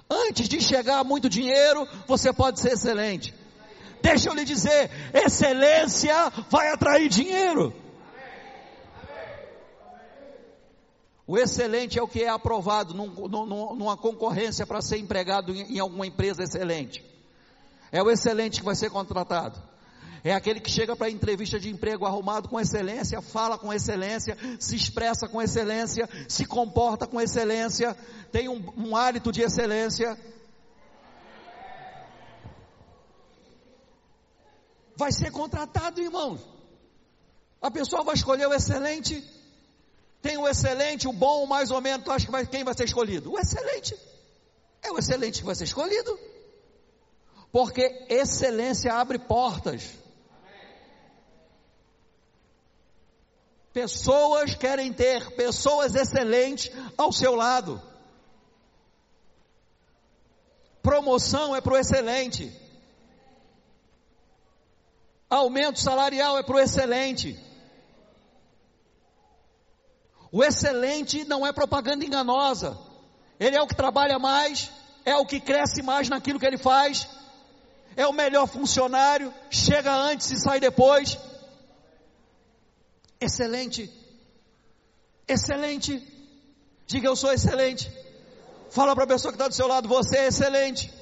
Antes 0.09 0.47
de 0.47 0.61
chegar 0.61 0.99
a 0.99 1.03
muito 1.03 1.27
dinheiro, 1.27 1.87
você 2.07 2.31
pode 2.31 2.59
ser 2.59 2.73
excelente. 2.73 3.33
Deixa 4.01 4.29
eu 4.29 4.33
lhe 4.33 4.45
dizer, 4.45 4.91
excelência 5.13 6.29
vai 6.49 6.69
atrair 6.69 7.09
dinheiro. 7.09 7.73
O 11.25 11.37
excelente 11.37 11.99
é 11.99 12.01
o 12.01 12.07
que 12.07 12.23
é 12.23 12.29
aprovado 12.29 12.93
num, 12.93 13.07
num, 13.27 13.75
numa 13.75 13.97
concorrência 13.97 14.65
para 14.65 14.81
ser 14.81 14.97
empregado 14.97 15.53
em, 15.53 15.75
em 15.75 15.79
alguma 15.79 16.07
empresa 16.07 16.43
excelente. 16.43 17.03
É 17.91 18.01
o 18.01 18.09
excelente 18.09 18.59
que 18.59 18.65
vai 18.65 18.75
ser 18.75 18.89
contratado. 18.89 19.61
É 20.23 20.33
aquele 20.33 20.59
que 20.59 20.69
chega 20.69 20.95
para 20.95 21.07
a 21.07 21.11
entrevista 21.11 21.59
de 21.59 21.69
emprego 21.69 22.05
arrumado 22.05 22.49
com 22.49 22.59
excelência, 22.59 23.21
fala 23.21 23.57
com 23.57 23.73
excelência, 23.73 24.37
se 24.59 24.75
expressa 24.75 25.27
com 25.27 25.41
excelência, 25.41 26.09
se 26.27 26.45
comporta 26.45 27.05
com 27.05 27.19
excelência, 27.21 27.95
tem 28.31 28.49
um, 28.49 28.63
um 28.77 28.95
hálito 28.95 29.31
de 29.31 29.41
excelência. 29.41 30.17
Vai 34.95 35.11
ser 35.11 35.31
contratado, 35.31 36.01
irmão. 36.01 36.39
A 37.61 37.69
pessoa 37.69 38.03
vai 38.03 38.15
escolher 38.15 38.47
o 38.47 38.53
excelente. 38.53 39.23
Tem 40.21 40.37
o 40.37 40.47
excelente, 40.47 41.07
o 41.07 41.13
bom, 41.13 41.45
mais 41.45 41.69
ou 41.69 41.79
menos. 41.79 42.03
Tu 42.03 42.11
acha 42.11 42.25
que 42.25 42.31
vai, 42.31 42.45
quem 42.45 42.63
vai 42.63 42.73
ser 42.73 42.85
escolhido? 42.85 43.31
O 43.31 43.39
excelente. 43.39 43.95
É 44.81 44.91
o 44.91 44.97
excelente 44.97 45.39
que 45.39 45.45
vai 45.45 45.55
ser 45.55 45.65
escolhido. 45.65 46.17
Porque 47.51 48.05
excelência 48.09 48.93
abre 48.93 49.19
portas. 49.19 49.83
Pessoas 53.73 54.55
querem 54.55 54.91
ter 54.91 55.31
pessoas 55.35 55.95
excelentes 55.95 56.71
ao 56.97 57.11
seu 57.11 57.35
lado. 57.35 57.81
Promoção 60.81 61.55
é 61.55 61.61
para 61.61 61.73
o 61.73 61.77
excelente. 61.77 62.51
Aumento 65.29 65.79
salarial 65.79 66.37
é 66.37 66.43
para 66.43 66.55
o 66.55 66.59
excelente. 66.59 67.37
O 70.31 70.43
excelente 70.43 71.23
não 71.25 71.45
é 71.45 71.51
propaganda 71.51 72.05
enganosa. 72.05 72.77
Ele 73.39 73.55
é 73.55 73.61
o 73.61 73.67
que 73.67 73.75
trabalha 73.75 74.17
mais, 74.17 74.71
é 75.05 75.15
o 75.15 75.25
que 75.25 75.39
cresce 75.39 75.81
mais 75.81 76.09
naquilo 76.09 76.39
que 76.39 76.45
ele 76.45 76.57
faz, 76.57 77.07
é 77.95 78.05
o 78.05 78.13
melhor 78.13 78.47
funcionário, 78.47 79.33
chega 79.49 79.91
antes 79.91 80.29
e 80.31 80.39
sai 80.39 80.59
depois. 80.59 81.17
Excelente. 83.19 83.91
Excelente. 85.27 86.01
Diga 86.85 87.07
eu 87.07 87.15
sou 87.15 87.31
excelente. 87.31 87.91
Fala 88.69 88.93
para 88.93 89.05
a 89.05 89.07
pessoa 89.07 89.31
que 89.31 89.35
está 89.35 89.47
do 89.47 89.53
seu 89.53 89.67
lado, 89.67 89.87
você 89.87 90.17
é 90.17 90.27
excelente. 90.27 90.93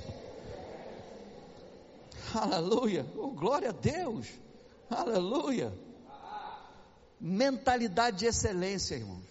Aleluia. 2.33 3.05
Oh, 3.15 3.29
glória 3.29 3.69
a 3.69 3.73
Deus. 3.73 4.27
Aleluia. 4.89 5.73
Mentalidade 7.19 8.19
de 8.19 8.25
excelência, 8.25 8.95
irmãos. 8.95 9.23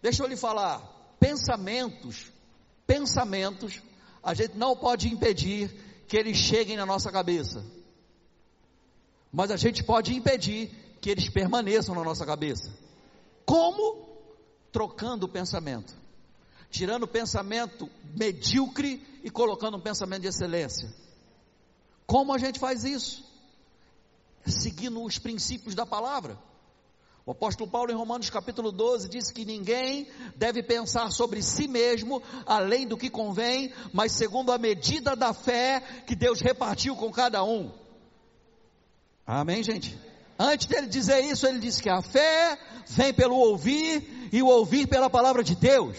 Deixa 0.00 0.22
eu 0.22 0.26
lhe 0.26 0.36
falar. 0.36 0.80
Pensamentos, 1.20 2.32
pensamentos, 2.86 3.80
a 4.22 4.34
gente 4.34 4.56
não 4.56 4.76
pode 4.76 5.08
impedir 5.08 5.70
que 6.08 6.16
eles 6.16 6.36
cheguem 6.36 6.76
na 6.76 6.84
nossa 6.84 7.10
cabeça. 7.12 7.64
Mas 9.32 9.50
a 9.50 9.56
gente 9.56 9.84
pode 9.84 10.14
impedir 10.14 10.70
que 11.02 11.10
eles 11.10 11.28
permaneçam 11.28 11.96
na 11.96 12.04
nossa 12.04 12.24
cabeça. 12.24 12.72
Como? 13.44 14.08
Trocando 14.70 15.26
o 15.26 15.28
pensamento. 15.28 15.94
Tirando 16.70 17.02
o 17.02 17.08
pensamento 17.08 17.90
medíocre 18.14 19.04
e 19.24 19.28
colocando 19.28 19.76
um 19.76 19.80
pensamento 19.80 20.22
de 20.22 20.28
excelência. 20.28 20.88
Como 22.06 22.32
a 22.32 22.38
gente 22.38 22.60
faz 22.60 22.84
isso? 22.84 23.24
Seguindo 24.46 25.02
os 25.02 25.18
princípios 25.18 25.74
da 25.74 25.84
palavra. 25.84 26.38
O 27.26 27.32
apóstolo 27.32 27.68
Paulo, 27.68 27.90
em 27.90 27.96
Romanos 27.96 28.30
capítulo 28.30 28.70
12, 28.70 29.08
diz 29.08 29.30
que 29.30 29.44
ninguém 29.44 30.08
deve 30.36 30.62
pensar 30.62 31.10
sobre 31.10 31.42
si 31.42 31.66
mesmo 31.66 32.22
além 32.46 32.86
do 32.86 32.96
que 32.96 33.10
convém, 33.10 33.72
mas 33.92 34.12
segundo 34.12 34.52
a 34.52 34.58
medida 34.58 35.16
da 35.16 35.34
fé 35.34 35.80
que 36.06 36.14
Deus 36.14 36.40
repartiu 36.40 36.94
com 36.94 37.10
cada 37.10 37.42
um. 37.42 37.72
Amém, 39.26 39.62
gente? 39.64 40.11
Antes 40.38 40.66
dele 40.66 40.86
dizer 40.86 41.20
isso, 41.20 41.46
ele 41.46 41.58
disse 41.58 41.82
que 41.82 41.90
a 41.90 42.02
fé 42.02 42.58
vem 42.88 43.12
pelo 43.12 43.36
ouvir 43.36 44.30
e 44.32 44.42
o 44.42 44.46
ouvir 44.46 44.86
pela 44.86 45.08
palavra 45.08 45.42
de 45.44 45.54
Deus. 45.54 45.96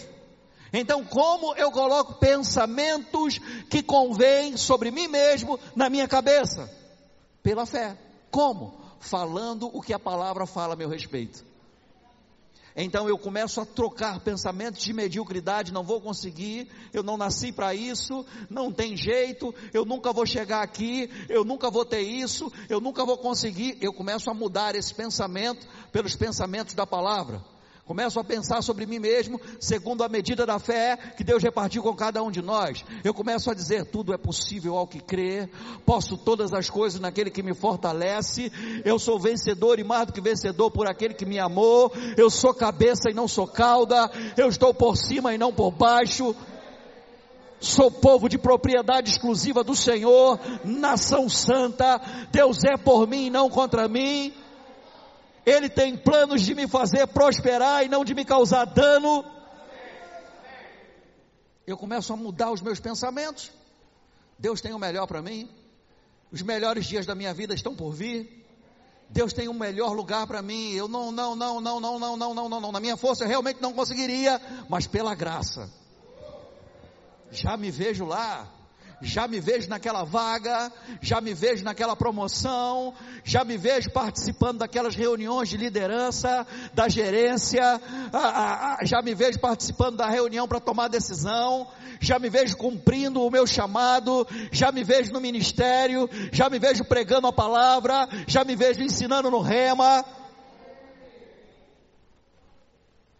Então, 0.72 1.04
como 1.04 1.54
eu 1.54 1.70
coloco 1.70 2.14
pensamentos 2.14 3.38
que 3.70 3.82
convêm 3.82 4.56
sobre 4.56 4.90
mim 4.90 5.06
mesmo 5.06 5.58
na 5.76 5.88
minha 5.88 6.08
cabeça? 6.08 6.68
Pela 7.42 7.64
fé. 7.64 7.96
Como? 8.30 8.80
Falando 8.98 9.70
o 9.72 9.80
que 9.80 9.92
a 9.92 9.98
palavra 9.98 10.46
fala 10.46 10.74
a 10.74 10.76
meu 10.76 10.88
respeito. 10.88 11.44
Então 12.76 13.08
eu 13.08 13.16
começo 13.16 13.60
a 13.60 13.64
trocar 13.64 14.18
pensamentos 14.20 14.82
de 14.82 14.92
mediocridade, 14.92 15.72
não 15.72 15.84
vou 15.84 16.00
conseguir, 16.00 16.68
eu 16.92 17.04
não 17.04 17.16
nasci 17.16 17.52
para 17.52 17.72
isso, 17.72 18.26
não 18.50 18.72
tem 18.72 18.96
jeito, 18.96 19.54
eu 19.72 19.84
nunca 19.84 20.12
vou 20.12 20.26
chegar 20.26 20.62
aqui, 20.62 21.08
eu 21.28 21.44
nunca 21.44 21.70
vou 21.70 21.84
ter 21.84 22.00
isso, 22.00 22.50
eu 22.68 22.80
nunca 22.80 23.04
vou 23.04 23.16
conseguir. 23.16 23.78
Eu 23.80 23.92
começo 23.92 24.28
a 24.28 24.34
mudar 24.34 24.74
esse 24.74 24.92
pensamento 24.92 25.66
pelos 25.92 26.16
pensamentos 26.16 26.74
da 26.74 26.84
palavra. 26.84 27.53
Começo 27.86 28.18
a 28.18 28.24
pensar 28.24 28.62
sobre 28.62 28.86
mim 28.86 28.98
mesmo, 28.98 29.38
segundo 29.60 30.02
a 30.02 30.08
medida 30.08 30.46
da 30.46 30.58
fé 30.58 30.96
que 30.96 31.22
Deus 31.22 31.42
repartiu 31.42 31.82
com 31.82 31.94
cada 31.94 32.22
um 32.22 32.30
de 32.30 32.40
nós. 32.40 32.82
Eu 33.04 33.12
começo 33.12 33.50
a 33.50 33.54
dizer: 33.54 33.84
tudo 33.84 34.14
é 34.14 34.16
possível 34.16 34.78
ao 34.78 34.86
que 34.86 35.00
crê, 35.00 35.50
posso 35.84 36.16
todas 36.16 36.54
as 36.54 36.70
coisas 36.70 36.98
naquele 36.98 37.30
que 37.30 37.42
me 37.42 37.54
fortalece. 37.54 38.50
Eu 38.86 38.98
sou 38.98 39.20
vencedor 39.20 39.78
e 39.78 39.84
mais 39.84 40.06
do 40.06 40.14
que 40.14 40.20
vencedor 40.22 40.70
por 40.70 40.86
aquele 40.86 41.12
que 41.12 41.26
me 41.26 41.38
amou. 41.38 41.92
Eu 42.16 42.30
sou 42.30 42.54
cabeça 42.54 43.10
e 43.10 43.14
não 43.14 43.28
sou 43.28 43.46
cauda. 43.46 44.10
Eu 44.34 44.48
estou 44.48 44.72
por 44.72 44.96
cima 44.96 45.34
e 45.34 45.38
não 45.38 45.52
por 45.52 45.70
baixo. 45.70 46.34
Sou 47.60 47.90
povo 47.90 48.30
de 48.30 48.38
propriedade 48.38 49.10
exclusiva 49.10 49.62
do 49.62 49.76
Senhor, 49.76 50.40
nação 50.64 51.28
santa. 51.28 52.00
Deus 52.32 52.64
é 52.64 52.78
por 52.78 53.06
mim 53.06 53.26
e 53.26 53.30
não 53.30 53.50
contra 53.50 53.86
mim. 53.88 54.32
Ele 55.44 55.68
tem 55.68 55.96
planos 55.96 56.42
de 56.42 56.54
me 56.54 56.66
fazer 56.66 57.06
prosperar 57.08 57.84
e 57.84 57.88
não 57.88 58.04
de 58.04 58.14
me 58.14 58.24
causar 58.24 58.64
dano. 58.64 59.24
Eu 61.66 61.76
começo 61.76 62.12
a 62.12 62.16
mudar 62.16 62.50
os 62.50 62.60
meus 62.60 62.80
pensamentos. 62.80 63.50
Deus 64.38 64.60
tem 64.60 64.72
o 64.72 64.78
melhor 64.78 65.06
para 65.06 65.22
mim. 65.22 65.48
Os 66.32 66.42
melhores 66.42 66.86
dias 66.86 67.06
da 67.06 67.14
minha 67.14 67.32
vida 67.32 67.54
estão 67.54 67.74
por 67.74 67.92
vir. 67.92 68.44
Deus 69.08 69.32
tem 69.32 69.48
um 69.48 69.54
melhor 69.54 69.92
lugar 69.92 70.26
para 70.26 70.42
mim. 70.42 70.72
Eu 70.72 70.88
não, 70.88 71.12
não, 71.12 71.36
não, 71.36 71.60
não, 71.60 71.80
não, 71.80 71.98
não, 71.98 72.16
não, 72.16 72.34
não, 72.34 72.48
não, 72.48 72.60
não. 72.60 72.72
Na 72.72 72.80
minha 72.80 72.96
força 72.96 73.24
eu 73.24 73.28
realmente 73.28 73.60
não 73.60 73.72
conseguiria, 73.72 74.40
mas 74.68 74.86
pela 74.86 75.14
graça. 75.14 75.70
Já 77.30 77.56
me 77.56 77.70
vejo 77.70 78.04
lá 78.04 78.53
já 79.04 79.28
me 79.28 79.38
vejo 79.38 79.68
naquela 79.68 80.02
vaga, 80.02 80.72
já 81.00 81.20
me 81.20 81.34
vejo 81.34 81.62
naquela 81.62 81.94
promoção, 81.94 82.94
já 83.22 83.44
me 83.44 83.56
vejo 83.58 83.90
participando 83.90 84.58
daquelas 84.58 84.96
reuniões 84.96 85.48
de 85.50 85.58
liderança, 85.58 86.46
da 86.72 86.88
gerência, 86.88 87.80
já 88.82 89.02
me 89.02 89.14
vejo 89.14 89.38
participando 89.38 89.98
da 89.98 90.08
reunião 90.08 90.48
para 90.48 90.58
tomar 90.58 90.88
decisão, 90.88 91.68
já 92.00 92.18
me 92.18 92.30
vejo 92.30 92.56
cumprindo 92.56 93.20
o 93.20 93.30
meu 93.30 93.46
chamado, 93.46 94.26
já 94.50 94.72
me 94.72 94.82
vejo 94.82 95.12
no 95.12 95.20
ministério, 95.20 96.08
já 96.32 96.48
me 96.48 96.58
vejo 96.58 96.84
pregando 96.84 97.26
a 97.26 97.32
palavra, 97.32 98.08
já 98.26 98.42
me 98.42 98.56
vejo 98.56 98.82
ensinando 98.82 99.30
no 99.30 99.40
rema. 99.40 100.04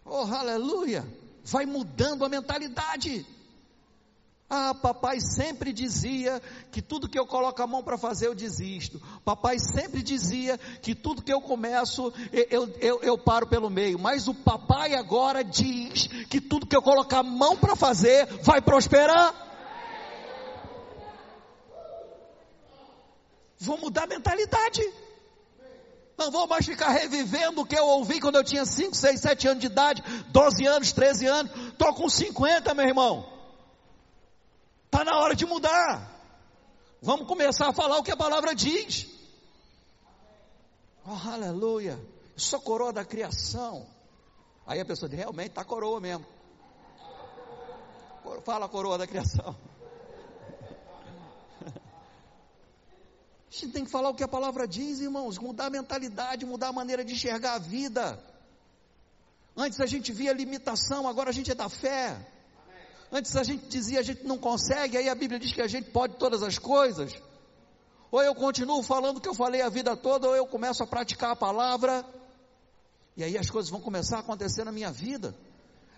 Oh, 0.03 0.25
aleluia! 0.33 1.05
Vai 1.43 1.65
mudando 1.67 2.25
a 2.25 2.29
mentalidade. 2.29 3.34
Ah, 4.47 4.75
papai 4.75 5.19
sempre 5.19 5.73
dizia 5.73 6.39
que 6.71 6.79
tudo 6.79 7.09
que 7.09 7.17
eu 7.17 7.25
coloco 7.25 7.59
a 7.63 7.65
mão 7.65 7.83
para 7.83 7.97
fazer 7.97 8.27
eu 8.27 8.35
desisto. 8.35 9.01
Papai 9.23 9.57
sempre 9.57 10.03
dizia 10.03 10.59
que 10.83 10.93
tudo 10.93 11.23
que 11.23 11.33
eu 11.33 11.41
começo 11.41 12.13
eu, 12.31 12.71
eu, 12.79 13.01
eu 13.01 13.17
paro 13.17 13.47
pelo 13.47 13.71
meio. 13.71 13.97
Mas 13.97 14.27
o 14.27 14.35
papai 14.35 14.93
agora 14.93 15.43
diz 15.43 16.07
que 16.29 16.39
tudo 16.39 16.67
que 16.67 16.75
eu 16.75 16.81
colocar 16.81 17.19
a 17.19 17.23
mão 17.23 17.57
para 17.57 17.75
fazer 17.75 18.27
vai 18.43 18.61
prosperar. 18.61 19.33
Vou 23.57 23.79
mudar 23.79 24.03
a 24.03 24.07
mentalidade. 24.07 24.81
Não 26.17 26.29
vou 26.29 26.47
mais 26.47 26.65
ficar 26.67 26.89
revivendo 26.89 27.61
o 27.61 27.65
que 27.65 27.75
eu 27.75 27.85
ouvi 27.85 28.21
quando 28.21 28.35
eu 28.35 28.43
tinha 28.43 28.63
5, 28.63 28.95
6, 28.95 29.19
7 29.19 29.47
anos 29.47 29.61
de 29.61 29.67
idade, 29.67 30.03
12 30.29 30.65
anos, 30.67 30.91
13 30.93 31.25
anos. 31.25 31.51
Estou 31.69 31.93
com 31.95 32.07
50, 32.07 32.73
meu 32.75 32.85
irmão. 32.85 33.34
Está 34.95 35.03
na 35.03 35.19
hora 35.19 35.35
de 35.35 35.45
mudar. 35.45 36.09
Vamos 37.01 37.27
começar 37.27 37.67
a 37.67 37.73
falar 37.73 37.97
o 37.97 38.03
que 38.03 38.11
a 38.11 38.15
palavra 38.15 38.55
diz. 38.55 39.07
Oh, 41.05 41.29
aleluia. 41.29 41.99
sou 42.37 42.61
coroa 42.61 42.93
da 42.93 43.03
criação. 43.03 43.85
Aí 44.65 44.79
a 44.79 44.85
pessoa 44.85 45.09
diz, 45.09 45.19
realmente 45.19 45.49
está 45.49 45.65
coroa 45.65 45.99
mesmo. 45.99 46.25
Fala 48.45 48.69
coroa 48.69 48.97
da 48.97 49.05
criação. 49.05 49.53
A 53.51 53.51
gente 53.51 53.73
tem 53.73 53.83
que 53.83 53.91
falar 53.91 54.11
o 54.11 54.15
que 54.15 54.23
a 54.23 54.29
palavra 54.29 54.65
diz, 54.65 55.01
irmãos. 55.01 55.37
Mudar 55.37 55.65
a 55.65 55.69
mentalidade, 55.69 56.45
mudar 56.45 56.69
a 56.69 56.73
maneira 56.73 57.03
de 57.03 57.11
enxergar 57.11 57.55
a 57.55 57.59
vida. 57.59 58.17
Antes 59.57 59.81
a 59.81 59.85
gente 59.85 60.13
via 60.13 60.31
limitação, 60.31 61.05
agora 61.05 61.31
a 61.31 61.33
gente 61.33 61.51
é 61.51 61.55
da 61.55 61.67
fé. 61.67 62.31
Antes 63.15 63.33
a 63.37 63.43
gente 63.43 63.65
dizia 63.67 64.01
a 64.01 64.03
gente 64.03 64.25
não 64.25 64.37
consegue, 64.37 64.97
aí 64.97 65.07
a 65.07 65.15
Bíblia 65.15 65.39
diz 65.39 65.53
que 65.53 65.61
a 65.61 65.67
gente 65.69 65.89
pode 65.89 66.17
todas 66.17 66.43
as 66.43 66.59
coisas. 66.59 67.13
Ou 68.11 68.21
eu 68.21 68.35
continuo 68.35 68.83
falando 68.83 69.19
o 69.19 69.21
que 69.21 69.29
eu 69.29 69.33
falei 69.33 69.61
a 69.61 69.69
vida 69.69 69.95
toda, 69.95 70.27
ou 70.27 70.35
eu 70.35 70.45
começo 70.45 70.83
a 70.83 70.85
praticar 70.85 71.31
a 71.31 71.35
palavra. 71.35 72.05
E 73.15 73.23
aí 73.23 73.37
as 73.37 73.49
coisas 73.49 73.71
vão 73.71 73.79
começar 73.79 74.17
a 74.17 74.19
acontecer 74.19 74.65
na 74.65 74.71
minha 74.73 74.91
vida. 74.91 75.33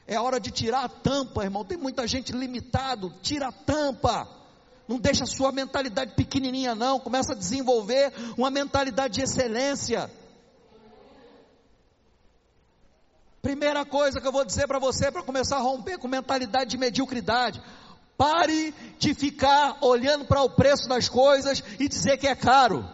É 0.06 0.20
hora 0.20 0.40
de 0.40 0.52
tirar 0.52 0.84
a 0.84 0.90
tampa, 0.90 1.44
irmão. 1.44 1.66
Tem 1.66 1.76
muita 1.76 2.06
gente 2.06 2.32
limitado. 2.34 3.12
Tira 3.24 3.48
a 3.48 3.52
tampa. 3.52 4.30
Não 4.88 5.00
deixa 5.00 5.24
a 5.24 5.28
sua 5.28 5.52
mentalidade 5.52 6.14
pequenininha 6.14 6.76
não, 6.76 7.00
começa 7.00 7.34
a 7.34 7.36
desenvolver 7.36 8.14
uma 8.38 8.52
mentalidade 8.52 9.16
de 9.16 9.24
excelência. 9.24 10.08
Primeira 13.48 13.86
coisa 13.86 14.20
que 14.20 14.28
eu 14.28 14.32
vou 14.34 14.44
dizer 14.44 14.68
para 14.68 14.78
você 14.78 15.10
para 15.10 15.24
começar 15.24 15.56
a 15.56 15.62
romper 15.62 15.98
com 15.98 16.10
mentalidade 16.10 16.70
de 16.70 16.78
mediocridade. 16.78 17.64
Pare 18.18 18.76
de 19.00 19.14
ficar 19.14 19.78
olhando 19.80 20.26
para 20.26 20.42
o 20.42 20.50
preço 20.50 20.90
das 20.90 21.08
coisas 21.08 21.64
e 21.80 21.88
dizer 21.88 22.18
que 22.18 22.28
é 22.28 22.36
caro. 22.36 22.86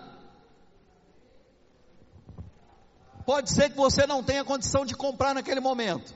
Pode 3.25 3.49
ser 3.51 3.71
que 3.71 3.75
você 3.75 4.05
não 4.05 4.21
tenha 4.21 4.45
condição 4.45 4.85
de 4.85 4.95
comprar 4.95 5.33
naquele 5.33 5.59
momento, 5.59 6.13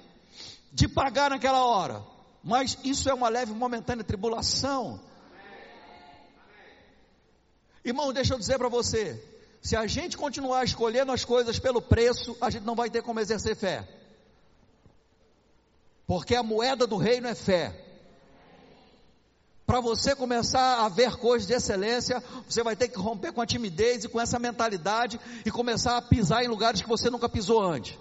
de 0.72 0.88
pagar 0.88 1.32
naquela 1.32 1.66
hora, 1.66 2.04
mas 2.44 2.78
isso 2.84 3.10
é 3.10 3.16
uma 3.16 3.30
leve 3.30 3.54
momentânea 3.54 4.04
tribulação. 4.04 5.02
Irmão, 7.84 8.14
deixa 8.14 8.36
eu 8.36 8.38
dizer 8.38 8.60
para 8.60 8.70
você: 8.70 9.20
se 9.64 9.76
a 9.76 9.88
gente 9.88 10.16
continuar 10.16 10.64
escolhendo 10.64 11.12
as 11.12 11.26
coisas 11.26 11.58
pelo 11.58 11.82
preço, 11.82 12.38
a 12.40 12.52
gente 12.52 12.66
não 12.66 12.76
vai 12.76 12.92
ter 12.92 13.02
como 13.02 13.20
exercer 13.20 13.56
fé, 13.56 13.97
porque 16.08 16.34
a 16.34 16.42
moeda 16.42 16.88
do 16.88 16.98
reino 16.98 17.28
é 17.28 17.36
fé 17.36 17.88
para 19.68 19.82
você 19.82 20.16
começar 20.16 20.86
a 20.86 20.88
ver 20.88 21.18
coisas 21.18 21.46
de 21.46 21.54
excelência, 21.54 22.24
você 22.48 22.64
vai 22.64 22.74
ter 22.74 22.88
que 22.88 22.98
romper 22.98 23.34
com 23.34 23.42
a 23.42 23.46
timidez 23.46 24.06
e 24.06 24.08
com 24.08 24.20
essa 24.20 24.40
mentalidade 24.40 25.20
e 25.46 25.52
começar 25.52 25.98
a 25.98 26.02
pisar 26.02 26.42
em 26.42 26.48
lugares 26.48 26.82
que 26.82 26.88
você 26.88 27.10
nunca 27.10 27.28
pisou 27.28 27.62
antes. 27.62 27.98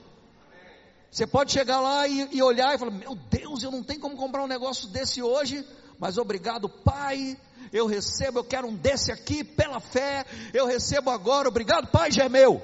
Você 1.11 1.27
pode 1.27 1.51
chegar 1.51 1.81
lá 1.81 2.07
e, 2.07 2.29
e 2.31 2.41
olhar 2.41 2.73
e 2.73 2.79
falar: 2.79 2.93
Meu 2.93 3.17
Deus, 3.17 3.65
eu 3.65 3.73
não 3.73 3.83
tenho 3.83 3.99
como 3.99 4.17
comprar 4.17 4.45
um 4.45 4.47
negócio 4.47 4.87
desse 4.89 5.21
hoje, 5.21 5.67
mas 5.99 6.19
obrigado, 6.19 6.69
Pai. 6.69 7.37
Eu 7.73 7.87
recebo, 7.87 8.39
eu 8.39 8.45
quero 8.45 8.69
um 8.69 8.77
desse 8.77 9.11
aqui 9.11 9.43
pela 9.43 9.81
fé. 9.81 10.25
Eu 10.55 10.67
recebo 10.67 11.11
agora, 11.11 11.49
obrigado, 11.49 11.89
Pai, 11.89 12.13
já 12.13 12.27
é 12.27 12.29
meu. 12.29 12.63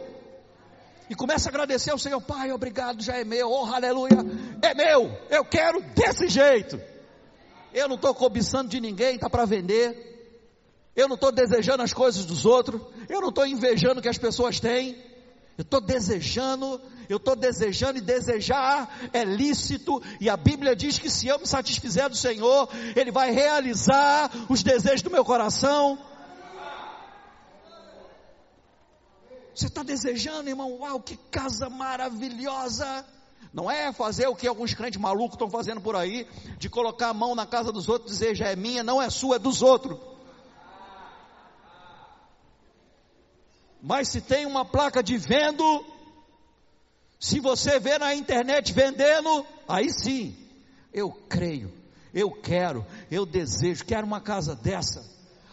E 1.13 1.15
começa 1.15 1.47
a 1.47 1.51
agradecer 1.51 1.91
ao 1.91 1.99
Senhor, 1.99 2.23
Pai, 2.23 2.51
obrigado, 2.53 3.03
já 3.03 3.19
é 3.19 3.23
meu, 3.23 3.51
oh 3.51 3.67
aleluia, 3.67 4.17
é 4.63 4.73
meu, 4.73 5.15
eu 5.29 5.45
quero 5.45 5.83
desse 5.95 6.27
jeito. 6.27 6.81
Eu 7.75 7.87
não 7.87 7.97
estou 7.97 8.15
cobiçando 8.15 8.71
de 8.71 8.81
ninguém, 8.81 9.17
está 9.17 9.29
para 9.29 9.45
vender. 9.45 10.41
Eu 10.97 11.09
não 11.09 11.17
estou 11.17 11.31
desejando 11.31 11.83
as 11.83 11.93
coisas 11.93 12.25
dos 12.25 12.47
outros. 12.47 12.81
Eu 13.11 13.21
não 13.21 13.29
estou 13.29 13.47
invejando 13.47 13.99
o 13.99 14.03
que 14.03 14.09
as 14.09 14.17
pessoas 14.17 14.59
têm. 14.59 14.97
Eu 15.59 15.63
estou 15.63 15.83
desejando, 15.83 16.81
eu 17.11 17.19
estou 17.19 17.37
desejando 17.37 17.99
e 17.99 18.01
desejar 18.01 18.91
é 19.13 19.23
lícito, 19.23 20.03
e 20.19 20.31
a 20.31 20.37
Bíblia 20.37 20.75
diz 20.75 20.99
que 20.99 21.11
se 21.11 21.29
eu 21.29 21.39
me 21.39 21.47
satisfizer 21.47 22.09
do 22.09 22.17
Senhor, 22.17 22.71
Ele 22.97 23.11
vai 23.11 23.31
realizar 23.33 24.31
os 24.49 24.63
desejos 24.63 25.03
do 25.03 25.11
meu 25.11 25.27
coração. 25.27 25.99
Você 29.55 29.67
está 29.67 29.83
desejando, 29.83 30.49
irmão? 30.49 30.79
Uau, 30.81 31.01
que 31.01 31.17
casa 31.31 31.69
maravilhosa! 31.69 33.05
Não 33.53 33.71
é 33.71 33.93
fazer 33.93 34.27
o 34.29 34.35
que 34.35 34.47
alguns 34.49 34.73
crentes 34.73 34.99
malucos 34.99 35.35
estão 35.35 35.51
fazendo 35.51 35.81
por 35.81 35.95
aí, 35.95 36.27
de 36.59 36.71
colocar 36.71 37.09
a 37.09 37.15
mão 37.15 37.35
na 37.35 37.45
casa 37.45 37.71
dos 37.71 37.87
outros 37.89 38.13
e 38.13 38.15
dizer 38.15 38.35
já 38.35 38.49
é 38.49 38.57
minha, 38.57 38.83
não 38.83 39.01
é 39.01 39.11
sua, 39.11 39.37
é 39.37 39.39
dos 39.39 39.61
outros. 39.61 39.99
Mas 43.83 44.09
se 44.09 44.21
tem 44.21 44.47
uma 44.47 44.65
placa 44.65 45.03
de 45.03 45.19
vendo, 45.19 45.85
se 47.21 47.41
você 47.41 47.79
vê 47.79 47.99
na 47.99 48.15
internet 48.15 48.73
vendendo, 48.73 49.45
aí 49.69 49.91
sim, 49.91 50.35
eu 50.93 51.11
creio, 51.29 51.71
eu 52.15 52.31
quero, 52.31 52.87
eu 53.11 53.27
desejo, 53.27 53.85
quero 53.85 54.07
uma 54.07 54.21
casa 54.21 54.55
dessa. 54.55 55.05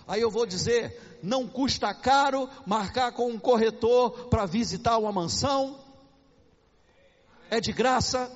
Aí 0.07 0.21
eu 0.21 0.31
vou 0.31 0.45
dizer, 0.45 1.08
não 1.21 1.47
custa 1.47 1.93
caro 1.93 2.49
marcar 2.65 3.11
com 3.11 3.29
um 3.29 3.39
corretor 3.39 4.27
para 4.29 4.45
visitar 4.45 4.97
uma 4.97 5.11
mansão 5.11 5.89
é 7.49 7.59
de 7.59 7.73
graça. 7.73 8.31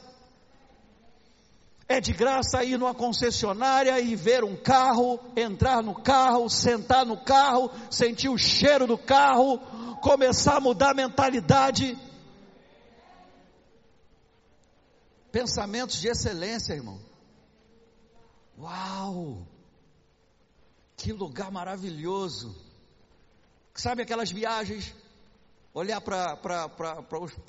É 1.87 1.99
de 2.01 2.13
graça 2.13 2.63
ir 2.63 2.77
numa 2.77 2.95
concessionária 2.95 3.99
e 3.99 4.15
ver 4.15 4.43
um 4.43 4.55
carro, 4.55 5.19
entrar 5.35 5.83
no 5.83 5.93
carro, 5.93 6.49
sentar 6.49 7.05
no 7.05 7.17
carro, 7.17 7.69
sentir 7.91 8.29
o 8.29 8.37
cheiro 8.37 8.87
do 8.87 8.97
carro, 8.97 9.59
começar 10.01 10.57
a 10.57 10.59
mudar 10.59 10.91
a 10.91 10.93
mentalidade. 10.95 11.97
Pensamentos 15.31 15.99
de 15.99 16.07
excelência, 16.07 16.73
irmão. 16.73 16.99
Uau! 18.57 19.45
Que 20.95 21.11
lugar 21.11 21.51
maravilhoso. 21.51 22.55
Sabe 23.75 24.03
aquelas 24.03 24.31
viagens? 24.31 24.93
Olhar 25.73 25.99
para 26.01 26.37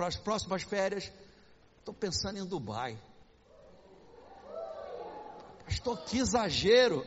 as 0.07 0.17
próximas 0.17 0.63
férias 0.63 1.13
Estou 1.85 1.93
pensando 1.93 2.39
em 2.39 2.47
Dubai. 2.47 2.99
Pastor, 5.67 6.03
que 6.07 6.17
exagero! 6.17 7.07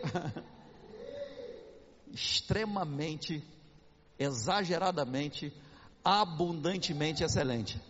Extremamente, 2.13 3.43
exageradamente, 4.19 5.51
abundantemente 6.05 7.23
excelente. 7.23 7.81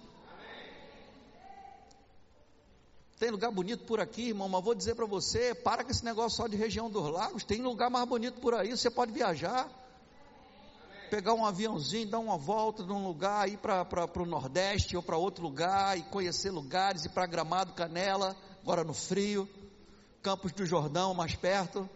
Tem 3.19 3.32
lugar 3.32 3.51
bonito 3.51 3.84
por 3.84 3.99
aqui, 3.99 4.30
irmão, 4.30 4.47
mas 4.47 4.63
vou 4.63 4.73
dizer 4.73 4.95
para 4.95 5.05
você: 5.05 5.53
para 5.53 5.84
com 5.84 5.91
esse 5.91 6.05
negócio 6.05 6.38
só 6.38 6.47
de 6.47 6.55
região 6.55 6.89
dos 6.89 7.11
lagos. 7.11 7.43
Tem 7.43 7.61
lugar 7.61 7.89
mais 7.89 8.07
bonito 8.07 8.39
por 8.39 8.53
aí, 8.53 8.69
você 8.69 8.89
pode 8.89 9.11
viajar 9.11 9.69
pegar 11.09 11.33
um 11.33 11.45
aviãozinho, 11.45 12.09
dar 12.09 12.19
uma 12.19 12.37
volta 12.37 12.83
de 12.83 12.91
um 12.91 13.05
lugar, 13.05 13.49
ir 13.49 13.57
para 13.57 14.21
o 14.21 14.25
Nordeste 14.25 14.95
ou 14.95 15.03
para 15.03 15.17
outro 15.17 15.43
lugar 15.43 15.97
e 15.97 16.03
conhecer 16.03 16.51
lugares, 16.51 17.05
ir 17.05 17.09
para 17.09 17.25
Gramado, 17.25 17.73
Canela, 17.73 18.35
agora 18.61 18.83
no 18.83 18.93
frio, 18.93 19.49
Campos 20.21 20.51
do 20.51 20.65
Jordão, 20.65 21.13
mais 21.13 21.35
perto. 21.35 21.89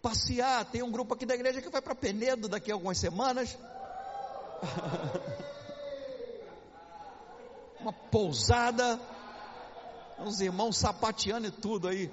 Passear, 0.00 0.64
tem 0.64 0.82
um 0.82 0.90
grupo 0.90 1.14
aqui 1.14 1.24
da 1.24 1.34
igreja 1.34 1.62
que 1.62 1.68
vai 1.68 1.80
para 1.80 1.94
Penedo 1.94 2.48
daqui 2.48 2.70
a 2.70 2.74
algumas 2.74 2.98
semanas. 2.98 3.56
uma 7.80 7.92
pousada, 7.92 8.98
uns 10.18 10.40
irmãos 10.40 10.76
sapateando 10.76 11.48
e 11.48 11.50
tudo 11.50 11.88
aí. 11.88 12.10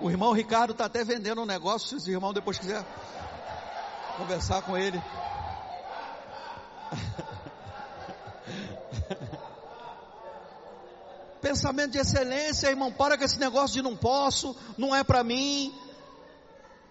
O, 0.00 0.10
irmão 0.10 0.32
Ricardo 0.32 0.72
está 0.72 0.86
até 0.86 1.04
vendendo 1.04 1.40
um 1.40 1.46
negócio, 1.46 2.00
se 2.00 2.10
o 2.10 2.12
irmão 2.12 2.32
depois 2.32 2.58
quiser 2.58 2.84
conversar 4.16 4.62
com 4.62 4.76
ele. 4.76 5.00
Pensamento 11.40 11.92
de 11.92 11.98
excelência, 11.98 12.68
irmão, 12.68 12.90
para 12.90 13.16
com 13.16 13.22
esse 13.22 13.38
negócio 13.38 13.74
de 13.74 13.82
não 13.82 13.96
posso, 13.96 14.56
não 14.76 14.92
é 14.92 15.04
para 15.04 15.22
mim. 15.22 15.72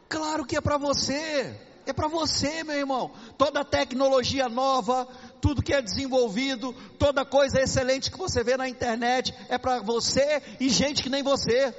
Claro 0.07 0.45
que 0.45 0.55
é 0.55 0.61
para 0.61 0.77
você. 0.77 1.59
É 1.85 1.91
para 1.91 2.07
você, 2.07 2.63
meu 2.63 2.77
irmão. 2.77 3.11
Toda 3.37 3.65
tecnologia 3.65 4.47
nova, 4.47 5.05
tudo 5.41 5.61
que 5.61 5.73
é 5.73 5.81
desenvolvido, 5.81 6.71
toda 6.97 7.25
coisa 7.25 7.59
excelente 7.59 8.09
que 8.09 8.17
você 8.17 8.41
vê 8.41 8.55
na 8.55 8.69
internet 8.69 9.35
é 9.49 9.57
para 9.57 9.81
você 9.81 10.41
e 10.61 10.69
gente 10.69 11.03
que 11.03 11.09
nem 11.09 11.21
você. 11.21 11.75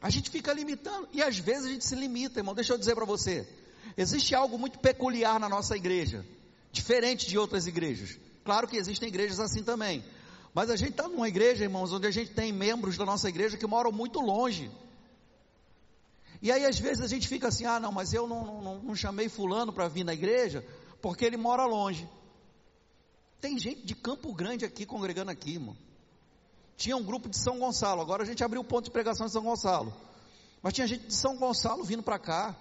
A 0.00 0.10
gente 0.10 0.30
fica 0.30 0.52
limitando, 0.52 1.08
e 1.12 1.22
às 1.22 1.38
vezes 1.38 1.66
a 1.66 1.68
gente 1.68 1.84
se 1.84 1.94
limita, 1.96 2.38
irmão. 2.38 2.54
Deixa 2.54 2.72
eu 2.72 2.78
dizer 2.78 2.94
para 2.94 3.04
você: 3.04 3.48
existe 3.96 4.34
algo 4.34 4.58
muito 4.58 4.78
peculiar 4.78 5.40
na 5.40 5.48
nossa 5.48 5.76
igreja, 5.76 6.24
diferente 6.70 7.26
de 7.26 7.36
outras 7.36 7.66
igrejas. 7.66 8.18
Claro 8.44 8.68
que 8.68 8.76
existem 8.76 9.08
igrejas 9.08 9.40
assim 9.40 9.62
também, 9.62 10.04
mas 10.54 10.70
a 10.70 10.76
gente 10.76 10.90
está 10.90 11.08
numa 11.08 11.28
igreja, 11.28 11.64
irmãos, 11.64 11.92
onde 11.92 12.06
a 12.06 12.10
gente 12.10 12.30
tem 12.30 12.52
membros 12.52 12.96
da 12.96 13.04
nossa 13.04 13.28
igreja 13.28 13.56
que 13.56 13.66
moram 13.66 13.90
muito 13.90 14.20
longe. 14.20 14.70
E 16.40 16.52
aí 16.52 16.64
às 16.64 16.78
vezes 16.78 17.02
a 17.02 17.08
gente 17.08 17.26
fica 17.26 17.48
assim: 17.48 17.64
ah, 17.64 17.80
não, 17.80 17.90
mas 17.90 18.12
eu 18.12 18.28
não, 18.28 18.62
não, 18.62 18.78
não 18.78 18.94
chamei 18.94 19.28
Fulano 19.28 19.72
para 19.72 19.88
vir 19.88 20.04
na 20.04 20.14
igreja, 20.14 20.64
porque 21.02 21.24
ele 21.24 21.36
mora 21.36 21.66
longe. 21.66 22.08
Tem 23.40 23.58
gente 23.58 23.84
de 23.84 23.94
Campo 23.94 24.32
Grande 24.32 24.64
aqui 24.64 24.86
congregando 24.86 25.30
aqui, 25.30 25.54
irmão. 25.54 25.76
Tinha 26.78 26.96
um 26.96 27.02
grupo 27.02 27.28
de 27.28 27.36
São 27.36 27.58
Gonçalo, 27.58 28.00
agora 28.00 28.22
a 28.22 28.26
gente 28.26 28.44
abriu 28.44 28.60
o 28.60 28.64
ponto 28.64 28.84
de 28.84 28.92
pregação 28.92 29.26
de 29.26 29.32
São 29.32 29.42
Gonçalo. 29.42 29.92
Mas 30.62 30.72
tinha 30.72 30.86
gente 30.86 31.08
de 31.08 31.14
São 31.14 31.36
Gonçalo 31.36 31.82
vindo 31.82 32.04
para 32.04 32.20
cá. 32.20 32.56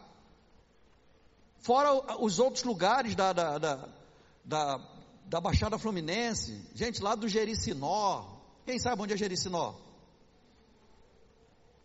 Fora 1.59 1.93
os 2.19 2.39
outros 2.39 2.63
lugares 2.63 3.13
da, 3.13 3.31
da, 3.31 3.59
da, 3.59 3.89
da, 4.43 4.89
da 5.23 5.39
Baixada 5.39 5.77
Fluminense, 5.77 6.67
gente 6.73 6.99
lá 6.99 7.13
do 7.13 7.27
Jericinó. 7.27 8.25
Quem 8.65 8.79
sabe 8.79 9.03
onde 9.03 9.13
é 9.13 9.17
Jericinó? 9.17 9.75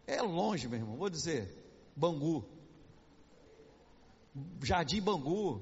É 0.06 0.22
longe, 0.22 0.66
meu 0.68 0.78
irmão, 0.78 0.96
vou 0.96 1.10
dizer. 1.10 1.54
Bangu. 1.94 2.46
Jardim 4.62 5.02
Bangu. 5.02 5.60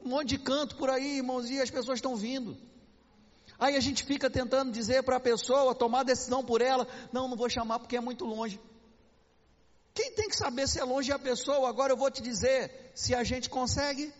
Um 0.00 0.10
monte 0.10 0.28
de 0.28 0.38
canto 0.38 0.76
por 0.76 0.88
aí, 0.88 1.16
irmãos, 1.16 1.50
e 1.50 1.60
as 1.60 1.68
pessoas 1.68 1.98
estão 1.98 2.14
vindo. 2.14 2.56
Aí 3.58 3.76
a 3.76 3.80
gente 3.80 4.04
fica 4.04 4.30
tentando 4.30 4.70
dizer 4.70 5.02
para 5.02 5.16
a 5.16 5.20
pessoa, 5.20 5.74
tomar 5.74 6.04
decisão 6.04 6.44
por 6.44 6.60
ela, 6.60 6.86
não, 7.12 7.26
não 7.26 7.36
vou 7.36 7.50
chamar 7.50 7.80
porque 7.80 7.96
é 7.96 8.00
muito 8.00 8.24
longe. 8.24 8.60
Quem 9.92 10.12
tem 10.12 10.28
que 10.28 10.36
saber 10.36 10.68
se 10.68 10.78
é 10.78 10.84
longe 10.84 11.10
é 11.10 11.14
a 11.14 11.18
pessoa, 11.18 11.68
agora 11.68 11.92
eu 11.92 11.96
vou 11.96 12.08
te 12.08 12.22
dizer, 12.22 12.92
se 12.94 13.16
a 13.16 13.24
gente 13.24 13.50
consegue, 13.50 14.12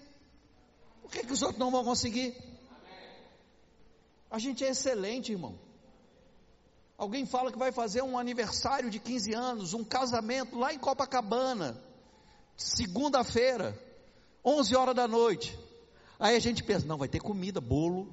por 1.01 1.13
que, 1.13 1.25
que 1.25 1.33
os 1.33 1.41
outros 1.41 1.61
não 1.61 1.71
vão 1.71 1.85
conseguir? 1.85 2.37
A 4.29 4.41
gente 4.41 4.65
é 4.65 4.71
excelente, 4.71 5.31
irmão. 5.31 5.57
Alguém 6.99 7.25
fala 7.25 7.53
que 7.53 7.59
vai 7.59 7.71
fazer 7.71 8.03
um 8.03 8.19
aniversário 8.19 8.91
de 8.91 8.99
15 8.99 9.33
anos, 9.33 9.73
um 9.73 9.85
casamento 9.85 10.59
lá 10.59 10.75
em 10.75 10.79
Copacabana, 10.79 11.81
segunda-feira, 12.57 13.81
11 14.45 14.75
horas 14.75 14.97
da 14.97 15.07
noite. 15.07 15.57
Aí 16.19 16.35
a 16.35 16.41
gente 16.41 16.65
pensa, 16.65 16.85
não, 16.87 16.99
vai 16.99 17.07
ter 17.07 17.21
comida, 17.21 17.61
bolo. 17.61 18.13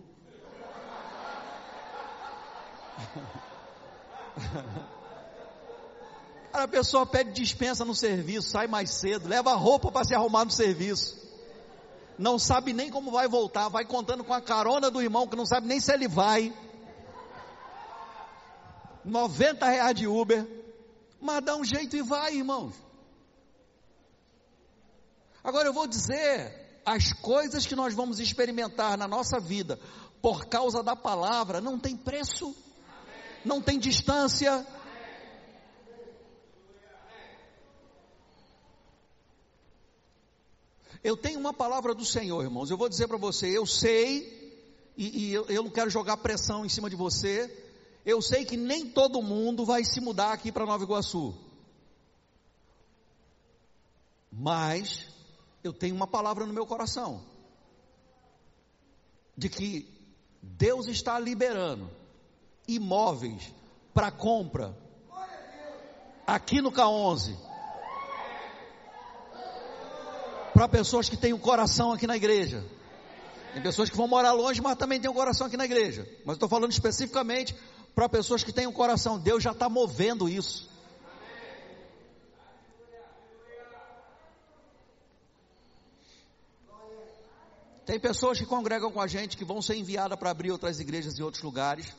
a 6.53 6.67
pessoa 6.67 7.05
pede 7.05 7.31
dispensa 7.31 7.85
no 7.85 7.93
serviço, 7.93 8.49
sai 8.49 8.67
mais 8.67 8.91
cedo, 8.91 9.27
leva 9.27 9.53
roupa 9.53 9.91
para 9.91 10.05
se 10.05 10.15
arrumar 10.15 10.45
no 10.45 10.51
serviço. 10.51 11.23
Não 12.17 12.39
sabe 12.39 12.71
nem 12.71 12.89
como 12.89 13.11
vai 13.11 13.27
voltar, 13.27 13.67
vai 13.67 13.85
contando 13.85 14.23
com 14.23 14.33
a 14.33 14.41
carona 14.41 14.89
do 14.89 15.01
irmão 15.01 15.27
que 15.27 15.35
não 15.35 15.45
sabe 15.45 15.67
nem 15.67 15.79
se 15.79 15.93
ele 15.93 16.07
vai. 16.07 16.53
90 19.03 19.67
reais 19.67 19.95
de 19.95 20.07
Uber, 20.07 20.47
mas 21.21 21.43
dá 21.43 21.55
um 21.55 21.63
jeito 21.63 21.95
e 21.95 22.01
vai, 22.01 22.35
irmãos. 22.35 22.73
Agora 25.43 25.67
eu 25.67 25.73
vou 25.73 25.85
dizer, 25.85 26.81
as 26.85 27.13
coisas 27.13 27.67
que 27.67 27.75
nós 27.75 27.93
vamos 27.93 28.19
experimentar 28.19 28.97
na 28.97 29.07
nossa 29.07 29.39
vida 29.39 29.79
por 30.21 30.47
causa 30.47 30.81
da 30.81 30.95
palavra 30.95 31.61
não 31.61 31.77
tem 31.77 31.95
preço, 31.95 32.55
não 33.45 33.61
tem 33.61 33.79
distância. 33.79 34.65
Eu 41.03 41.15
tenho 41.15 41.39
uma 41.39 41.53
palavra 41.53 41.93
do 41.93 42.03
Senhor, 42.03 42.43
irmãos. 42.43 42.71
Eu 42.71 42.77
vou 42.77 42.89
dizer 42.89 43.07
para 43.07 43.17
você, 43.17 43.55
eu 43.55 43.65
sei, 43.65 44.91
e, 44.97 45.25
e 45.25 45.33
eu, 45.33 45.45
eu 45.45 45.63
não 45.63 45.69
quero 45.69 45.89
jogar 45.89 46.17
pressão 46.17 46.65
em 46.65 46.69
cima 46.69 46.89
de 46.89 46.95
você, 46.95 47.63
eu 48.03 48.21
sei 48.21 48.43
que 48.43 48.57
nem 48.57 48.89
todo 48.89 49.21
mundo 49.21 49.65
vai 49.65 49.83
se 49.83 50.01
mudar 50.01 50.33
aqui 50.33 50.51
para 50.51 50.65
Nova 50.65 50.83
Iguaçu. 50.83 51.35
Mas 54.31 55.07
eu 55.63 55.71
tenho 55.71 55.95
uma 55.95 56.07
palavra 56.07 56.45
no 56.45 56.53
meu 56.53 56.65
coração 56.65 57.23
de 59.37 59.49
que 59.49 59.87
Deus 60.41 60.87
está 60.87 61.19
liberando 61.19 61.89
imóveis 62.67 63.53
para 63.93 64.11
compra 64.11 64.75
aqui 66.25 66.61
no 66.61 66.71
K11 66.71 67.35
para 70.53 70.69
pessoas 70.69 71.09
que 71.09 71.17
têm 71.17 71.33
um 71.33 71.37
coração 71.37 71.91
aqui 71.91 72.07
na 72.07 72.15
igreja. 72.15 72.65
Tem 73.53 73.61
pessoas 73.61 73.89
que 73.89 73.97
vão 73.97 74.07
morar 74.07 74.31
longe, 74.31 74.61
mas 74.61 74.77
também 74.77 74.99
têm 74.99 75.09
o 75.09 75.13
um 75.13 75.15
coração 75.15 75.47
aqui 75.47 75.57
na 75.57 75.65
igreja. 75.65 76.07
Mas 76.25 76.35
estou 76.35 76.47
falando 76.47 76.71
especificamente 76.71 77.55
para 77.93 78.07
pessoas 78.07 78.43
que 78.43 78.53
têm 78.53 78.67
um 78.67 78.71
coração. 78.71 79.19
Deus 79.19 79.43
já 79.43 79.51
está 79.51 79.69
movendo 79.69 80.27
isso. 80.27 80.69
Tem 87.85 87.99
pessoas 87.99 88.39
que 88.39 88.45
congregam 88.45 88.91
com 88.91 88.99
a 88.99 89.07
gente 89.07 89.37
que 89.37 89.45
vão 89.45 89.61
ser 89.61 89.75
enviadas 89.75 90.17
para 90.17 90.31
abrir 90.31 90.51
outras 90.51 90.79
igrejas 90.79 91.19
em 91.19 91.21
outros 91.21 91.43
lugares, 91.43 91.93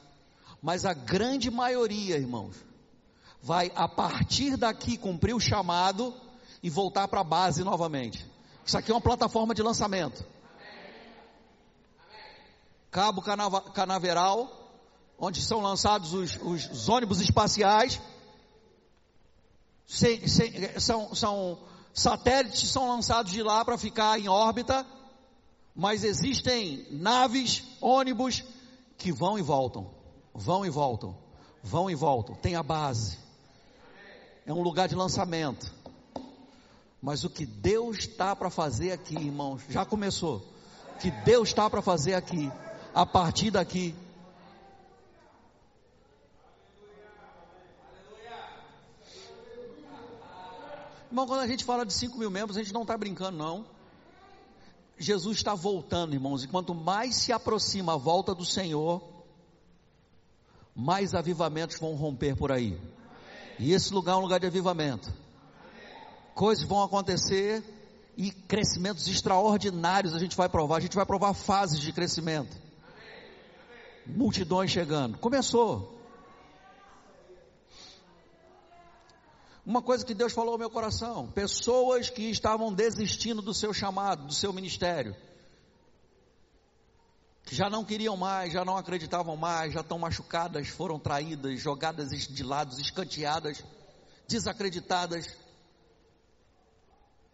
mas 0.63 0.85
a 0.85 0.93
grande 0.93 1.51
maioria, 1.51 2.17
irmãos, 2.17 2.57
vai 3.43 3.71
a 3.75 3.89
partir 3.89 4.57
daqui 4.57 4.97
cumprir 4.97 5.35
o 5.35 5.41
chamado 5.41 6.15
e 6.63 6.71
voltar 6.71 7.09
para 7.09 7.21
a 7.21 7.25
base 7.25 7.63
novamente. 7.63 8.27
Isso 8.65 8.77
aqui 8.77 8.91
é 8.91 8.95
uma 8.95 9.01
plataforma 9.01 9.55
de 9.55 9.63
lançamento. 9.63 10.25
Cabo 12.91 13.23
Canaveral, 13.73 14.49
onde 15.19 15.43
são 15.43 15.61
lançados 15.61 16.15
os, 16.15 16.37
os, 16.43 16.71
os 16.71 16.89
ônibus 16.89 17.21
espaciais, 17.21 18.01
sem, 19.87 20.27
sem, 20.27 20.81
são, 20.81 21.15
são 21.15 21.59
satélites 21.97 22.71
são 22.71 22.89
lançados 22.89 23.33
de 23.33 23.43
lá 23.43 23.65
para 23.65 23.79
ficar 23.79 24.21
em 24.21 24.29
órbita, 24.29 24.87
mas 25.75 26.05
existem 26.05 26.87
naves, 26.91 27.63
ônibus 27.81 28.45
que 28.99 29.11
vão 29.11 29.39
e 29.39 29.43
voltam, 29.43 29.95
vão 30.37 30.65
e 30.65 30.71
voltam, 30.71 31.17
vão 31.63 31.91
e 31.91 31.95
voltam. 31.95 32.35
Tem 32.35 32.55
a 32.55 32.63
base, 32.63 33.19
é 34.45 34.53
um 34.53 34.63
lugar 34.63 34.89
de 34.89 34.95
lançamento. 34.95 35.75
Mas 37.01 37.25
o 37.25 37.31
que 37.31 37.47
Deus 37.47 37.99
está 37.99 38.35
para 38.35 38.51
fazer 38.51 38.93
aqui, 38.93 39.15
irmãos, 39.15 39.63
já 39.69 39.85
começou. 39.85 40.43
O 40.95 40.99
que 40.99 41.11
Deus 41.11 41.49
está 41.49 41.69
para 41.69 41.83
fazer 41.83 42.15
aqui, 42.15 42.51
a 42.95 43.05
partir 43.05 43.51
daqui, 43.51 43.95
Irmão, 51.09 51.27
quando 51.27 51.41
a 51.41 51.47
gente 51.47 51.65
fala 51.65 51.87
de 51.87 51.95
5 51.95 52.19
mil 52.19 52.31
membros, 52.31 52.59
a 52.59 52.63
gente 52.63 52.75
não 52.75 52.83
está 52.83 52.95
brincando, 52.99 53.39
não. 53.39 53.65
Jesus 54.99 55.39
está 55.39 55.55
voltando, 55.55 56.13
irmãos, 56.13 56.45
e 56.45 56.49
quanto 56.49 56.75
mais 56.75 57.15
se 57.17 57.33
aproxima 57.33 57.95
a 57.95 57.97
volta 57.97 58.35
do 58.35 58.45
Senhor, 58.45 59.03
mais 60.77 61.15
avivamentos 61.15 61.79
vão 61.79 61.95
romper 61.95 62.37
por 62.37 62.53
aí. 62.53 62.79
E 63.59 63.73
esse 63.73 63.95
lugar 63.95 64.13
é 64.13 64.17
um 64.17 64.21
lugar 64.21 64.39
de 64.39 64.47
avivamento. 64.47 65.11
Coisas 66.35 66.65
vão 66.65 66.83
acontecer 66.83 67.65
e 68.15 68.31
crescimentos 68.31 69.09
extraordinários 69.09 70.15
a 70.15 70.19
gente 70.19 70.37
vai 70.37 70.51
provar. 70.51 70.77
A 70.77 70.81
gente 70.81 70.95
vai 70.95 71.07
provar 71.07 71.33
fases 71.33 71.81
de 71.81 71.93
crescimento. 71.93 72.55
Multidões 74.07 74.71
chegando. 74.71 75.17
Começou. 75.17 75.95
Uma 79.65 79.83
coisa 79.83 80.05
que 80.05 80.15
Deus 80.15 80.33
falou 80.33 80.53
ao 80.53 80.59
meu 80.59 80.71
coração: 80.71 81.27
pessoas 81.29 82.11
que 82.11 82.31
estavam 82.31 82.73
desistindo 82.73 83.41
do 83.41 83.55
seu 83.55 83.73
chamado, 83.73 84.27
do 84.27 84.35
seu 84.35 84.53
ministério, 84.53 85.17
já 87.55 87.71
não 87.71 87.85
queriam 87.85 88.17
mais, 88.17 88.53
já 88.53 88.65
não 88.65 88.77
acreditavam 88.77 89.37
mais, 89.37 89.73
já 89.73 89.81
estão 89.81 89.99
machucadas, 89.99 90.69
foram 90.69 90.99
traídas, 90.99 91.61
jogadas 91.61 92.11
de 92.11 92.43
lados, 92.43 92.79
escanteadas, 92.79 93.63
desacreditadas. 94.27 95.29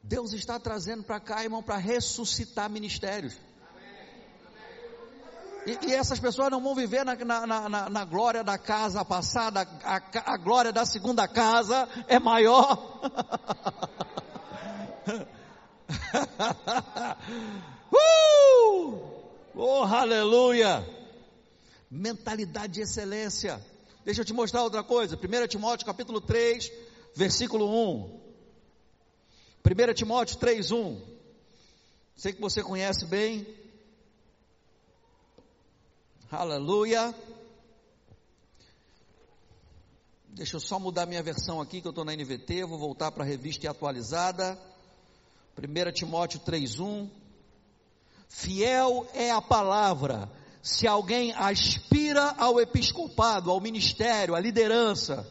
Deus 0.02 0.32
está 0.32 0.58
trazendo 0.58 1.04
para 1.04 1.20
cá, 1.20 1.42
irmão, 1.42 1.62
para 1.62 1.76
ressuscitar 1.76 2.68
ministérios. 2.68 3.34
E, 5.64 5.78
e, 5.86 5.94
essas 5.94 6.18
pessoas 6.18 6.50
não 6.50 6.60
vão 6.60 6.74
viver 6.74 7.04
na, 7.04 7.14
na, 7.14 7.68
na, 7.68 7.88
na 7.88 8.04
glória 8.04 8.42
da 8.42 8.58
casa 8.58 9.04
passada, 9.04 9.60
a, 9.84 10.02
a, 10.32 10.36
glória 10.36 10.72
da 10.72 10.84
segunda 10.84 11.28
casa 11.28 11.88
é 12.08 12.18
maior. 12.18 13.00
uh! 17.94 19.22
Oh, 19.55 19.82
aleluia! 19.82 20.82
Mentalidade 21.90 22.72
de 22.72 22.80
excelência. 22.80 23.62
Deixa 24.03 24.22
eu 24.22 24.24
te 24.24 24.32
mostrar 24.32 24.62
outra 24.62 24.82
coisa. 24.82 25.14
1 25.14 25.46
Timóteo 25.46 25.84
capítulo 25.84 26.22
3, 26.22 26.72
versículo 27.14 27.68
1. 27.68 28.20
1 29.64 29.94
Timóteo 29.94 30.38
3, 30.38 30.70
1. 30.70 31.00
Sei 32.16 32.32
que 32.32 32.40
você 32.40 32.62
conhece 32.62 33.05
bem. 33.05 33.46
Aleluia. 36.30 37.14
Deixa 40.28 40.57
eu 40.57 40.61
só 40.61 40.78
mudar 40.78 41.05
minha 41.05 41.22
versão 41.22 41.61
aqui, 41.61 41.82
que 41.82 41.86
eu 41.86 41.90
estou 41.90 42.07
na 42.07 42.16
NVT, 42.16 42.64
vou 42.64 42.78
voltar 42.78 43.12
para 43.12 43.22
a 43.22 43.26
revista 43.26 43.70
atualizada. 43.70 44.59
1 45.59 45.92
Timóteo 45.92 46.40
3,1. 46.40 47.22
Fiel 48.35 49.07
é 49.14 49.30
a 49.30 49.43
palavra. 49.43 50.28
Se 50.62 50.87
alguém 50.89 51.33
aspira 51.33 52.35
ao 52.39 52.59
episcopado, 52.59 53.51
ao 53.51 53.61
ministério, 53.61 54.35
à 54.35 54.41
liderança, 54.41 55.28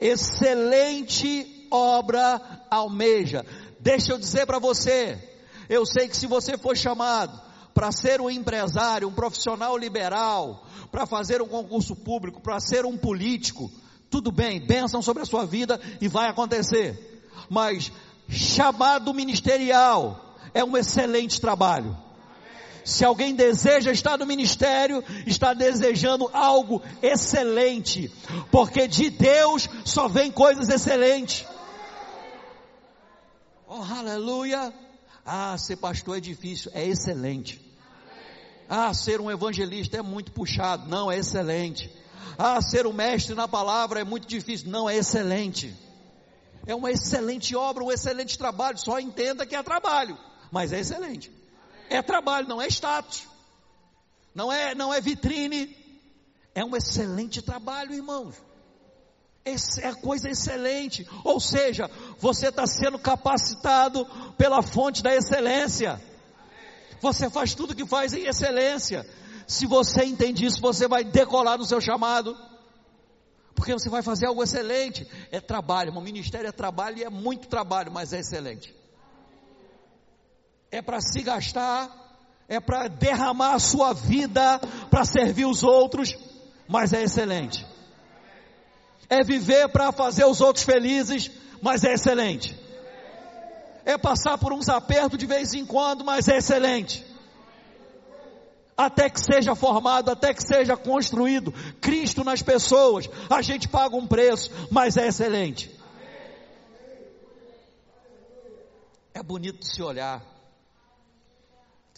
excelente 0.00 1.68
obra 1.70 2.40
almeja. 2.70 3.44
Deixa 3.78 4.12
eu 4.12 4.18
dizer 4.18 4.46
para 4.46 4.58
você, 4.58 5.18
eu 5.68 5.84
sei 5.84 6.08
que 6.08 6.16
se 6.16 6.26
você 6.26 6.56
for 6.56 6.76
chamado 6.76 7.38
para 7.74 7.92
ser 7.92 8.20
um 8.20 8.30
empresário, 8.30 9.06
um 9.06 9.12
profissional 9.12 9.76
liberal, 9.76 10.66
para 10.90 11.06
fazer 11.06 11.42
um 11.42 11.48
concurso 11.48 11.94
público, 11.94 12.40
para 12.40 12.58
ser 12.60 12.86
um 12.86 12.96
político, 12.96 13.70
tudo 14.10 14.32
bem, 14.32 14.58
bênção 14.58 15.02
sobre 15.02 15.22
a 15.22 15.26
sua 15.26 15.44
vida 15.44 15.78
e 16.00 16.08
vai 16.08 16.28
acontecer. 16.28 17.22
Mas 17.50 17.92
chamado 18.28 19.12
ministerial 19.12 20.34
é 20.54 20.64
um 20.64 20.76
excelente 20.76 21.40
trabalho. 21.40 22.07
Se 22.88 23.04
alguém 23.04 23.34
deseja 23.34 23.92
estar 23.92 24.16
no 24.16 24.24
ministério, 24.24 25.04
está 25.26 25.52
desejando 25.52 26.30
algo 26.32 26.82
excelente, 27.02 28.10
porque 28.50 28.88
de 28.88 29.10
Deus 29.10 29.68
só 29.84 30.08
vem 30.08 30.32
coisas 30.32 30.70
excelentes. 30.70 31.46
Oh, 33.66 33.82
aleluia! 33.82 34.72
Ah, 35.22 35.54
ser 35.58 35.76
pastor 35.76 36.16
é 36.16 36.20
difícil, 36.20 36.70
é 36.74 36.86
excelente. 36.86 37.60
Ah, 38.66 38.94
ser 38.94 39.20
um 39.20 39.30
evangelista 39.30 39.98
é 39.98 40.02
muito 40.02 40.32
puxado, 40.32 40.88
não, 40.88 41.12
é 41.12 41.18
excelente. 41.18 41.94
Ah, 42.38 42.62
ser 42.62 42.86
um 42.86 42.92
mestre 42.94 43.34
na 43.34 43.46
palavra 43.46 44.00
é 44.00 44.04
muito 44.04 44.26
difícil, 44.26 44.70
não, 44.70 44.88
é 44.88 44.96
excelente. 44.96 45.76
É 46.66 46.74
uma 46.74 46.90
excelente 46.90 47.54
obra, 47.54 47.84
um 47.84 47.92
excelente 47.92 48.38
trabalho, 48.38 48.78
só 48.78 48.98
entenda 48.98 49.44
que 49.44 49.54
é 49.54 49.62
trabalho, 49.62 50.16
mas 50.50 50.72
é 50.72 50.80
excelente. 50.80 51.37
É 51.90 52.02
trabalho, 52.02 52.48
não 52.48 52.60
é 52.60 52.68
status. 52.68 53.26
Não 54.34 54.52
é, 54.52 54.74
não 54.74 54.92
é 54.92 55.00
vitrine. 55.00 55.76
É 56.54 56.64
um 56.64 56.76
excelente 56.76 57.42
trabalho, 57.42 57.94
irmãos 57.94 58.48
é 59.80 59.94
coisa 59.94 60.28
excelente. 60.28 61.06
Ou 61.24 61.40
seja, 61.40 61.90
você 62.18 62.48
está 62.48 62.66
sendo 62.66 62.98
capacitado 62.98 64.06
pela 64.36 64.62
fonte 64.62 65.02
da 65.02 65.14
excelência. 65.14 66.00
Você 67.00 67.30
faz 67.30 67.54
tudo 67.54 67.74
que 67.74 67.86
faz 67.86 68.12
em 68.12 68.26
excelência. 68.26 69.06
Se 69.46 69.66
você 69.66 70.04
entende 70.04 70.44
isso, 70.44 70.60
você 70.60 70.86
vai 70.86 71.04
decolar 71.04 71.56
no 71.56 71.64
seu 71.64 71.80
chamado. 71.80 72.36
Porque 73.54 73.72
você 73.72 73.88
vai 73.88 74.02
fazer 74.02 74.26
algo 74.26 74.42
excelente. 74.42 75.06
É 75.30 75.40
trabalho, 75.40 75.92
o 75.92 76.00
ministério 76.00 76.48
é 76.48 76.52
trabalho 76.52 76.98
e 76.98 77.04
é 77.04 77.10
muito 77.10 77.48
trabalho, 77.48 77.90
mas 77.90 78.12
é 78.12 78.20
excelente. 78.20 78.74
É 80.70 80.82
para 80.82 81.00
se 81.00 81.22
gastar, 81.22 81.90
é 82.48 82.60
para 82.60 82.88
derramar 82.88 83.54
a 83.54 83.58
sua 83.58 83.92
vida 83.92 84.58
para 84.90 85.04
servir 85.04 85.46
os 85.46 85.62
outros, 85.62 86.16
mas 86.68 86.92
é 86.92 87.02
excelente 87.02 87.66
é 89.08 89.24
viver 89.24 89.68
para 89.68 89.90
fazer 89.90 90.24
os 90.24 90.40
outros 90.40 90.64
felizes, 90.64 91.30
mas 91.62 91.82
é 91.84 91.94
excelente. 91.94 92.56
É 93.84 93.96
passar 93.96 94.36
por 94.36 94.52
uns 94.52 94.68
apertos 94.68 95.18
de 95.18 95.26
vez 95.26 95.54
em 95.54 95.64
quando, 95.64 96.04
mas 96.04 96.28
é 96.28 96.36
excelente. 96.36 97.06
Até 98.76 99.08
que 99.10 99.20
seja 99.20 99.54
formado, 99.54 100.10
até 100.10 100.32
que 100.32 100.42
seja 100.42 100.76
construído 100.76 101.52
Cristo 101.80 102.22
nas 102.22 102.42
pessoas, 102.42 103.08
a 103.28 103.42
gente 103.42 103.66
paga 103.66 103.96
um 103.96 104.06
preço, 104.06 104.50
mas 104.70 104.96
é 104.96 105.08
excelente. 105.08 105.74
É 109.14 109.22
bonito 109.22 109.64
se 109.66 109.82
olhar. 109.82 110.37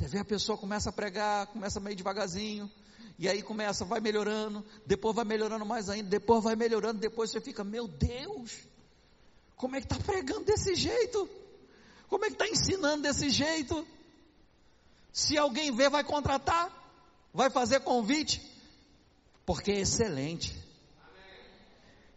Você 0.00 0.08
vê 0.08 0.18
a 0.18 0.24
pessoa 0.24 0.56
começa 0.56 0.88
a 0.88 0.92
pregar, 0.92 1.48
começa 1.48 1.78
meio 1.78 1.94
devagarzinho, 1.94 2.70
e 3.18 3.28
aí 3.28 3.42
começa, 3.42 3.84
vai 3.84 4.00
melhorando, 4.00 4.64
depois 4.86 5.14
vai 5.14 5.26
melhorando 5.26 5.66
mais 5.66 5.90
ainda, 5.90 6.08
depois 6.08 6.42
vai 6.42 6.56
melhorando, 6.56 6.98
depois 6.98 7.30
você 7.30 7.38
fica, 7.38 7.62
meu 7.62 7.86
Deus, 7.86 8.60
como 9.56 9.76
é 9.76 9.78
que 9.78 9.84
está 9.84 10.02
pregando 10.02 10.46
desse 10.46 10.74
jeito? 10.74 11.28
Como 12.08 12.24
é 12.24 12.28
que 12.28 12.32
está 12.32 12.48
ensinando 12.48 13.02
desse 13.02 13.28
jeito? 13.28 13.86
Se 15.12 15.36
alguém 15.36 15.70
ver, 15.70 15.90
vai 15.90 16.02
contratar, 16.02 16.72
vai 17.30 17.50
fazer 17.50 17.80
convite, 17.80 18.40
porque 19.44 19.70
é 19.70 19.80
excelente. 19.80 20.58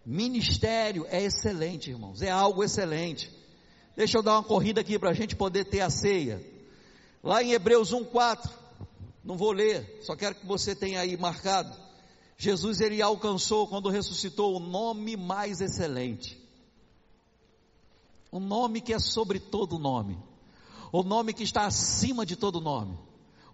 Ministério 0.06 1.06
é 1.10 1.22
excelente, 1.22 1.90
irmãos, 1.90 2.22
é 2.22 2.32
algo 2.32 2.64
excelente. 2.64 3.30
Deixa 3.94 4.18
eu 4.18 4.24
dar 4.24 4.36
uma 4.36 4.44
corrida 4.46 4.80
aqui 4.80 4.98
para 4.98 5.10
a 5.10 5.14
gente 5.14 5.36
poder 5.36 5.66
ter 5.66 5.82
a 5.82 5.90
ceia. 5.90 6.53
Lá 7.24 7.42
em 7.42 7.54
Hebreus 7.54 7.94
1,4 7.94 8.50
não 9.24 9.38
vou 9.38 9.54
ler, 9.54 10.00
só 10.02 10.16
quero 10.16 10.36
que 10.36 10.46
você 10.46 10.76
tenha 10.76 11.00
aí 11.00 11.16
marcado. 11.16 11.74
Jesus 12.38 12.82
ele 12.82 13.02
alcançou 13.02 13.66
quando 13.68 13.90
ressuscitou 13.90 14.58
o 14.58 14.60
nome 14.60 15.16
mais 15.16 15.62
excelente. 15.62 16.38
O 18.30 18.40
nome 18.40 18.82
que 18.82 18.94
é 18.94 19.00
sobre 19.00 19.40
todo 19.40 19.80
nome. 19.80 20.20
O 20.92 21.04
nome 21.04 21.34
que 21.34 21.44
está 21.44 21.66
acima 21.66 22.26
de 22.26 22.36
todo 22.36 22.60
nome. 22.60 22.98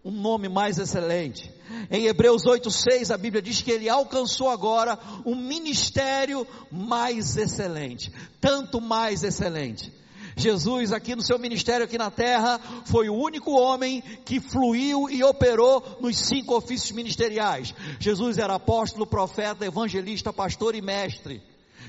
Um 0.03 0.11
nome 0.11 0.49
mais 0.49 0.79
excelente. 0.79 1.53
Em 1.91 2.07
Hebreus 2.07 2.45
8:6 2.45 3.13
a 3.13 3.17
Bíblia 3.17 3.41
diz 3.41 3.61
que 3.61 3.69
ele 3.69 3.89
alcançou 3.89 4.49
agora 4.49 4.97
um 5.25 5.35
ministério 5.35 6.47
mais 6.71 7.35
excelente, 7.37 8.11
tanto 8.41 8.81
mais 8.81 9.23
excelente. 9.23 9.93
Jesus, 10.35 10.91
aqui 10.91 11.15
no 11.15 11.21
seu 11.21 11.37
ministério 11.39 11.85
aqui 11.85 11.97
na 11.97 12.11
terra, 12.11 12.59
foi 12.85 13.09
o 13.09 13.15
único 13.15 13.51
homem 13.51 14.01
que 14.25 14.39
fluiu 14.39 15.09
e 15.09 15.23
operou 15.23 15.97
nos 15.99 16.17
cinco 16.17 16.55
ofícios 16.55 16.91
ministeriais. 16.91 17.73
Jesus 17.99 18.37
era 18.37 18.55
apóstolo, 18.55 19.05
profeta, 19.05 19.65
evangelista, 19.65 20.31
pastor 20.31 20.75
e 20.75 20.81
mestre. 20.81 21.41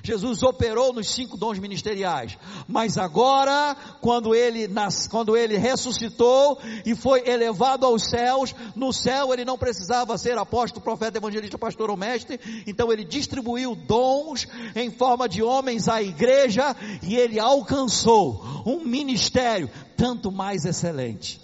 Jesus 0.02 0.42
operou 0.42 0.92
nos 0.92 1.10
cinco 1.10 1.36
dons 1.36 1.58
ministeriais, 1.58 2.38
mas 2.66 2.96
agora, 2.96 3.76
quando 4.00 4.34
ele, 4.34 4.66
nas, 4.66 5.06
quando 5.06 5.36
ele 5.36 5.56
ressuscitou 5.56 6.58
e 6.84 6.94
foi 6.94 7.28
elevado 7.28 7.86
aos 7.86 8.08
céus, 8.08 8.54
no 8.74 8.92
céu 8.92 9.32
ele 9.32 9.44
não 9.44 9.58
precisava 9.58 10.16
ser 10.16 10.38
apóstolo, 10.38 10.82
profeta, 10.82 11.18
evangelista, 11.18 11.58
pastor 11.58 11.90
ou 11.90 11.96
mestre, 11.96 12.40
então 12.66 12.92
ele 12.92 13.04
distribuiu 13.04 13.74
dons 13.74 14.46
em 14.74 14.90
forma 14.90 15.28
de 15.28 15.42
homens 15.42 15.88
à 15.88 16.02
igreja 16.02 16.74
e 17.02 17.16
ele 17.16 17.38
alcançou 17.38 18.44
um 18.66 18.84
ministério 18.84 19.70
tanto 19.96 20.32
mais 20.32 20.64
excelente. 20.64 21.40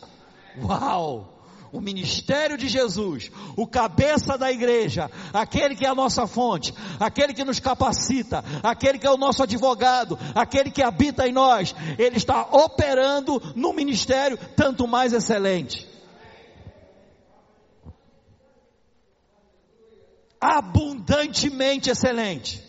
Uau! 0.62 1.35
O 1.72 1.80
ministério 1.80 2.56
de 2.56 2.68
Jesus, 2.68 3.30
o 3.56 3.66
cabeça 3.66 4.36
da 4.38 4.50
igreja, 4.50 5.10
aquele 5.32 5.74
que 5.74 5.84
é 5.84 5.88
a 5.88 5.94
nossa 5.94 6.26
fonte, 6.26 6.72
aquele 6.98 7.34
que 7.34 7.44
nos 7.44 7.60
capacita, 7.60 8.44
aquele 8.62 8.98
que 8.98 9.06
é 9.06 9.10
o 9.10 9.16
nosso 9.16 9.42
advogado, 9.42 10.18
aquele 10.34 10.70
que 10.70 10.82
habita 10.82 11.26
em 11.26 11.32
nós, 11.32 11.74
ele 11.98 12.16
está 12.16 12.42
operando 12.52 13.40
no 13.54 13.72
ministério 13.72 14.38
tanto 14.56 14.86
mais 14.86 15.12
excelente. 15.12 15.86
Abundantemente 20.40 21.90
excelente, 21.90 22.62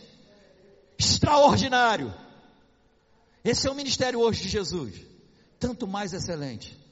extraordinário. 0.98 2.14
Esse 3.44 3.68
é 3.68 3.72
o 3.72 3.76
ministério 3.76 4.20
hoje 4.20 4.44
de 4.44 4.50
Jesus, 4.50 4.96
tanto 5.60 5.88
mais 5.88 6.14
excelente. 6.14 6.87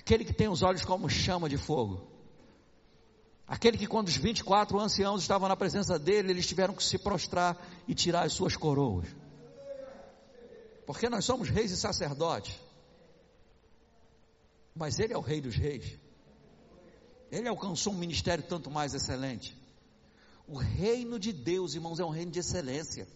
Aquele 0.00 0.24
que 0.24 0.32
tem 0.32 0.48
os 0.48 0.62
olhos 0.62 0.82
como 0.82 1.10
chama 1.10 1.46
de 1.46 1.58
fogo. 1.58 2.08
Aquele 3.46 3.76
que 3.76 3.86
quando 3.86 4.08
os 4.08 4.16
24 4.16 4.80
anciãos 4.80 5.20
estavam 5.20 5.46
na 5.46 5.56
presença 5.56 5.98
dele, 5.98 6.30
eles 6.30 6.46
tiveram 6.46 6.72
que 6.72 6.82
se 6.82 6.98
prostrar 6.98 7.54
e 7.86 7.94
tirar 7.94 8.22
as 8.22 8.32
suas 8.32 8.56
coroas. 8.56 9.06
Porque 10.86 11.08
nós 11.10 11.26
somos 11.26 11.50
reis 11.50 11.70
e 11.70 11.76
sacerdotes. 11.76 12.58
Mas 14.74 14.98
ele 14.98 15.12
é 15.12 15.18
o 15.18 15.20
rei 15.20 15.42
dos 15.42 15.54
reis. 15.54 15.98
Ele 17.30 17.46
alcançou 17.46 17.92
um 17.92 17.98
ministério 17.98 18.42
tanto 18.42 18.70
mais 18.70 18.94
excelente. 18.94 19.54
O 20.48 20.56
reino 20.56 21.18
de 21.18 21.30
Deus, 21.30 21.74
irmãos, 21.74 22.00
é 22.00 22.04
um 22.04 22.10
reino 22.10 22.30
de 22.30 22.38
excelência. 22.38 23.06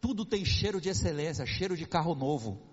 Tudo 0.00 0.24
tem 0.24 0.44
cheiro 0.46 0.80
de 0.80 0.88
excelência, 0.88 1.44
cheiro 1.44 1.76
de 1.76 1.86
carro 1.86 2.14
novo. 2.14 2.71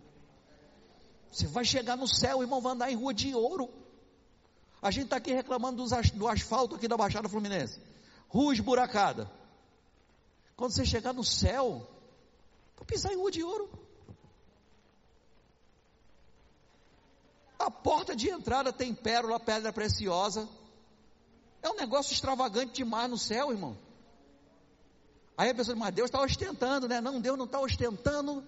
Você 1.31 1.47
vai 1.47 1.63
chegar 1.63 1.95
no 1.95 2.07
céu, 2.07 2.41
irmão, 2.41 2.61
vai 2.61 2.73
andar 2.73 2.91
em 2.91 2.95
rua 2.95 3.13
de 3.13 3.33
ouro. 3.33 3.69
A 4.81 4.91
gente 4.91 5.05
está 5.05 5.17
aqui 5.17 5.33
reclamando 5.33 5.83
do 6.15 6.27
asfalto 6.27 6.75
aqui 6.75 6.87
da 6.87 6.97
Baixada 6.97 7.29
Fluminense. 7.29 7.79
Rua 8.27 8.53
esburacada. 8.53 9.29
Quando 10.55 10.71
você 10.71 10.85
chegar 10.85 11.13
no 11.13 11.23
céu, 11.23 11.87
vai 12.77 12.85
pisar 12.85 13.13
em 13.13 13.17
rua 13.17 13.31
de 13.31 13.43
ouro. 13.43 13.69
A 17.57 17.69
porta 17.69 18.15
de 18.15 18.29
entrada 18.29 18.71
tem 18.71 18.93
pérola, 18.93 19.39
pedra 19.39 19.73
preciosa. 19.73 20.47
É 21.61 21.69
um 21.69 21.75
negócio 21.75 22.13
extravagante 22.13 22.73
demais 22.73 23.09
no 23.09 23.17
céu, 23.17 23.51
irmão. 23.51 23.77
Aí 25.37 25.49
a 25.49 25.55
pessoa 25.55 25.75
diz, 25.75 25.79
mas 25.79 25.93
Deus 25.93 26.07
está 26.07 26.21
ostentando, 26.21 26.87
né? 26.87 27.01
Não, 27.01 27.19
Deus 27.19 27.37
não 27.37 27.45
está 27.45 27.59
ostentando 27.59 28.43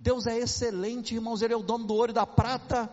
Deus 0.00 0.26
é 0.26 0.38
excelente, 0.38 1.14
irmãos, 1.14 1.42
Ele 1.42 1.54
é 1.54 1.56
o 1.56 1.62
dono 1.62 1.84
do 1.84 1.94
ouro 1.94 2.12
e 2.12 2.14
da 2.14 2.26
prata. 2.26 2.88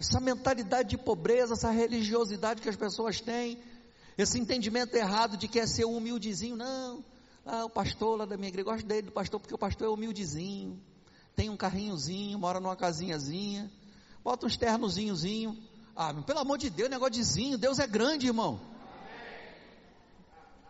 Essa 0.00 0.18
mentalidade 0.18 0.90
de 0.90 0.98
pobreza, 0.98 1.54
essa 1.54 1.70
religiosidade 1.70 2.60
que 2.60 2.68
as 2.68 2.74
pessoas 2.74 3.20
têm, 3.20 3.62
esse 4.18 4.38
entendimento 4.38 4.94
errado 4.96 5.36
de 5.36 5.46
que 5.46 5.60
é 5.60 5.66
ser 5.66 5.84
humildezinho, 5.84 6.56
não. 6.56 7.04
Ah, 7.46 7.64
o 7.64 7.70
pastor 7.70 8.18
lá 8.18 8.24
da 8.24 8.36
minha 8.36 8.48
igreja, 8.48 8.64
gosto 8.64 8.86
dele 8.86 9.02
do 9.02 9.12
pastor 9.12 9.38
porque 9.38 9.54
o 9.54 9.58
pastor 9.58 9.86
é 9.86 9.90
humildezinho, 9.90 10.80
tem 11.36 11.48
um 11.48 11.56
carrinhozinho, 11.56 12.36
mora 12.36 12.58
numa 12.58 12.74
casinhazinha, 12.74 13.70
bota 14.24 14.46
uns 14.46 14.56
ternozinhozinho. 14.56 15.56
Ah, 15.94 16.12
pelo 16.14 16.40
amor 16.40 16.58
de 16.58 16.68
Deus, 16.68 16.90
negócio 16.90 17.58
Deus 17.58 17.78
é 17.78 17.86
grande, 17.86 18.26
irmão. 18.26 18.60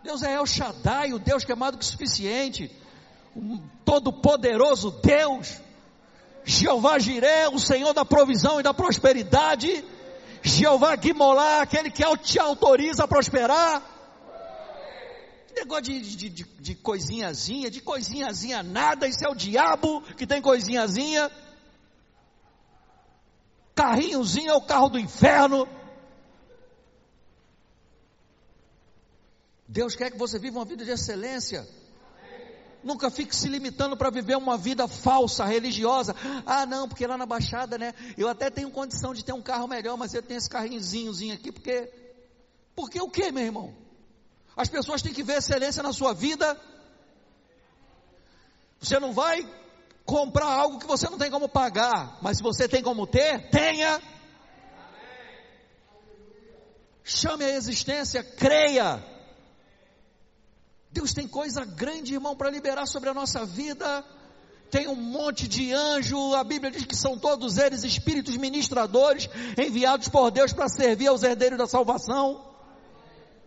Deus 0.02 0.22
é 0.22 0.34
El 0.34 0.44
Shaddai, 0.44 1.14
o 1.14 1.18
Deus 1.18 1.42
que 1.42 1.52
é 1.52 1.54
mais 1.54 1.72
do 1.72 1.78
que 1.78 1.86
suficiente 1.86 2.70
todo-poderoso 3.84 4.90
Deus. 5.02 5.60
Jeová 6.44 6.98
Jiré, 6.98 7.48
o 7.48 7.58
Senhor 7.58 7.92
da 7.92 8.04
provisão 8.04 8.58
e 8.58 8.62
da 8.62 8.74
prosperidade, 8.74 9.84
Jeová 10.42 10.96
Guimolá, 10.96 11.62
aquele 11.62 11.90
que 11.90 12.02
te 12.18 12.38
autoriza 12.38 13.04
a 13.04 13.08
prosperar. 13.08 13.90
Negócio 15.54 15.84
de, 15.84 16.00
de, 16.00 16.28
de, 16.28 16.44
de 16.44 16.74
coisinhazinha, 16.74 17.70
de 17.70 17.80
coisinhazinha 17.80 18.62
nada, 18.62 19.06
isso 19.06 19.24
é 19.24 19.28
o 19.28 19.34
diabo 19.34 20.00
que 20.16 20.26
tem 20.26 20.42
coisinhazinha. 20.42 21.30
Carrinhozinho 23.74 24.50
é 24.50 24.54
o 24.54 24.62
carro 24.62 24.88
do 24.88 24.98
inferno. 24.98 25.68
Deus 29.68 29.94
quer 29.94 30.10
que 30.10 30.18
você 30.18 30.38
viva 30.38 30.58
uma 30.58 30.64
vida 30.64 30.84
de 30.84 30.90
excelência. 30.90 31.66
Nunca 32.82 33.10
fique 33.10 33.34
se 33.34 33.48
limitando 33.48 33.96
para 33.96 34.10
viver 34.10 34.36
uma 34.36 34.58
vida 34.58 34.88
falsa, 34.88 35.44
religiosa. 35.44 36.14
Ah, 36.44 36.66
não, 36.66 36.88
porque 36.88 37.06
lá 37.06 37.16
na 37.16 37.26
Baixada, 37.26 37.78
né? 37.78 37.94
Eu 38.16 38.28
até 38.28 38.50
tenho 38.50 38.70
condição 38.70 39.14
de 39.14 39.24
ter 39.24 39.32
um 39.32 39.42
carro 39.42 39.68
melhor, 39.68 39.96
mas 39.96 40.12
eu 40.14 40.22
tenho 40.22 40.38
esse 40.38 40.50
carrinhozinhozinho 40.50 41.34
aqui, 41.34 41.52
porque. 41.52 41.92
Porque 42.74 43.00
o 43.00 43.08
que, 43.08 43.30
meu 43.30 43.44
irmão? 43.44 43.74
As 44.56 44.68
pessoas 44.68 45.02
têm 45.02 45.12
que 45.12 45.22
ver 45.22 45.38
excelência 45.38 45.82
na 45.82 45.92
sua 45.92 46.12
vida. 46.12 46.58
Você 48.80 48.98
não 48.98 49.12
vai 49.12 49.46
comprar 50.04 50.46
algo 50.46 50.78
que 50.78 50.86
você 50.86 51.08
não 51.08 51.18
tem 51.18 51.30
como 51.30 51.48
pagar, 51.48 52.18
mas 52.20 52.38
se 52.38 52.42
você 52.42 52.68
tem 52.68 52.82
como 52.82 53.06
ter, 53.06 53.48
tenha. 53.50 54.00
Chame 57.04 57.44
a 57.44 57.50
existência, 57.50 58.22
creia. 58.22 59.11
Deus 60.92 61.14
tem 61.14 61.26
coisa 61.26 61.64
grande, 61.64 62.14
irmão, 62.14 62.36
para 62.36 62.50
liberar 62.50 62.86
sobre 62.86 63.08
a 63.08 63.14
nossa 63.14 63.46
vida. 63.46 64.04
Tem 64.70 64.88
um 64.88 64.94
monte 64.94 65.48
de 65.48 65.72
anjo, 65.72 66.34
a 66.34 66.44
Bíblia 66.44 66.70
diz 66.70 66.84
que 66.84 66.96
são 66.96 67.18
todos 67.18 67.58
eles 67.58 67.82
espíritos 67.82 68.36
ministradores 68.36 69.28
enviados 69.58 70.08
por 70.08 70.30
Deus 70.30 70.52
para 70.52 70.68
servir 70.68 71.08
aos 71.08 71.22
herdeiros 71.22 71.58
da 71.58 71.66
salvação. 71.66 72.42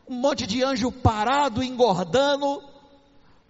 Um 0.08 0.16
monte 0.16 0.46
de 0.46 0.64
anjo 0.64 0.92
parado, 0.92 1.64
engordando, 1.64 2.64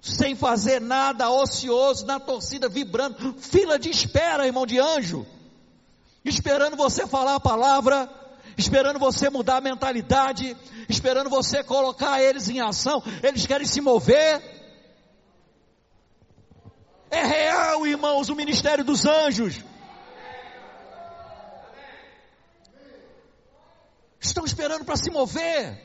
sem 0.02 0.36
fazer 0.36 0.80
nada, 0.80 1.30
ocioso, 1.30 2.06
na 2.06 2.20
torcida, 2.20 2.70
vibrando, 2.70 3.34
fila 3.34 3.78
de 3.80 3.90
espera, 3.90 4.46
irmão 4.46 4.66
de 4.66 4.80
anjo, 4.80 5.26
esperando 6.24 6.78
você 6.78 7.08
falar 7.08 7.36
a 7.36 7.40
palavra, 7.40 8.10
esperando 8.58 9.00
você 9.00 9.30
mudar 9.30 9.58
a 9.58 9.62
mentalidade, 9.62 10.56
esperando 10.88 11.30
você 11.30 11.64
colocar 11.64 12.22
eles 12.22 12.50
em 12.50 12.60
ação, 12.60 13.04
eles 13.24 13.46
querem 13.46 13.68
se 13.68 13.82
mover. 13.82 14.42
É 17.10 17.24
real, 17.24 17.86
irmãos, 17.88 18.30
o 18.30 18.36
ministério 18.36 18.84
dos 18.84 19.06
anjos. 19.06 19.64
Estão 24.20 24.44
esperando 24.44 24.84
para 24.84 24.98
se 24.98 25.12
mover, 25.12 25.80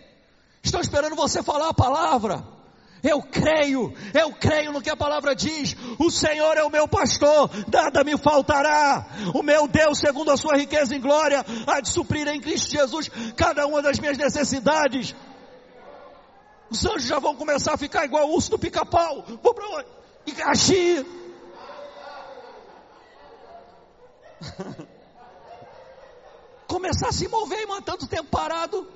estão 0.62 0.80
esperando 0.80 1.14
você 1.14 1.42
falar 1.42 1.68
a 1.68 1.74
palavra. 1.74 2.59
Eu 3.02 3.22
creio, 3.22 3.94
eu 4.12 4.32
creio 4.32 4.72
no 4.72 4.82
que 4.82 4.90
a 4.90 4.96
palavra 4.96 5.34
diz. 5.34 5.76
O 5.98 6.10
Senhor 6.10 6.56
é 6.56 6.62
o 6.62 6.70
meu 6.70 6.86
pastor, 6.86 7.50
nada 7.72 8.04
me 8.04 8.16
faltará. 8.18 9.06
O 9.34 9.42
meu 9.42 9.66
Deus, 9.66 9.98
segundo 9.98 10.30
a 10.30 10.36
sua 10.36 10.56
riqueza 10.56 10.94
em 10.94 11.00
glória, 11.00 11.44
há 11.66 11.80
de 11.80 11.88
suprir 11.88 12.28
em 12.28 12.40
Cristo 12.40 12.70
Jesus 12.70 13.10
cada 13.36 13.66
uma 13.66 13.82
das 13.82 13.98
minhas 13.98 14.18
necessidades. 14.18 15.14
Os 16.70 16.84
anjos 16.84 17.04
já 17.04 17.18
vão 17.18 17.34
começar 17.34 17.74
a 17.74 17.78
ficar 17.78 18.04
igual 18.04 18.28
o 18.28 18.34
urso 18.34 18.50
do 18.50 18.58
pica-pau. 18.58 19.24
Vou 19.42 19.54
para 19.54 19.68
onde? 19.68 19.86
Icaxi. 20.26 21.04
começar 26.70 27.08
a 27.08 27.12
se 27.12 27.26
mover, 27.26 27.62
irmão, 27.62 27.82
tanto 27.82 28.06
tempo 28.06 28.30
parado 28.30 28.88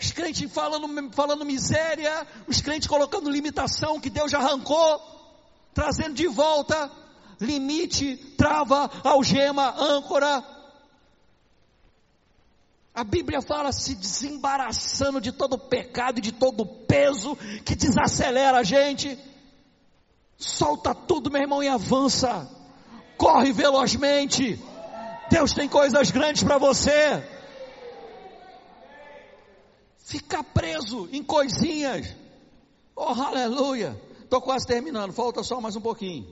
os 0.00 0.12
crentes 0.12 0.50
falando, 0.50 1.12
falando 1.12 1.44
miséria, 1.44 2.26
os 2.48 2.60
crentes 2.62 2.88
colocando 2.88 3.28
limitação 3.28 4.00
que 4.00 4.08
Deus 4.08 4.30
já 4.30 4.38
arrancou, 4.38 5.00
trazendo 5.74 6.14
de 6.14 6.26
volta 6.26 6.90
limite, 7.38 8.16
trava, 8.36 8.90
algema, 9.04 9.74
âncora. 9.78 10.44
A 12.94 13.04
Bíblia 13.04 13.40
fala 13.40 13.72
se 13.72 13.94
desembaraçando 13.94 15.20
de 15.20 15.32
todo 15.32 15.58
pecado 15.58 16.18
e 16.18 16.22
de 16.22 16.32
todo 16.32 16.66
peso 16.66 17.36
que 17.64 17.74
desacelera 17.74 18.58
a 18.58 18.62
gente. 18.62 19.18
Solta 20.36 20.94
tudo, 20.94 21.30
meu 21.30 21.40
irmão, 21.40 21.62
e 21.62 21.68
avança. 21.68 22.48
Corre 23.16 23.52
velozmente. 23.52 24.58
Deus 25.30 25.54
tem 25.54 25.68
coisas 25.68 26.10
grandes 26.10 26.42
para 26.42 26.58
você 26.58 27.39
ficar 30.10 30.42
preso 30.42 31.08
em 31.12 31.22
coisinhas. 31.22 32.16
Oh, 32.96 33.12
aleluia. 33.12 33.98
Estou 34.22 34.42
quase 34.42 34.66
terminando, 34.66 35.12
falta 35.12 35.42
só 35.44 35.60
mais 35.60 35.76
um 35.76 35.80
pouquinho. 35.80 36.26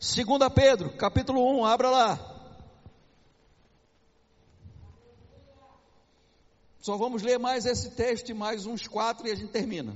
2 0.00 0.52
Pedro, 0.54 0.90
capítulo 0.96 1.60
1, 1.60 1.66
abra 1.66 1.90
lá. 1.90 2.30
Só 6.80 6.96
vamos 6.96 7.22
ler 7.22 7.38
mais 7.38 7.66
esse 7.66 7.90
texto 7.90 8.30
e 8.30 8.34
mais 8.34 8.64
uns 8.64 8.86
quatro 8.88 9.26
e 9.26 9.30
a 9.30 9.34
gente 9.34 9.50
termina. 9.50 9.94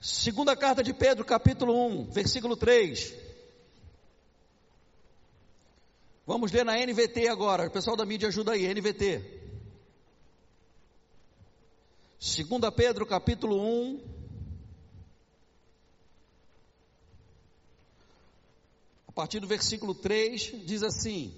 Segunda 0.00 0.56
carta 0.56 0.82
de 0.82 0.94
Pedro, 0.94 1.24
capítulo 1.24 1.74
1, 1.86 2.04
versículo 2.12 2.56
3. 2.56 3.27
Vamos 6.28 6.52
ler 6.52 6.62
na 6.62 6.76
NVT 6.76 7.26
agora. 7.26 7.68
O 7.68 7.70
pessoal 7.70 7.96
da 7.96 8.04
mídia 8.04 8.28
ajuda 8.28 8.52
aí, 8.52 8.68
NVT. 8.68 9.24
2 12.20 12.46
Pedro 12.76 13.06
capítulo 13.06 13.58
1. 13.58 14.00
A 19.08 19.12
partir 19.12 19.40
do 19.40 19.46
versículo 19.46 19.94
3, 19.94 20.66
diz 20.66 20.82
assim: 20.82 21.34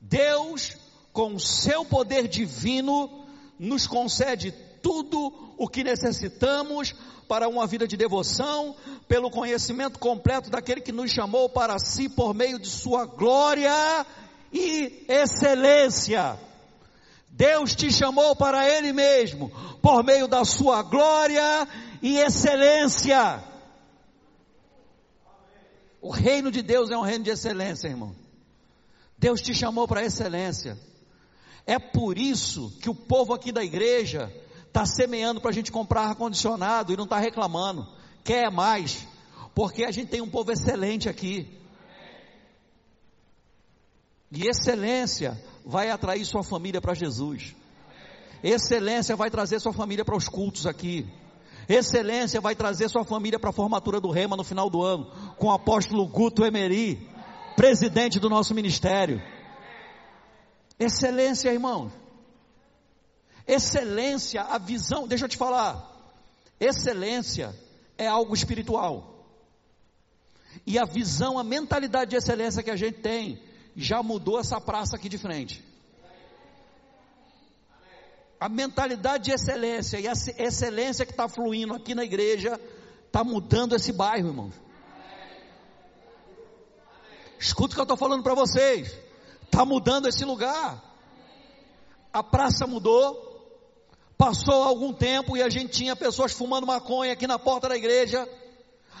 Deus, 0.00 0.74
com 1.12 1.38
seu 1.38 1.84
poder 1.84 2.26
divino, 2.26 3.26
nos 3.58 3.86
concede 3.86 4.52
tudo 4.80 5.54
o 5.58 5.68
que 5.68 5.84
necessitamos 5.84 6.94
para 7.28 7.46
uma 7.46 7.66
vida 7.66 7.86
de 7.86 7.94
devoção, 7.94 8.74
pelo 9.06 9.30
conhecimento 9.30 9.98
completo 9.98 10.48
daquele 10.48 10.80
que 10.80 10.92
nos 10.92 11.10
chamou 11.10 11.50
para 11.50 11.78
si 11.78 12.08
por 12.08 12.32
meio 12.32 12.58
de 12.58 12.68
sua 12.68 13.04
glória 13.04 13.70
e 14.52 15.04
excelência. 15.08 16.38
Deus 17.28 17.74
te 17.74 17.90
chamou 17.90 18.34
para 18.34 18.68
Ele 18.68 18.92
mesmo, 18.92 19.50
por 19.80 20.04
meio 20.04 20.26
da 20.26 20.44
sua 20.44 20.82
glória 20.82 21.66
e 22.02 22.18
excelência. 22.18 23.42
O 26.02 26.10
reino 26.10 26.50
de 26.50 26.62
Deus 26.62 26.90
é 26.90 26.96
um 26.96 27.02
reino 27.02 27.24
de 27.24 27.30
excelência, 27.30 27.88
irmão. 27.88 28.14
Deus 29.18 29.40
te 29.40 29.54
chamou 29.54 29.86
para 29.86 30.04
excelência. 30.04 30.78
É 31.66 31.78
por 31.78 32.16
isso 32.16 32.76
que 32.80 32.88
o 32.88 32.94
povo 32.94 33.34
aqui 33.34 33.52
da 33.52 33.62
igreja 33.62 34.32
está 34.66 34.86
semeando 34.86 35.40
para 35.40 35.50
a 35.50 35.52
gente 35.52 35.70
comprar 35.70 36.02
ar-condicionado 36.02 36.92
e 36.92 36.96
não 36.96 37.04
está 37.04 37.18
reclamando. 37.18 37.86
Quer 38.24 38.50
mais, 38.50 39.06
porque 39.54 39.84
a 39.84 39.90
gente 39.90 40.08
tem 40.08 40.20
um 40.22 40.30
povo 40.30 40.52
excelente 40.52 41.08
aqui. 41.08 41.59
E 44.30 44.46
excelência 44.46 45.40
vai 45.64 45.90
atrair 45.90 46.24
sua 46.24 46.44
família 46.44 46.80
para 46.80 46.94
Jesus. 46.94 47.54
Excelência 48.42 49.16
vai 49.16 49.30
trazer 49.30 49.60
sua 49.60 49.72
família 49.72 50.04
para 50.04 50.16
os 50.16 50.28
cultos 50.28 50.66
aqui. 50.66 51.06
Excelência 51.68 52.40
vai 52.40 52.54
trazer 52.54 52.88
sua 52.88 53.04
família 53.04 53.38
para 53.38 53.50
a 53.50 53.52
formatura 53.52 54.00
do 54.00 54.10
Rema 54.10 54.36
no 54.36 54.44
final 54.44 54.70
do 54.70 54.82
ano, 54.82 55.10
com 55.36 55.48
o 55.48 55.52
apóstolo 55.52 56.06
Guto 56.06 56.44
Emery, 56.44 57.08
presidente 57.56 58.18
do 58.18 58.30
nosso 58.30 58.54
ministério. 58.54 59.20
Excelência, 60.78 61.52
irmãos. 61.52 61.92
Excelência, 63.46 64.42
a 64.42 64.58
visão, 64.58 65.06
deixa 65.06 65.24
eu 65.24 65.28
te 65.28 65.36
falar. 65.36 65.88
Excelência 66.58 67.54
é 67.98 68.06
algo 68.06 68.34
espiritual. 68.34 69.26
E 70.66 70.78
a 70.78 70.84
visão, 70.84 71.38
a 71.38 71.44
mentalidade 71.44 72.10
de 72.10 72.16
excelência 72.16 72.62
que 72.62 72.70
a 72.70 72.76
gente 72.76 72.98
tem 73.00 73.49
já 73.76 74.02
mudou 74.02 74.38
essa 74.38 74.60
praça 74.60 74.96
aqui 74.96 75.08
de 75.08 75.18
frente. 75.18 75.64
A 78.38 78.48
mentalidade 78.48 79.24
de 79.24 79.32
excelência 79.32 80.00
e 80.00 80.08
a 80.08 80.12
excelência 80.12 81.04
que 81.04 81.12
está 81.12 81.28
fluindo 81.28 81.74
aqui 81.74 81.94
na 81.94 82.04
igreja 82.04 82.58
está 83.06 83.22
mudando 83.22 83.76
esse 83.76 83.92
bairro, 83.92 84.28
irmãos. 84.28 84.54
Escuta 87.38 87.72
o 87.72 87.74
que 87.74 87.80
eu 87.80 87.84
estou 87.84 87.96
falando 87.96 88.22
para 88.22 88.34
vocês. 88.34 88.96
Está 89.44 89.64
mudando 89.64 90.08
esse 90.08 90.24
lugar. 90.24 90.82
A 92.12 92.22
praça 92.22 92.66
mudou. 92.66 93.28
Passou 94.16 94.62
algum 94.62 94.92
tempo 94.92 95.36
e 95.36 95.42
a 95.42 95.48
gente 95.48 95.72
tinha 95.72 95.96
pessoas 95.96 96.32
fumando 96.32 96.66
maconha 96.66 97.12
aqui 97.12 97.26
na 97.26 97.38
porta 97.38 97.68
da 97.68 97.76
igreja. 97.76 98.28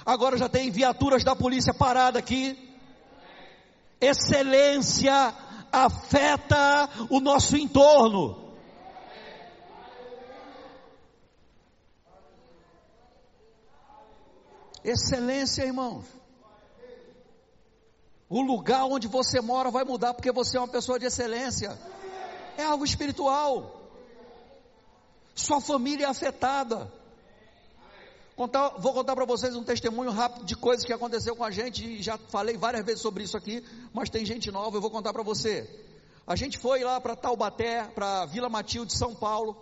Agora 0.04 0.38
já 0.38 0.48
tem 0.48 0.70
viaturas 0.70 1.22
da 1.22 1.36
polícia 1.36 1.74
parada 1.74 2.18
aqui. 2.18 2.69
Excelência 4.00 5.34
afeta 5.70 6.88
o 7.10 7.20
nosso 7.20 7.56
entorno. 7.56 8.50
Excelência, 14.82 15.64
irmãos. 15.64 16.04
O 18.28 18.40
lugar 18.40 18.84
onde 18.84 19.08
você 19.08 19.40
mora 19.40 19.70
vai 19.70 19.84
mudar 19.84 20.14
porque 20.14 20.32
você 20.32 20.56
é 20.56 20.60
uma 20.60 20.68
pessoa 20.68 20.98
de 20.98 21.06
excelência. 21.06 21.76
É 22.56 22.64
algo 22.64 22.84
espiritual. 22.84 23.90
Sua 25.34 25.60
família 25.60 26.06
é 26.06 26.08
afetada. 26.08 26.90
Contar, 28.40 28.70
vou 28.78 28.94
contar 28.94 29.14
para 29.14 29.26
vocês 29.26 29.54
um 29.54 29.62
testemunho 29.62 30.10
rápido 30.10 30.46
de 30.46 30.56
coisas 30.56 30.82
que 30.82 30.94
aconteceu 30.94 31.36
com 31.36 31.44
a 31.44 31.50
gente. 31.50 32.02
Já 32.02 32.16
falei 32.16 32.56
várias 32.56 32.82
vezes 32.86 33.02
sobre 33.02 33.22
isso 33.22 33.36
aqui, 33.36 33.62
mas 33.92 34.08
tem 34.08 34.24
gente 34.24 34.50
nova. 34.50 34.78
Eu 34.78 34.80
vou 34.80 34.90
contar 34.90 35.12
para 35.12 35.22
você. 35.22 35.68
A 36.26 36.34
gente 36.34 36.56
foi 36.56 36.82
lá 36.82 36.98
para 36.98 37.14
Taubaté, 37.14 37.84
para 37.94 38.24
Vila 38.24 38.48
Matilde, 38.48 38.96
São 38.96 39.14
Paulo, 39.14 39.54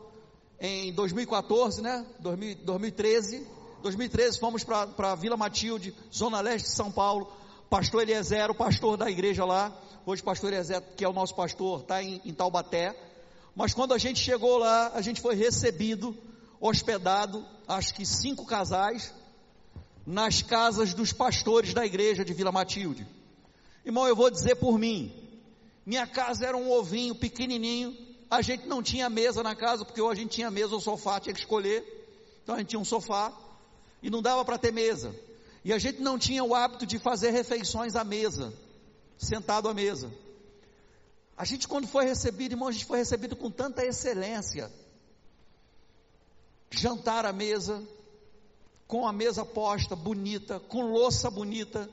em 0.60 0.92
2014, 0.92 1.82
né? 1.82 2.06
2013. 2.20 3.44
2013 3.82 4.38
fomos 4.38 4.62
para 4.62 5.14
Vila 5.16 5.36
Matilde, 5.36 5.92
Zona 6.14 6.40
Leste 6.40 6.66
de 6.66 6.70
São 6.76 6.92
Paulo. 6.92 7.32
Pastor 7.68 8.02
Eliezer, 8.02 8.48
o 8.48 8.54
pastor 8.54 8.96
da 8.96 9.10
igreja 9.10 9.44
lá. 9.44 9.76
Hoje, 10.06 10.22
pastor 10.22 10.52
Eliezer, 10.52 10.80
que 10.96 11.04
é 11.04 11.08
o 11.08 11.12
nosso 11.12 11.34
pastor, 11.34 11.80
está 11.80 12.00
em, 12.00 12.22
em 12.24 12.32
Taubaté. 12.32 12.96
Mas 13.56 13.74
quando 13.74 13.92
a 13.92 13.98
gente 13.98 14.20
chegou 14.20 14.56
lá, 14.56 14.92
a 14.94 15.00
gente 15.00 15.20
foi 15.20 15.34
recebido, 15.34 16.16
hospedado, 16.60 17.44
acho 17.68 17.94
que 17.94 18.06
cinco 18.06 18.46
casais, 18.46 19.12
nas 20.06 20.40
casas 20.40 20.94
dos 20.94 21.12
pastores 21.12 21.74
da 21.74 21.84
igreja 21.84 22.24
de 22.24 22.32
Vila 22.32 22.50
Matilde. 22.50 23.06
Irmão, 23.84 24.08
eu 24.08 24.16
vou 24.16 24.30
dizer 24.30 24.56
por 24.56 24.78
mim, 24.78 25.12
minha 25.84 26.06
casa 26.06 26.46
era 26.46 26.56
um 26.56 26.70
ovinho 26.70 27.14
pequenininho, 27.14 27.94
a 28.30 28.40
gente 28.40 28.66
não 28.66 28.82
tinha 28.82 29.10
mesa 29.10 29.42
na 29.42 29.54
casa, 29.54 29.84
porque 29.84 30.00
ou 30.00 30.10
a 30.10 30.14
gente 30.14 30.30
tinha 30.30 30.50
mesa 30.50 30.74
ou 30.74 30.80
sofá, 30.80 31.20
tinha 31.20 31.34
que 31.34 31.40
escolher. 31.40 31.84
Então 32.42 32.54
a 32.54 32.58
gente 32.58 32.68
tinha 32.68 32.80
um 32.80 32.84
sofá 32.84 33.32
e 34.02 34.08
não 34.10 34.22
dava 34.22 34.44
para 34.44 34.58
ter 34.58 34.72
mesa. 34.72 35.14
E 35.64 35.72
a 35.72 35.78
gente 35.78 36.00
não 36.00 36.18
tinha 36.18 36.42
o 36.42 36.54
hábito 36.54 36.86
de 36.86 36.98
fazer 36.98 37.30
refeições 37.30 37.94
à 37.94 38.04
mesa, 38.04 38.52
sentado 39.18 39.68
à 39.68 39.74
mesa. 39.74 40.10
A 41.36 41.44
gente, 41.44 41.68
quando 41.68 41.86
foi 41.86 42.04
recebido, 42.04 42.52
irmão, 42.52 42.68
a 42.68 42.72
gente 42.72 42.84
foi 42.84 42.98
recebido 42.98 43.36
com 43.36 43.50
tanta 43.50 43.84
excelência. 43.84 44.70
Jantar 46.70 47.24
à 47.24 47.32
mesa, 47.32 47.82
com 48.86 49.06
a 49.06 49.12
mesa 49.12 49.44
posta, 49.44 49.96
bonita, 49.96 50.60
com 50.60 50.92
louça 50.92 51.30
bonita, 51.30 51.88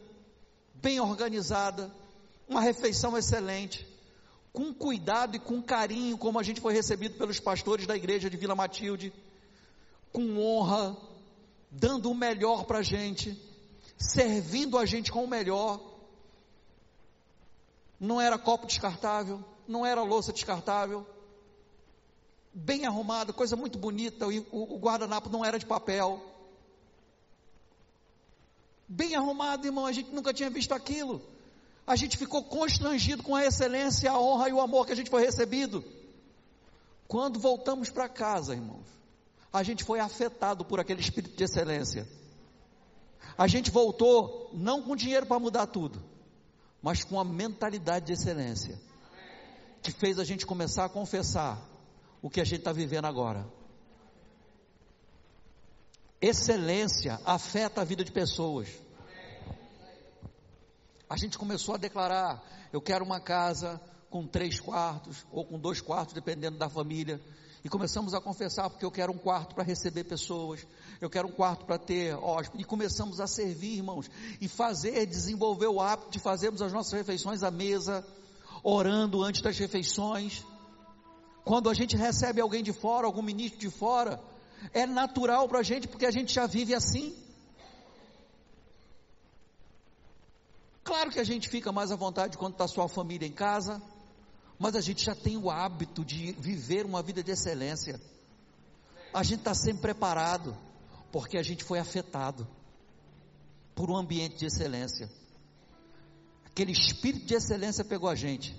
bem 0.76 1.00
organizada, 1.00 1.92
uma 2.48 2.62
refeição 2.62 3.18
excelente, 3.18 3.88
com 4.54 4.74
cuidado 4.74 5.36
e 5.36 5.40
com 5.40 5.62
carinho, 5.62 6.18
como 6.18 6.40
a 6.40 6.44
gente 6.44 6.62
foi 6.62 6.74
recebido 6.74 7.18
pelos 7.18 7.40
pastores 7.40 7.86
da 7.86 7.96
igreja 7.96 8.30
de 8.30 8.38
Vila 8.38 8.56
Matilde, 8.56 9.12
com 10.14 10.40
honra, 10.40 10.96
dando 11.70 12.10
o 12.10 12.16
melhor 12.16 12.66
para 12.66 12.80
a 12.80 12.84
gente, 12.84 13.38
servindo 13.98 14.78
a 14.78 14.86
gente 14.86 15.12
com 15.12 15.24
o 15.24 15.28
melhor. 15.28 15.82
Não 18.00 18.22
era 18.22 18.38
copo 18.38 18.66
descartável, 18.68 19.44
não 19.68 19.86
era 19.86 20.02
louça 20.04 20.32
descartável, 20.32 21.06
bem 22.56 22.86
arrumado, 22.86 23.34
coisa 23.34 23.58
muito 23.58 23.78
bonita, 23.78 24.26
o, 24.26 24.76
o 24.76 24.80
guardanapo 24.80 25.30
não 25.30 25.44
era 25.44 25.60
de 25.60 25.66
papel. 25.66 26.24
Bem 28.88 29.14
arrumado, 29.14 29.66
irmão, 29.68 29.86
a 29.86 29.92
gente 29.92 30.10
nunca 30.12 30.34
tinha 30.34 30.50
visto 30.50 30.74
aquilo. 30.74 31.22
A 31.86 31.98
gente 31.98 32.18
ficou 32.18 32.44
constrangido 32.44 33.22
com 33.22 33.36
a 33.36 33.46
excelência, 33.46 34.10
a 34.10 34.20
honra 34.20 34.50
e 34.50 34.54
o 34.54 34.62
amor 34.62 34.86
que 34.86 34.94
a 34.94 34.96
gente 34.96 35.10
foi 35.10 35.26
recebido. 35.26 35.84
Quando 37.10 37.40
voltamos 37.40 37.90
para 37.90 38.08
casa, 38.08 38.54
irmãos, 38.54 38.88
a 39.52 39.62
gente 39.62 39.84
foi 39.84 40.00
afetado 40.00 40.64
por 40.64 40.80
aquele 40.80 41.02
espírito 41.02 41.36
de 41.36 41.44
excelência. 41.44 42.08
A 43.38 43.48
gente 43.48 43.70
voltou 43.70 44.50
não 44.54 44.82
com 44.82 44.96
dinheiro 44.96 45.26
para 45.26 45.40
mudar 45.40 45.68
tudo, 45.68 46.02
mas 46.82 47.04
com 47.04 47.20
a 47.20 47.26
mentalidade 47.26 48.06
de 48.06 48.14
excelência, 48.14 48.80
que 49.84 49.92
fez 49.92 50.18
a 50.20 50.24
gente 50.24 50.46
começar 50.46 50.86
a 50.86 50.90
confessar 50.90 51.75
o 52.26 52.30
que 52.32 52.42
a 52.42 52.44
gente 52.44 52.58
está 52.58 52.72
vivendo 52.72 53.06
agora. 53.06 53.46
Excelência 56.20 57.22
afeta 57.24 57.82
a 57.82 57.84
vida 57.84 58.04
de 58.04 58.12
pessoas. 58.12 58.68
A 61.08 61.16
gente 61.18 61.38
começou 61.38 61.76
a 61.76 61.78
declarar: 61.78 62.44
eu 62.74 62.82
quero 62.82 63.06
uma 63.06 63.20
casa 63.20 63.80
com 64.10 64.26
três 64.26 64.60
quartos 64.60 65.24
ou 65.32 65.46
com 65.46 65.60
dois 65.60 65.82
quartos, 65.82 66.16
dependendo 66.16 66.58
da 66.58 66.68
família. 66.68 67.22
E 67.64 67.70
começamos 67.70 68.16
a 68.16 68.20
confessar, 68.20 68.72
porque 68.72 68.86
eu 68.86 68.92
quero 68.92 69.14
um 69.14 69.20
quarto 69.20 69.54
para 69.54 69.64
receber 69.64 70.06
pessoas, 70.06 70.66
eu 71.00 71.12
quero 71.12 71.28
um 71.28 71.32
quarto 71.32 71.64
para 71.64 71.78
ter 71.78 72.16
hóspede. 72.16 72.64
E 72.64 72.66
começamos 72.66 73.20
a 73.20 73.28
servir, 73.28 73.78
irmãos, 73.78 74.10
e 74.42 74.48
fazer, 74.48 75.06
desenvolver 75.06 75.68
o 75.68 75.80
hábito 75.80 76.10
de 76.10 76.18
fazermos 76.18 76.64
as 76.64 76.74
nossas 76.74 76.94
refeições 76.94 77.44
à 77.44 77.52
mesa, 77.52 78.04
orando 78.64 79.22
antes 79.22 79.44
das 79.44 79.60
refeições. 79.60 80.44
Quando 81.46 81.70
a 81.70 81.76
gente 81.76 81.96
recebe 81.96 82.42
alguém 82.42 82.64
de 82.64 82.74
fora, 82.74 83.06
algum 83.06 83.22
ministro 83.22 83.60
de 83.60 83.70
fora, 83.70 84.20
é 84.74 84.88
natural 84.88 85.48
para 85.48 85.60
a 85.60 85.64
gente, 85.64 85.88
porque 85.88 86.08
a 86.08 86.12
gente 86.12 86.34
já 86.34 86.48
vive 86.48 86.74
assim. 86.74 87.16
Claro 90.84 91.12
que 91.12 91.20
a 91.20 91.24
gente 91.24 91.48
fica 91.48 91.72
mais 91.72 91.92
à 91.92 91.96
vontade 91.96 92.36
quando 92.36 92.54
está 92.54 92.68
sua 92.68 92.88
família 92.88 93.28
em 93.28 93.32
casa, 93.32 93.80
mas 94.58 94.76
a 94.76 94.82
gente 94.82 95.06
já 95.06 95.14
tem 95.14 95.38
o 95.38 95.52
hábito 95.52 96.04
de 96.04 96.32
viver 96.32 96.84
uma 96.84 97.04
vida 97.04 97.22
de 97.22 97.32
excelência. 97.32 98.02
A 99.14 99.22
gente 99.22 99.40
está 99.40 99.54
sempre 99.54 99.84
preparado, 99.84 100.58
porque 101.12 101.38
a 101.38 101.44
gente 101.44 101.64
foi 101.64 101.78
afetado 101.78 102.48
por 103.76 103.92
um 103.92 103.96
ambiente 103.96 104.38
de 104.38 104.46
excelência. 104.48 105.12
Aquele 106.46 106.72
espírito 106.72 107.26
de 107.26 107.36
excelência 107.36 107.86
pegou 107.86 108.10
a 108.10 108.16
gente, 108.16 108.56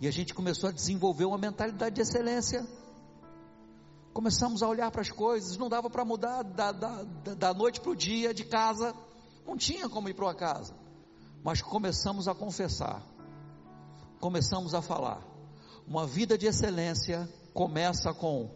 e 0.00 0.06
a 0.06 0.10
gente 0.10 0.34
começou 0.34 0.68
a 0.68 0.72
desenvolver 0.72 1.24
uma 1.24 1.38
mentalidade 1.38 1.94
de 1.94 2.00
excelência. 2.00 2.66
Começamos 4.12 4.62
a 4.62 4.68
olhar 4.68 4.90
para 4.90 5.02
as 5.02 5.10
coisas, 5.10 5.56
não 5.56 5.68
dava 5.68 5.90
para 5.90 6.04
mudar 6.04 6.42
da, 6.42 6.72
da, 6.72 7.02
da 7.02 7.54
noite 7.54 7.80
para 7.80 7.90
o 7.90 7.96
dia, 7.96 8.32
de 8.32 8.44
casa, 8.44 8.94
não 9.46 9.56
tinha 9.56 9.88
como 9.88 10.08
ir 10.08 10.14
para 10.14 10.24
uma 10.26 10.34
casa, 10.34 10.74
mas 11.44 11.60
começamos 11.60 12.26
a 12.26 12.34
confessar, 12.34 13.02
começamos 14.20 14.74
a 14.74 14.80
falar 14.80 15.22
uma 15.86 16.06
vida 16.06 16.36
de 16.36 16.46
excelência 16.46 17.28
começa 17.54 18.12
com 18.12 18.50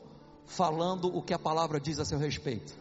falando 0.46 1.16
o 1.16 1.22
que 1.22 1.32
a 1.32 1.38
palavra 1.38 1.80
diz 1.80 1.98
a 2.00 2.04
seu 2.04 2.18
respeito. 2.18 2.76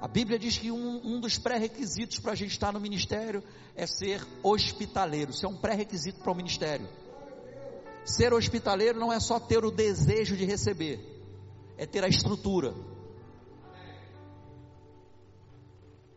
A 0.00 0.06
Bíblia 0.06 0.38
diz 0.38 0.56
que 0.56 0.70
um, 0.70 1.00
um 1.04 1.20
dos 1.20 1.38
pré-requisitos 1.38 2.18
para 2.18 2.32
a 2.32 2.34
gente 2.34 2.52
estar 2.52 2.72
no 2.72 2.80
ministério 2.80 3.42
é 3.74 3.86
ser 3.86 4.24
hospitaleiro. 4.42 5.30
Isso 5.30 5.44
é 5.44 5.48
um 5.48 5.56
pré-requisito 5.56 6.20
para 6.20 6.32
o 6.32 6.34
ministério. 6.34 6.88
Ser 8.04 8.32
hospitaleiro 8.32 8.98
não 8.98 9.12
é 9.12 9.18
só 9.18 9.40
ter 9.40 9.64
o 9.64 9.70
desejo 9.70 10.36
de 10.36 10.44
receber, 10.44 11.00
é 11.76 11.84
ter 11.84 12.04
a 12.04 12.08
estrutura. 12.08 12.74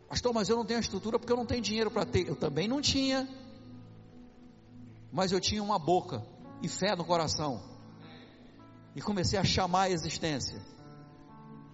Pastor, 0.08 0.32
mas 0.32 0.48
eu 0.48 0.56
não 0.56 0.64
tenho 0.64 0.78
a 0.78 0.82
estrutura 0.82 1.18
porque 1.18 1.32
eu 1.32 1.36
não 1.36 1.46
tenho 1.46 1.62
dinheiro 1.62 1.90
para 1.90 2.06
ter. 2.06 2.28
Eu 2.28 2.36
também 2.36 2.68
não 2.68 2.80
tinha 2.80 3.28
mas 5.12 5.30
eu 5.30 5.38
tinha 5.38 5.62
uma 5.62 5.78
boca 5.78 6.24
e 6.62 6.68
fé 6.68 6.96
no 6.96 7.04
coração. 7.04 7.62
E 8.96 9.02
comecei 9.02 9.38
a 9.38 9.44
chamar 9.44 9.82
a 9.82 9.90
existência. 9.90 10.60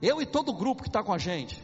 Eu 0.03 0.21
e 0.21 0.27
todo 0.27 0.51
o 0.51 0.57
grupo 0.57 0.83
que 0.83 0.89
está 0.89 1.03
com 1.03 1.13
a 1.13 1.19
gente. 1.19 1.63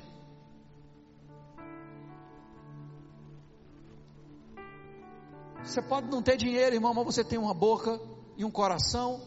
Você 5.64 5.82
pode 5.82 6.08
não 6.08 6.22
ter 6.22 6.36
dinheiro, 6.36 6.74
irmão, 6.74 6.94
mas 6.94 7.04
você 7.04 7.24
tem 7.24 7.38
uma 7.38 7.54
boca 7.54 8.00
e 8.36 8.44
um 8.44 8.50
coração. 8.50 9.20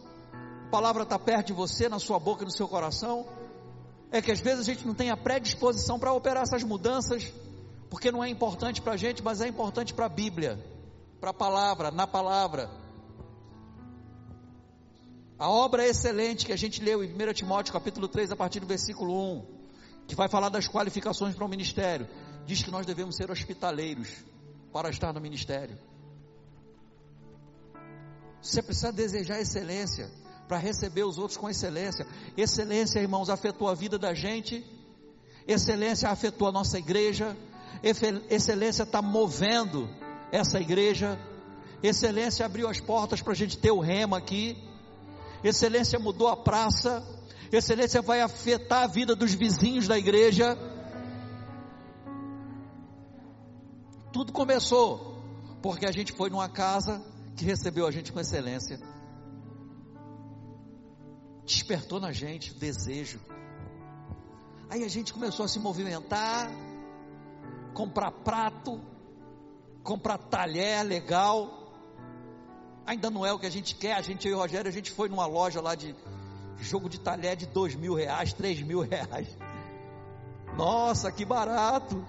A 0.68 0.70
palavra 0.70 1.04
está 1.04 1.18
perto 1.18 1.48
de 1.48 1.54
você, 1.54 1.90
na 1.90 2.00
sua 2.00 2.20
boca 2.20 2.44
e 2.44 2.46
no 2.46 2.52
seu 2.52 2.68
coração. 2.68 3.26
É 4.12 4.22
que 4.22 4.32
às 4.32 4.40
vezes 4.40 4.62
a 4.62 4.64
gente 4.64 4.86
não 4.86 4.94
tem 4.94 5.10
a 5.10 5.18
predisposição 5.18 6.00
para 6.00 6.14
operar 6.14 6.44
essas 6.44 6.64
mudanças, 6.64 7.34
porque 7.90 8.12
não 8.12 8.24
é 8.24 8.30
importante 8.30 8.82
para 8.82 8.94
a 8.94 8.98
gente, 8.98 9.24
mas 9.24 9.42
é 9.42 9.48
importante 9.48 9.94
para 9.94 10.06
a 10.06 10.10
Bíblia 10.10 10.64
para 11.20 11.32
a 11.32 11.34
palavra, 11.34 11.92
na 11.92 12.06
palavra. 12.06 12.70
A 15.40 15.50
obra 15.50 15.84
é 15.84 15.90
excelente 15.90 16.46
que 16.46 16.54
a 16.54 16.58
gente 16.58 16.82
leu 16.82 17.04
em 17.04 17.12
1 17.12 17.34
Timóteo 17.34 17.74
capítulo 17.74 18.08
3, 18.08 18.32
a 18.32 18.36
partir 18.36 18.60
do 18.60 18.66
versículo 18.66 19.14
1, 19.38 19.46
que 20.08 20.16
vai 20.16 20.28
falar 20.28 20.50
das 20.50 20.68
qualificações 20.68 21.36
para 21.36 21.46
o 21.46 21.50
ministério, 21.50 22.08
diz 22.46 22.64
que 22.64 22.72
nós 22.72 22.86
devemos 22.86 23.16
ser 23.16 23.30
hospitaleiros 23.30 24.24
para 24.72 24.90
estar 24.90 25.14
no 25.14 25.22
ministério. 25.22 25.78
Você 28.48 28.62
precisa 28.62 28.94
desejar 28.94 29.42
excelência 29.42 30.10
para 30.48 30.58
receber 30.58 31.04
os 31.04 31.18
outros 31.18 31.36
com 31.36 31.50
excelência. 31.50 32.08
Excelência, 32.38 33.02
irmãos, 33.02 33.30
afetou 33.30 33.68
a 33.68 33.76
vida 33.76 34.00
da 34.00 34.14
gente. 34.14 34.66
Excelência 35.46 36.08
afetou 36.08 36.48
a 36.48 36.52
nossa 36.52 36.78
igreja, 36.78 37.36
excelência 38.30 38.84
está 38.84 39.02
movendo 39.02 39.90
essa 40.30 40.60
igreja, 40.60 41.18
excelência 41.82 42.46
abriu 42.46 42.68
as 42.68 42.82
portas 42.82 43.22
para 43.22 43.32
a 43.32 43.36
gente 43.36 43.58
ter 43.58 43.72
o 43.72 43.80
rema 43.80 44.18
aqui, 44.18 44.58
excelência 45.42 45.98
mudou 46.00 46.28
a 46.28 46.36
praça, 46.36 47.02
excelência 47.50 48.02
vai 48.02 48.20
afetar 48.20 48.84
a 48.84 48.88
vida 48.88 49.16
dos 49.16 49.34
vizinhos 49.34 49.88
da 49.88 49.98
igreja. 49.98 50.58
Tudo 54.12 54.34
começou 54.34 55.22
porque 55.62 55.86
a 55.86 55.92
gente 55.94 56.12
foi 56.12 56.30
numa 56.30 56.50
casa 56.50 57.02
que 57.38 57.46
recebeu 57.46 57.86
a 57.86 57.92
gente 57.92 58.12
com 58.12 58.20
excelência. 58.20 58.80
Despertou 61.46 62.00
na 62.00 62.12
gente 62.12 62.52
o 62.52 62.56
desejo. 62.56 63.20
Aí 64.70 64.84
a 64.84 64.88
gente 64.88 65.14
começou 65.14 65.46
a 65.46 65.48
se 65.48 65.60
movimentar, 65.60 66.50
comprar 67.74 68.12
prato, 68.12 68.82
comprar 69.84 70.18
talher 70.18 70.84
legal. 70.84 71.72
Ainda 72.88 73.12
não 73.12 73.24
é 73.24 73.32
o 73.32 73.40
que 73.40 73.46
a 73.46 73.52
gente 73.52 73.76
quer. 73.76 73.94
A 73.94 74.02
gente, 74.02 74.28
eu 74.28 74.32
e 74.32 74.36
o 74.36 74.40
Rogério, 74.40 74.68
a 74.68 74.74
gente 74.74 74.92
foi 74.92 75.08
numa 75.08 75.28
loja 75.28 75.62
lá 75.62 75.76
de 75.76 75.96
jogo 76.60 76.90
de 76.90 77.00
talher 77.00 77.36
de 77.36 77.46
dois 77.46 77.76
mil 77.76 77.94
reais, 77.94 78.34
três 78.34 78.60
mil 78.62 78.82
reais. 78.82 79.28
Nossa, 80.58 81.12
que 81.12 81.24
barato! 81.24 82.04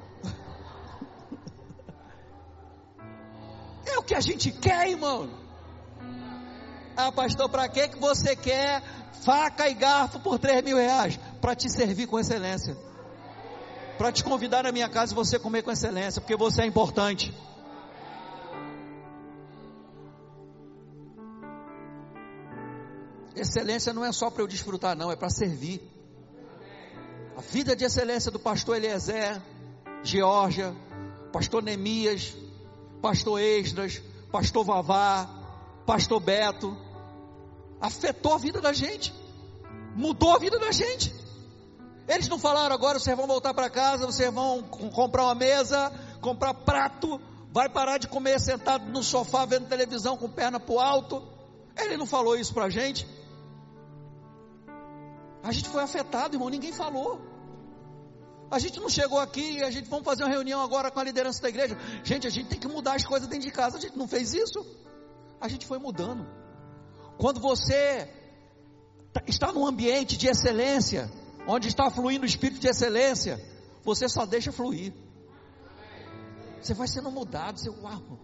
É 3.90 3.98
o 3.98 4.02
que 4.02 4.14
a 4.14 4.20
gente 4.20 4.52
quer, 4.52 4.88
irmão. 4.88 5.30
Ah, 6.96 7.10
pastor, 7.12 7.48
para 7.48 7.68
que 7.68 7.96
você 7.96 8.36
quer 8.36 8.82
faca 9.24 9.68
e 9.68 9.74
garfo 9.74 10.20
por 10.20 10.38
três 10.38 10.62
mil 10.62 10.76
reais? 10.76 11.18
Para 11.40 11.54
te 11.54 11.70
servir 11.70 12.06
com 12.06 12.18
excelência. 12.18 12.76
Para 13.96 14.12
te 14.12 14.22
convidar 14.22 14.64
na 14.64 14.72
minha 14.72 14.88
casa 14.88 15.12
e 15.12 15.16
você 15.16 15.38
comer 15.38 15.62
com 15.62 15.70
excelência, 15.70 16.20
porque 16.20 16.36
você 16.36 16.62
é 16.62 16.66
importante. 16.66 17.34
Excelência 23.34 23.92
não 23.92 24.04
é 24.04 24.12
só 24.12 24.30
para 24.30 24.42
eu 24.42 24.48
desfrutar, 24.48 24.96
não, 24.96 25.10
é 25.10 25.16
para 25.16 25.30
servir. 25.30 25.80
A 27.36 27.40
vida 27.40 27.76
de 27.76 27.84
excelência 27.84 28.32
do 28.32 28.38
pastor 28.40 28.76
Eliezer, 28.76 29.40
Georgia, 30.02 30.74
pastor 31.32 31.62
Neemias, 31.62 32.36
pastor 33.00 33.40
Esdras, 33.40 34.02
pastor 34.30 34.64
Vavá, 34.64 35.28
pastor 35.86 36.20
Beto, 36.20 36.76
afetou 37.80 38.34
a 38.34 38.38
vida 38.38 38.60
da 38.60 38.72
gente, 38.72 39.14
mudou 39.94 40.34
a 40.34 40.38
vida 40.38 40.58
da 40.58 40.72
gente. 40.72 41.14
Eles 42.08 42.28
não 42.28 42.38
falaram 42.38 42.74
agora, 42.74 42.98
vocês 42.98 43.16
vão 43.16 43.26
voltar 43.26 43.52
para 43.52 43.68
casa, 43.68 44.06
vocês 44.06 44.32
vão 44.32 44.62
comprar 44.62 45.24
uma 45.24 45.34
mesa, 45.34 45.92
comprar 46.20 46.54
prato, 46.54 47.20
vai 47.52 47.68
parar 47.68 47.98
de 47.98 48.08
comer 48.08 48.40
sentado 48.40 48.90
no 48.90 49.02
sofá 49.02 49.44
vendo 49.44 49.68
televisão 49.68 50.16
com 50.16 50.28
perna 50.28 50.58
para 50.58 50.74
o 50.74 50.80
alto. 50.80 51.22
Ele 51.76 51.96
não 51.96 52.06
falou 52.06 52.36
isso 52.36 52.52
para 52.54 52.64
a 52.64 52.70
gente. 52.70 53.06
A 55.42 55.52
gente 55.52 55.68
foi 55.68 55.82
afetado, 55.82 56.34
irmão, 56.34 56.48
ninguém 56.48 56.72
falou. 56.72 57.20
A 58.50 58.58
gente 58.58 58.80
não 58.80 58.88
chegou 58.88 59.20
aqui 59.20 59.58
e 59.58 59.62
a 59.62 59.70
gente 59.70 59.88
vamos 59.90 60.04
fazer 60.04 60.24
uma 60.24 60.30
reunião 60.30 60.62
agora 60.62 60.90
com 60.90 60.98
a 60.98 61.04
liderança 61.04 61.42
da 61.42 61.50
igreja. 61.50 61.76
Gente, 62.02 62.26
a 62.26 62.30
gente 62.30 62.48
tem 62.48 62.58
que 62.58 62.66
mudar 62.66 62.94
as 62.94 63.04
coisas 63.04 63.28
dentro 63.28 63.46
de 63.46 63.52
casa. 63.52 63.76
A 63.76 63.80
gente 63.80 63.96
não 63.96 64.08
fez 64.08 64.32
isso. 64.32 64.64
A 65.40 65.48
gente 65.48 65.66
foi 65.66 65.78
mudando. 65.78 66.26
Quando 67.18 67.40
você 67.40 68.08
tá, 69.12 69.22
está 69.26 69.52
num 69.52 69.66
ambiente 69.66 70.16
de 70.16 70.28
excelência, 70.28 71.10
onde 71.46 71.68
está 71.68 71.90
fluindo 71.90 72.22
o 72.24 72.26
espírito 72.26 72.60
de 72.60 72.68
excelência, 72.68 73.38
você 73.84 74.08
só 74.08 74.24
deixa 74.24 74.50
fluir. 74.50 74.94
Você 76.62 76.72
vai 76.74 76.88
sendo 76.88 77.10
mudado, 77.10 77.58
você, 77.58 77.68
uau. 77.68 78.18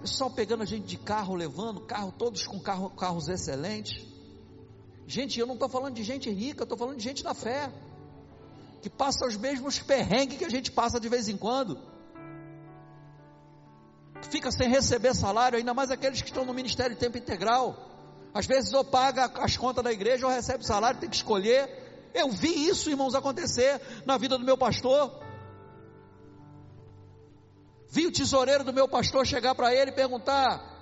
Pessoal 0.00 0.30
pegando 0.30 0.62
a 0.62 0.66
gente 0.66 0.86
de 0.86 0.96
carro, 0.96 1.34
levando 1.34 1.80
carro, 1.80 2.12
todos 2.12 2.46
com 2.46 2.60
carro, 2.60 2.90
carros 2.90 3.28
excelentes. 3.28 4.06
Gente, 5.08 5.40
eu 5.40 5.46
não 5.46 5.54
estou 5.54 5.70
falando 5.70 5.94
de 5.94 6.04
gente 6.04 6.28
rica, 6.28 6.60
eu 6.60 6.64
estou 6.64 6.76
falando 6.76 6.98
de 6.98 7.02
gente 7.02 7.24
da 7.24 7.32
fé, 7.32 7.72
que 8.82 8.90
passa 8.90 9.26
os 9.26 9.38
mesmos 9.38 9.78
perrengues 9.78 10.36
que 10.36 10.44
a 10.44 10.50
gente 10.50 10.70
passa 10.70 11.00
de 11.00 11.08
vez 11.08 11.30
em 11.30 11.36
quando, 11.38 11.78
que 14.20 14.28
fica 14.28 14.52
sem 14.52 14.68
receber 14.68 15.14
salário, 15.14 15.56
ainda 15.56 15.72
mais 15.72 15.90
aqueles 15.90 16.20
que 16.20 16.28
estão 16.28 16.44
no 16.44 16.52
ministério 16.52 16.94
de 16.94 17.00
tempo 17.00 17.16
integral. 17.16 17.74
Às 18.34 18.44
vezes 18.44 18.70
ou 18.74 18.84
paga 18.84 19.32
as 19.42 19.56
contas 19.56 19.82
da 19.82 19.90
igreja 19.90 20.26
ou 20.26 20.32
recebe 20.32 20.66
salário, 20.66 21.00
tem 21.00 21.08
que 21.08 21.16
escolher. 21.16 22.10
Eu 22.12 22.28
vi 22.30 22.68
isso, 22.68 22.90
irmãos, 22.90 23.14
acontecer 23.14 23.80
na 24.04 24.18
vida 24.18 24.36
do 24.36 24.44
meu 24.44 24.58
pastor. 24.58 25.10
Vi 27.88 28.06
o 28.06 28.12
tesoureiro 28.12 28.62
do 28.62 28.74
meu 28.74 28.86
pastor 28.86 29.26
chegar 29.26 29.54
para 29.54 29.74
ele 29.74 29.90
e 29.90 29.94
perguntar: 29.94 30.77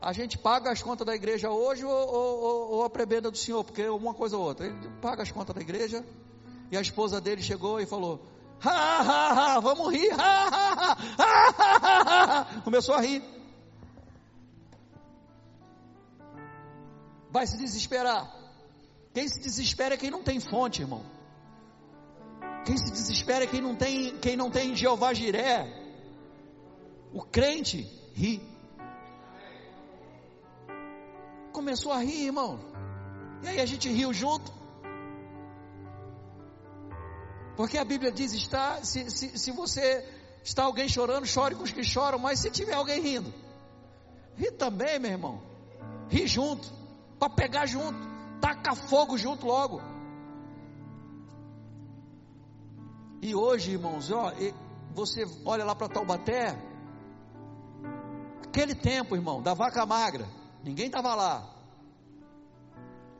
a 0.00 0.12
gente 0.12 0.38
paga 0.38 0.70
as 0.70 0.82
contas 0.82 1.06
da 1.06 1.14
igreja 1.14 1.50
hoje 1.50 1.84
ou, 1.84 1.92
ou, 1.92 2.70
ou, 2.70 2.84
a 2.84 2.90
prebenda 2.90 3.30
do 3.30 3.36
senhor, 3.36 3.62
porque 3.62 3.86
uma 3.88 4.14
coisa 4.14 4.36
ou 4.36 4.44
outra. 4.44 4.66
Ele 4.66 4.88
paga 5.00 5.22
as 5.22 5.30
contas 5.30 5.54
da 5.54 5.60
igreja 5.60 6.04
e 6.70 6.76
a 6.76 6.80
esposa 6.80 7.20
dele 7.20 7.42
chegou 7.42 7.78
e 7.78 7.84
falou: 7.84 8.24
ha, 8.64 8.70
ha, 8.70 9.56
ha, 9.56 9.60
vamos 9.60 9.92
rir, 9.92 10.10
ha, 10.12 10.48
ha, 10.48 10.96
ha, 11.18 11.54
ha, 11.58 12.40
ha, 12.40 12.60
começou 12.62 12.94
a 12.94 13.00
rir. 13.00 13.22
Vai 17.30 17.46
se 17.46 17.58
desesperar. 17.58 18.34
Quem 19.12 19.28
se 19.28 19.38
desespera 19.40 19.94
é 19.94 19.98
quem 19.98 20.10
não 20.10 20.22
tem 20.22 20.40
fonte, 20.40 20.80
irmão. 20.80 21.04
Quem 22.64 22.76
se 22.76 22.90
desespera 22.90 23.44
é 23.44 23.46
quem 23.46 23.60
não 23.60 23.76
tem, 23.76 24.16
quem 24.18 24.36
não 24.36 24.50
tem 24.50 24.74
Jeová 24.74 25.12
Jiré. 25.12 25.66
O 27.12 27.22
crente 27.22 27.82
ri. 28.14 28.49
Começou 31.50 31.92
a 31.92 31.98
rir, 31.98 32.26
irmão. 32.26 32.58
E 33.42 33.48
aí 33.48 33.60
a 33.60 33.66
gente 33.66 33.88
riu 33.88 34.12
junto. 34.12 34.52
Porque 37.56 37.78
a 37.78 37.84
Bíblia 37.84 38.10
diz: 38.10 38.32
está, 38.32 38.82
se, 38.82 39.10
se, 39.10 39.38
se 39.38 39.52
você 39.52 40.06
está 40.42 40.64
alguém 40.64 40.88
chorando, 40.88 41.26
chore 41.26 41.54
com 41.54 41.62
os 41.62 41.72
que 41.72 41.84
choram, 41.84 42.18
mas 42.18 42.40
se 42.40 42.50
tiver 42.50 42.74
alguém 42.74 43.00
rindo, 43.00 43.32
ri 44.36 44.50
também, 44.50 44.98
meu 44.98 45.10
irmão. 45.10 45.42
Ri 46.08 46.26
junto, 46.26 46.72
para 47.18 47.30
pegar 47.30 47.66
junto, 47.66 47.98
taca 48.40 48.74
fogo 48.74 49.18
junto 49.18 49.46
logo. 49.46 49.80
E 53.22 53.34
hoje, 53.34 53.72
irmãos, 53.72 54.10
ó, 54.10 54.32
você 54.94 55.24
olha 55.44 55.64
lá 55.64 55.74
para 55.74 55.88
Taubaté, 55.88 56.58
aquele 58.42 58.74
tempo, 58.74 59.14
irmão, 59.14 59.42
da 59.42 59.52
vaca 59.52 59.84
magra, 59.84 60.26
Ninguém 60.62 60.86
estava 60.86 61.14
lá. 61.14 61.60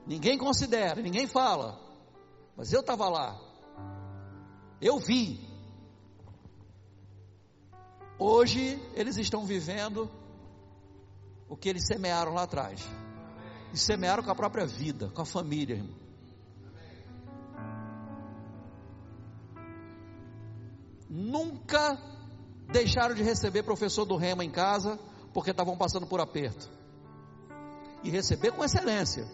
Ninguém 0.07 0.37
considera, 0.37 1.01
ninguém 1.01 1.27
fala. 1.27 1.79
Mas 2.57 2.73
eu 2.73 2.81
estava 2.81 3.09
lá. 3.09 3.41
Eu 4.81 4.99
vi. 4.99 5.49
Hoje 8.19 8.79
eles 8.95 9.17
estão 9.17 9.47
vivendo 9.47 10.11
o 11.49 11.57
que 11.57 11.69
eles 11.69 11.87
semearam 11.87 12.35
lá 12.35 12.43
atrás. 12.43 12.87
E 13.73 13.79
semearam 13.79 14.23
com 14.23 14.31
a 14.31 14.35
própria 14.35 14.67
vida, 14.67 15.09
com 15.11 15.23
a 15.23 15.27
família, 15.27 15.77
irmão. 15.77 16.01
Nunca 21.09 21.99
deixaram 22.71 23.15
de 23.15 23.23
receber 23.23 23.62
professor 23.62 24.05
do 24.05 24.17
rema 24.17 24.45
em 24.45 24.51
casa 24.51 24.99
porque 25.33 25.51
estavam 25.51 25.77
passando 25.77 26.07
por 26.07 26.21
aperto 26.21 26.80
e 28.03 28.11
receber 28.11 28.53
com 28.53 28.65
excelência. 28.65 29.27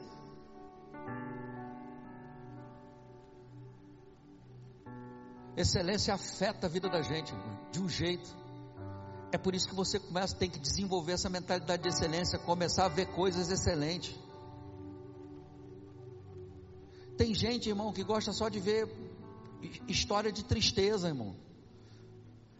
Excelência 5.56 6.12
afeta 6.12 6.66
a 6.66 6.70
vida 6.70 6.88
da 6.88 7.00
gente 7.00 7.32
de 7.72 7.80
um 7.80 7.88
jeito. 7.88 8.28
É 9.32 9.38
por 9.38 9.54
isso 9.54 9.68
que 9.68 9.74
você 9.74 9.98
começa, 9.98 10.36
tem 10.36 10.50
que 10.50 10.58
desenvolver 10.58 11.12
essa 11.12 11.30
mentalidade 11.30 11.82
de 11.82 11.88
excelência, 11.88 12.38
começar 12.38 12.86
a 12.86 12.88
ver 12.88 13.06
coisas 13.06 13.50
excelentes. 13.50 14.14
Tem 17.16 17.34
gente, 17.34 17.68
irmão, 17.68 17.92
que 17.92 18.04
gosta 18.04 18.32
só 18.32 18.48
de 18.48 18.60
ver 18.60 18.88
história 19.88 20.30
de 20.30 20.44
tristeza, 20.44 21.08
irmão. 21.08 21.34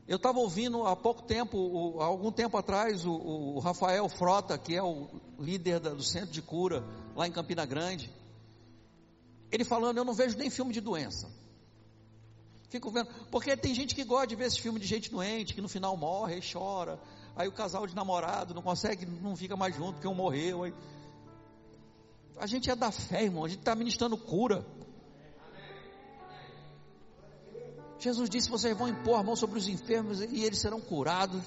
Eu 0.09 0.16
estava 0.16 0.39
ouvindo 0.39 0.87
há 0.87 0.95
pouco 0.95 1.23
tempo, 1.23 2.01
há 2.01 2.05
algum 2.05 2.31
tempo 2.31 2.57
atrás, 2.57 3.05
o, 3.05 3.12
o, 3.12 3.59
Rafael 3.59 4.09
Frota, 4.09 4.57
que 4.57 4.74
é 4.74 4.83
o 4.83 5.09
líder 5.39 5.81
da, 5.81 5.91
do 5.91 6.03
centro 6.03 6.31
de 6.31 6.41
cura 6.41 6.85
lá 7.16 7.27
em 7.27 7.33
Campina 7.33 7.66
Grande, 7.66 8.12
ele 9.51 9.65
falando: 9.65 9.99
Eu 9.99 10.05
não 10.05 10.15
vejo 10.15 10.39
nem 10.39 10.49
filme 10.49 10.73
de 10.73 10.81
doença. 10.81 11.28
Fico 12.69 12.91
vendo, 12.91 13.09
porque 13.31 13.57
tem 13.57 13.74
gente 13.74 13.95
que 13.95 14.05
gosta 14.05 14.28
de 14.28 14.37
ver 14.37 14.47
esse 14.47 14.61
filme 14.61 14.78
de 14.78 14.87
gente 14.87 15.11
doente, 15.11 15.55
que 15.55 15.61
no 15.61 15.69
final 15.69 15.97
morre 15.97 16.39
e 16.39 16.53
chora. 16.53 17.01
Aí 17.35 17.49
o 17.49 17.53
casal 17.53 17.87
de 17.87 17.95
namorado 17.95 18.55
não 18.55 18.62
consegue, 18.62 19.07
não 19.07 19.37
fica 19.37 19.57
mais 19.57 19.74
junto 19.74 19.95
porque 19.95 20.09
um 20.09 20.15
morreu. 20.15 20.62
Aí... 20.62 20.74
A 22.39 22.47
gente 22.47 22.70
é 22.70 22.77
da 22.77 22.93
fé, 22.93 23.24
irmão. 23.24 23.45
A 23.45 23.49
gente 23.49 23.59
está 23.59 23.74
ministrando 23.74 24.16
cura. 24.16 24.65
Jesus 27.98 28.28
disse: 28.28 28.51
Vocês 28.51 28.77
vão 28.77 28.89
impor 28.89 29.18
a 29.18 29.23
mão 29.23 29.36
sobre 29.36 29.59
os 29.59 29.68
enfermos 29.68 30.20
e 30.20 30.44
eles 30.44 30.59
serão 30.59 30.81
curados. 30.81 31.43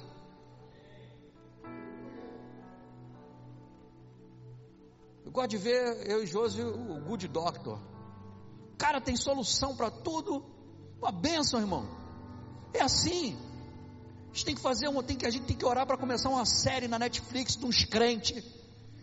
Eu 5.24 5.32
gosto 5.32 5.50
de 5.50 5.58
ver 5.58 6.10
eu 6.10 6.24
e 6.24 6.26
Josi 6.26 6.60
o 6.60 7.00
Good 7.06 7.28
Doctor. 7.28 7.78
O 8.74 8.76
cara 8.76 9.00
tem 9.00 9.14
solução 9.14 9.76
para 9.76 9.90
tudo. 9.90 10.44
Uma 11.00 11.12
benção, 11.12 11.60
irmão. 11.60 11.88
É 12.74 12.82
assim. 12.82 13.38
A 14.30 14.34
gente 14.34 14.44
tem 14.44 14.54
que 14.54 14.60
fazer 14.60 14.88
uma, 14.88 15.02
tem 15.02 15.16
que, 15.16 15.26
a 15.26 15.30
gente 15.30 15.44
tem 15.46 15.56
que 15.56 15.64
orar 15.64 15.86
para 15.86 15.96
começar 15.96 16.28
uma 16.28 16.44
série 16.44 16.88
na 16.88 16.98
Netflix 16.98 17.56
de 17.56 17.64
uns 17.64 17.84
crentes, 17.84 18.44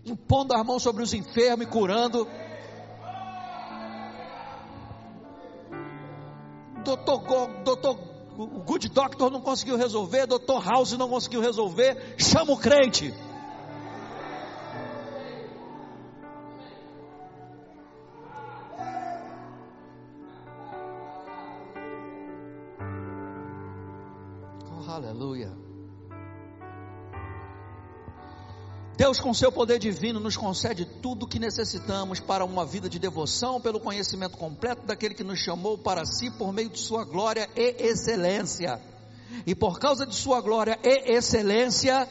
impondo 0.06 0.54
as 0.54 0.66
mãos 0.66 0.84
sobre 0.84 1.04
os 1.04 1.14
enfermos 1.14 1.66
e 1.66 1.70
curando. 1.70 2.28
Doutor, 6.88 7.50
doutor, 7.66 8.00
o 8.38 8.64
Good 8.64 8.88
Doctor 8.88 9.30
não 9.30 9.42
conseguiu 9.42 9.76
resolver, 9.76 10.26
Doutor 10.26 10.64
House 10.64 10.94
não 10.94 11.10
conseguiu 11.10 11.42
resolver, 11.42 12.16
chama 12.18 12.54
o 12.54 12.58
crente. 12.58 13.14
Deus, 29.08 29.22
com 29.22 29.34
seu 29.34 29.50
poder 29.50 29.80
divino, 29.80 30.20
nos 30.20 30.36
concede 30.36 30.84
tudo 30.84 31.24
o 31.24 31.28
que 31.30 31.40
necessitamos 31.40 32.20
para 32.20 32.44
uma 32.44 32.66
vida 32.66 32.90
de 32.90 33.00
devoção, 33.00 33.62
pelo 33.62 33.80
conhecimento 33.80 34.36
completo 34.36 34.86
daquele 34.86 35.14
que 35.14 35.24
nos 35.24 35.40
chamou 35.40 35.78
para 35.78 36.06
si 36.06 36.30
por 36.30 36.52
meio 36.52 36.70
de 36.70 36.78
sua 36.78 37.06
glória 37.06 37.50
e 37.56 37.88
excelência. 37.88 38.82
E 39.46 39.56
por 39.56 39.80
causa 39.80 40.06
de 40.06 40.14
sua 40.14 40.42
glória 40.42 40.78
e 40.84 41.14
excelência, 41.14 42.06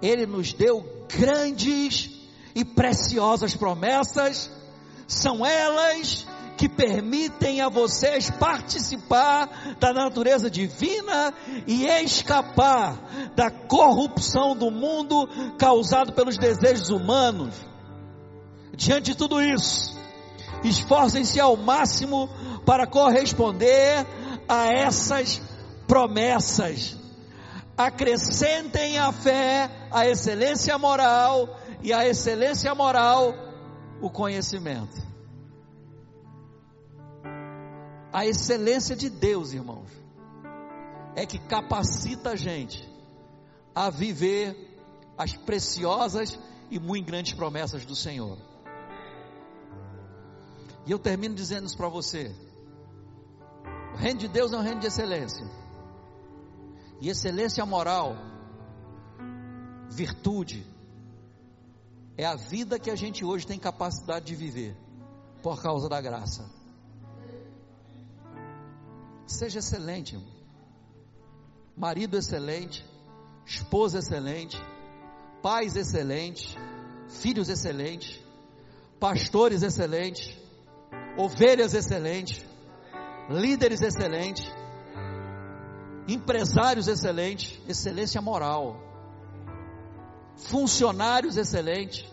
ele 0.00 0.24
nos 0.24 0.54
deu 0.54 1.06
grandes 1.14 2.10
e 2.54 2.64
preciosas 2.64 3.54
promessas, 3.54 4.50
são 5.06 5.44
elas 5.44 6.26
que 6.56 6.68
permitem 6.68 7.60
a 7.60 7.68
vocês 7.68 8.30
participar 8.30 9.76
da 9.78 9.92
natureza 9.92 10.50
divina 10.50 11.34
e 11.66 11.86
escapar 11.86 12.96
da 13.34 13.50
corrupção 13.50 14.56
do 14.56 14.70
mundo 14.70 15.28
causado 15.58 16.12
pelos 16.12 16.38
desejos 16.38 16.90
humanos. 16.90 17.54
Diante 18.76 19.12
de 19.12 19.16
tudo 19.16 19.40
isso, 19.40 19.96
esforcem-se 20.62 21.40
ao 21.40 21.56
máximo 21.56 22.28
para 22.64 22.86
corresponder 22.86 24.06
a 24.48 24.66
essas 24.66 25.40
promessas. 25.86 26.96
Acrescentem 27.76 28.98
à 28.98 29.12
fé 29.12 29.70
a 29.90 30.06
excelência 30.06 30.78
moral 30.78 31.58
e 31.82 31.92
a 31.92 32.06
excelência 32.06 32.74
moral 32.74 33.34
o 34.00 34.10
conhecimento. 34.10 35.13
A 38.14 38.24
excelência 38.24 38.94
de 38.94 39.10
Deus, 39.10 39.52
irmãos, 39.52 39.90
é 41.16 41.26
que 41.26 41.36
capacita 41.36 42.30
a 42.30 42.36
gente 42.36 42.88
a 43.74 43.90
viver 43.90 44.56
as 45.18 45.36
preciosas 45.36 46.38
e 46.70 46.78
muito 46.78 47.06
grandes 47.06 47.32
promessas 47.32 47.84
do 47.84 47.96
Senhor. 47.96 48.38
E 50.86 50.92
eu 50.92 50.98
termino 51.00 51.34
dizendo 51.34 51.66
isso 51.66 51.76
para 51.76 51.88
você. 51.88 52.32
O 53.94 53.96
reino 53.96 54.20
de 54.20 54.28
Deus 54.28 54.52
é 54.52 54.58
um 54.58 54.62
reino 54.62 54.78
de 54.78 54.86
excelência. 54.86 55.44
E 57.00 57.08
excelência 57.08 57.66
moral, 57.66 58.14
virtude, 59.90 60.64
é 62.16 62.24
a 62.24 62.36
vida 62.36 62.78
que 62.78 62.92
a 62.92 62.94
gente 62.94 63.24
hoje 63.24 63.44
tem 63.44 63.58
capacidade 63.58 64.26
de 64.26 64.36
viver 64.36 64.76
por 65.42 65.60
causa 65.60 65.88
da 65.88 66.00
graça. 66.00 66.48
Seja 69.26 69.58
excelente, 69.58 70.14
irmão. 70.14 70.32
marido 71.76 72.16
excelente, 72.16 72.84
esposa 73.46 73.98
excelente, 73.98 74.56
pais 75.42 75.76
excelentes, 75.76 76.56
filhos 77.08 77.48
excelentes, 77.48 78.22
pastores 79.00 79.62
excelentes, 79.62 80.36
ovelhas 81.16 81.74
excelentes, 81.74 82.44
líderes 83.28 83.80
excelentes, 83.80 84.46
empresários 86.06 86.86
excelentes, 86.86 87.58
excelência 87.68 88.20
moral, 88.20 88.76
funcionários 90.36 91.36
excelentes, 91.36 92.04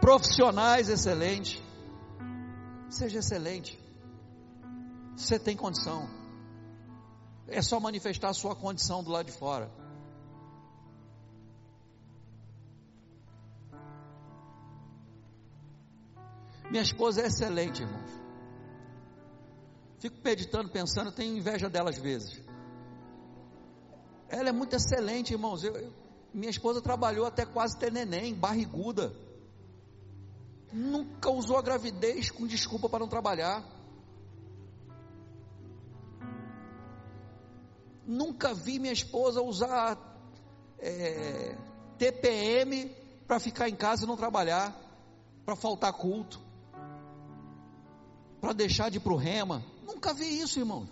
profissionais 0.00 0.88
excelentes. 0.88 1.62
Seja 2.88 3.18
excelente. 3.18 3.78
Você 5.16 5.38
tem 5.38 5.56
condição. 5.56 6.15
É 7.48 7.62
só 7.62 7.78
manifestar 7.78 8.30
a 8.30 8.34
sua 8.34 8.56
condição 8.56 9.02
do 9.02 9.10
lado 9.10 9.26
de 9.26 9.32
fora. 9.32 9.70
Minha 16.70 16.82
esposa 16.82 17.22
é 17.22 17.26
excelente, 17.26 17.82
irmãos. 17.82 18.10
Fico 19.98 20.16
meditando, 20.22 20.68
pensando, 20.70 21.12
tenho 21.12 21.36
inveja 21.36 21.70
dela 21.70 21.90
às 21.90 21.98
vezes. 21.98 22.40
Ela 24.28 24.48
é 24.48 24.52
muito 24.52 24.74
excelente, 24.74 25.32
irmãos. 25.32 25.62
Eu, 25.62 25.76
eu, 25.76 25.92
minha 26.34 26.50
esposa 26.50 26.82
trabalhou 26.82 27.24
até 27.24 27.46
quase 27.46 27.78
ter 27.78 27.92
neném, 27.92 28.34
barriguda. 28.34 29.14
Nunca 30.72 31.30
usou 31.30 31.56
a 31.56 31.62
gravidez 31.62 32.30
com 32.30 32.46
desculpa 32.46 32.88
para 32.88 32.98
não 32.98 33.08
trabalhar. 33.08 33.64
Nunca 38.06 38.54
vi 38.54 38.78
minha 38.78 38.92
esposa 38.92 39.42
usar 39.42 39.98
é, 40.78 41.56
TPM 41.98 42.88
para 43.26 43.40
ficar 43.40 43.68
em 43.68 43.74
casa 43.74 44.04
e 44.04 44.06
não 44.06 44.16
trabalhar, 44.16 44.72
para 45.44 45.56
faltar 45.56 45.92
culto, 45.92 46.40
para 48.40 48.52
deixar 48.52 48.88
de 48.90 48.98
ir 48.98 49.00
para 49.00 49.12
o 49.12 49.16
rema. 49.16 49.64
Nunca 49.84 50.14
vi 50.14 50.40
isso, 50.40 50.60
irmão. 50.60 50.88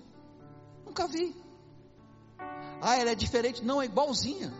Nunca 0.84 1.06
vi. 1.06 1.34
Ah, 2.80 2.96
ela 2.96 3.10
é 3.10 3.14
diferente. 3.14 3.64
Não, 3.64 3.80
é 3.80 3.84
igualzinha. 3.84 4.52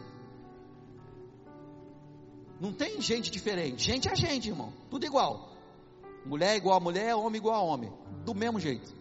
Não 2.61 2.73
tem 2.73 3.01
gente 3.01 3.33
diferente. 3.33 3.85
Gente 3.85 4.09
é 4.09 4.15
gente, 4.15 4.49
irmão. 4.49 4.73
Tudo 4.89 5.05
igual. 5.05 5.51
Mulher 6.25 6.57
igual 6.57 6.77
a 6.77 6.81
mulher, 6.81 7.17
homem 7.17 7.39
igual 7.39 7.57
a 7.57 7.63
homem. 7.63 7.93
Do 8.25 8.33
mesmo 8.33 8.61
jeito. 8.61 8.95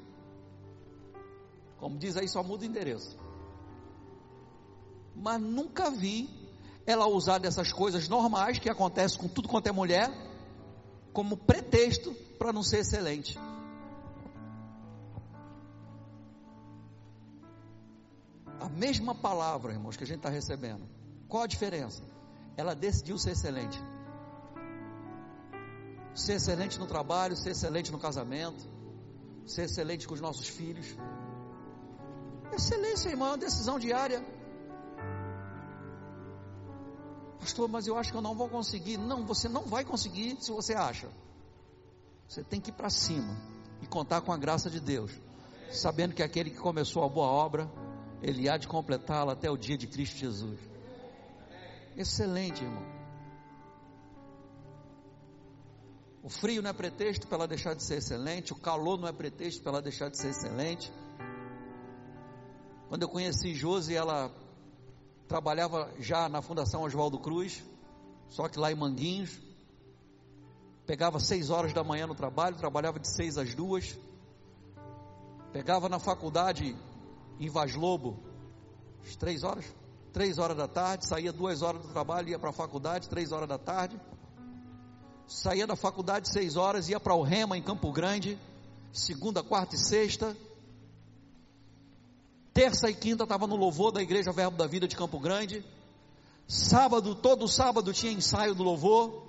Como 1.77 1.97
diz 1.97 2.17
aí, 2.17 2.27
só 2.27 2.41
muda 2.41 2.63
o 2.63 2.67
endereço 2.67 3.22
mas 5.15 5.41
nunca 5.41 5.90
vi 5.90 6.30
ela 6.85 7.07
usar 7.07 7.38
dessas 7.38 7.72
coisas 7.72 8.07
normais 8.07 8.60
que 8.60 8.69
acontecem 8.69 9.19
com 9.19 9.27
tudo 9.27 9.48
quanto 9.48 9.68
é 9.68 9.72
mulher, 9.72 10.10
como 11.14 11.38
pretexto 11.38 12.14
para 12.38 12.52
não 12.52 12.64
ser 12.64 12.80
excelente. 12.80 13.40
A 18.60 18.69
mesma 18.69 19.14
palavra, 19.14 19.73
irmãos, 19.73 19.98
que 19.98 20.03
a 20.03 20.07
gente 20.07 20.18
está 20.18 20.30
recebendo. 20.30 20.88
Qual 21.27 21.44
a 21.44 21.48
diferença? 21.48 22.03
Ela 22.56 22.73
decidiu 22.73 23.18
ser 23.18 23.31
excelente. 23.31 23.81
Ser 26.14 26.34
excelente 26.34 26.80
no 26.80 26.85
trabalho, 26.85 27.35
ser 27.35 27.52
excelente 27.52 27.91
no 27.91 27.99
casamento, 27.99 28.64
ser 29.45 29.64
excelente 29.64 30.07
com 30.07 30.14
os 30.14 30.22
nossos 30.22 30.48
filhos. 30.48 30.95
Excelência, 32.53 33.10
irmão, 33.10 33.30
é 33.30 33.31
uma 33.31 33.38
decisão 33.38 33.80
diária. 33.80 34.23
Pastor, 37.44 37.68
mas 37.68 37.88
eu 37.88 37.98
acho 37.98 38.10
que 38.10 38.18
eu 38.18 38.22
não 38.22 38.34
vou 38.34 38.48
conseguir. 38.48 38.95
Não, 38.95 39.26
você 39.26 39.49
não 39.49 39.64
vai 39.64 39.84
conseguir 39.84 40.38
se 40.40 40.49
você 40.49 40.74
acha. 40.74 41.10
Você 42.26 42.41
tem 42.41 42.61
que 42.61 42.70
ir 42.70 42.74
para 42.74 42.90
cima 42.90 43.38
e 43.82 43.86
contar 43.86 44.22
com 44.22 44.32
a 44.32 44.38
graça 44.38 44.70
de 44.70 44.80
Deus, 44.80 45.11
sabendo 45.70 46.15
que 46.15 46.24
aquele 46.24 46.49
que 46.49 46.57
começou 46.57 47.03
a 47.03 47.10
boa 47.10 47.28
obra, 47.28 47.70
ele 48.22 48.48
há 48.48 48.56
de 48.56 48.65
completá-la 48.65 49.34
até 49.34 49.52
o 49.52 49.57
dia 49.57 49.78
de 49.78 49.88
Cristo 49.88 50.15
Jesus. 50.15 50.57
Excelente, 51.98 52.64
irmão. 52.64 52.86
O 56.24 56.30
frio 56.30 56.61
não 56.61 56.70
é 56.70 56.74
pretexto 56.74 57.28
para 57.28 57.40
ela 57.40 57.48
deixar 57.48 57.76
de 57.76 57.84
ser 57.84 57.98
excelente, 57.98 58.53
o 58.53 58.56
calor 58.56 58.98
não 58.98 59.10
é 59.10 59.11
pretexto 59.11 59.61
para 59.61 59.74
ela 59.74 59.82
deixar 59.82 60.10
de 60.10 60.18
ser 60.18 60.30
excelente. 60.30 60.90
Quando 62.88 63.02
eu 63.02 63.10
conheci 63.10 63.53
Josi, 63.53 63.94
ela 63.94 64.34
trabalhava 65.34 65.91
já 65.97 66.30
na 66.30 66.43
Fundação 66.43 66.84
Oswaldo 66.84 67.18
Cruz, 67.18 67.64
só 68.30 68.47
que 68.47 68.60
lá 68.60 68.72
em 68.72 68.76
Manguinhos. 68.76 69.41
Pegava 70.85 71.19
seis 71.19 71.49
horas 71.49 71.73
da 71.73 71.84
manhã 71.84 72.05
no 72.05 72.14
trabalho, 72.14 72.55
trabalhava 72.55 72.99
de 72.99 73.07
seis 73.07 73.35
às 73.35 73.55
duas. 73.55 73.97
Pegava 75.51 75.89
na 75.89 75.97
faculdade 75.97 76.77
em 77.39 77.49
Vaz 77.49 77.73
Lobo, 77.73 78.19
às 79.03 79.15
três 79.15 79.43
horas, 79.43 79.65
três 80.11 80.38
horas 80.38 80.55
da 80.55 80.68
tarde, 80.68 81.07
saía 81.07 81.34
duas 81.34 81.64
horas 81.64 81.81
do 81.81 81.88
trabalho, 81.88 82.30
ia 82.30 82.38
para 82.38 82.51
a 82.51 82.53
faculdade, 82.53 83.10
três 83.10 83.31
horas 83.31 83.49
da 83.49 83.57
tarde. 83.57 83.99
Saía 85.26 85.65
da 85.65 85.76
faculdade 85.76 86.31
seis 86.31 86.55
horas, 86.57 86.89
ia 86.89 86.99
para 86.99 87.15
o 87.15 87.23
Rema 87.23 87.57
em 87.57 87.64
Campo 87.64 87.91
Grande, 87.91 88.38
segunda, 88.91 89.41
quarta 89.41 89.73
e 89.73 89.80
sexta. 89.80 90.38
Terça 92.53 92.88
e 92.89 92.93
quinta 92.93 93.23
estava 93.23 93.47
no 93.47 93.55
louvor 93.55 93.91
da 93.91 94.01
Igreja 94.01 94.31
Verbo 94.31 94.55
da 94.55 94.67
Vida 94.67 94.88
de 94.88 94.95
Campo 94.95 95.19
Grande. 95.19 95.65
Sábado, 96.47 97.15
todo 97.15 97.47
sábado 97.47 97.91
tinha 97.91 98.11
ensaio 98.11 98.53
do 98.53 98.61
louvor. 98.61 99.23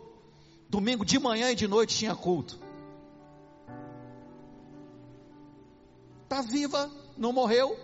Domingo 0.69 1.05
de 1.05 1.19
manhã 1.19 1.51
e 1.51 1.55
de 1.55 1.67
noite 1.67 1.97
tinha 1.97 2.15
culto. 2.15 2.59
Está 6.25 6.43
viva, 6.43 6.91
não 7.17 7.33
morreu. 7.33 7.79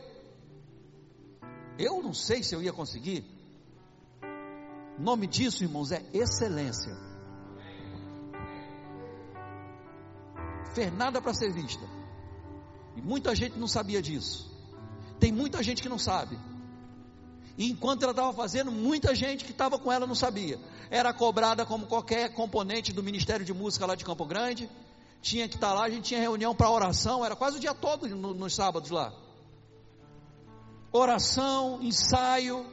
Eu 1.79 2.03
não 2.03 2.13
sei 2.13 2.43
se 2.43 2.55
eu 2.55 2.63
ia 2.63 2.73
conseguir. 2.73 3.25
O 4.99 5.03
nome 5.03 5.27
disso, 5.27 5.65
irmãos, 5.65 5.91
é 5.91 6.05
excelência. 6.13 6.95
Fez 10.75 10.93
nada 10.93 11.23
para 11.23 11.33
ser 11.33 11.51
vista. 11.51 11.85
E 12.95 13.01
muita 13.01 13.35
gente 13.35 13.59
não 13.59 13.67
sabia 13.67 14.03
disso. 14.03 14.50
Tem 15.21 15.31
muita 15.31 15.63
gente 15.63 15.83
que 15.83 15.89
não 15.89 15.99
sabe. 15.99 16.39
E 17.59 17.71
enquanto 17.71 18.03
ela 18.03 18.13
estava 18.13 18.33
fazendo, 18.33 18.73
muita 18.73 19.15
gente 19.15 19.45
que 19.45 19.51
estava 19.51 19.79
com 19.79 19.93
ela 19.93 20.07
não 20.07 20.15
sabia. 20.15 20.59
Era 20.91 21.13
cobrada 21.13 21.67
como 21.67 21.87
qualquer 21.87 22.33
componente 22.33 22.91
do 22.91 23.03
Ministério 23.03 23.45
de 23.45 23.53
Música 23.53 23.85
lá 23.85 23.95
de 23.95 24.03
Campo 24.03 24.25
Grande. 24.25 24.69
Tinha 25.21 25.47
que 25.47 25.57
estar 25.57 25.69
tá 25.69 25.75
lá, 25.75 25.85
a 25.85 25.91
gente 25.91 26.05
tinha 26.05 26.21
reunião 26.21 26.55
para 26.55 26.71
oração, 26.71 27.23
era 27.23 27.37
quase 27.37 27.59
o 27.59 27.61
dia 27.61 27.75
todo 27.75 28.09
no, 28.09 28.33
nos 28.33 28.55
sábados 28.55 28.89
lá. 28.89 29.13
Oração, 30.91 31.81
ensaio. 31.83 32.65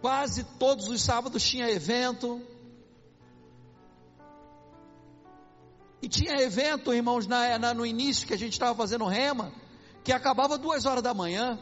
Quase 0.00 0.42
todos 0.58 0.88
os 0.88 1.02
sábados 1.02 1.42
tinha 1.42 1.70
evento. 1.70 2.40
E 6.00 6.08
tinha 6.08 6.40
evento, 6.40 6.94
irmãos, 6.94 7.26
na, 7.26 7.58
na, 7.58 7.74
no 7.74 7.84
início 7.84 8.26
que 8.26 8.32
a 8.32 8.38
gente 8.38 8.52
estava 8.54 8.74
fazendo 8.74 9.04
rema, 9.04 9.52
que 10.08 10.12
acabava 10.14 10.56
duas 10.56 10.86
horas 10.86 11.02
da 11.02 11.12
manhã. 11.12 11.58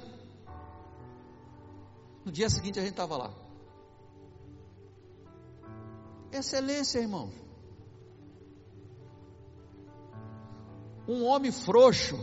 No 2.24 2.30
dia 2.30 2.48
seguinte 2.48 2.78
a 2.78 2.82
gente 2.82 2.92
estava 2.92 3.16
lá. 3.16 3.34
Excelência, 6.30 7.00
irmãos. 7.00 7.34
Um 11.08 11.24
homem 11.24 11.50
frouxo 11.50 12.16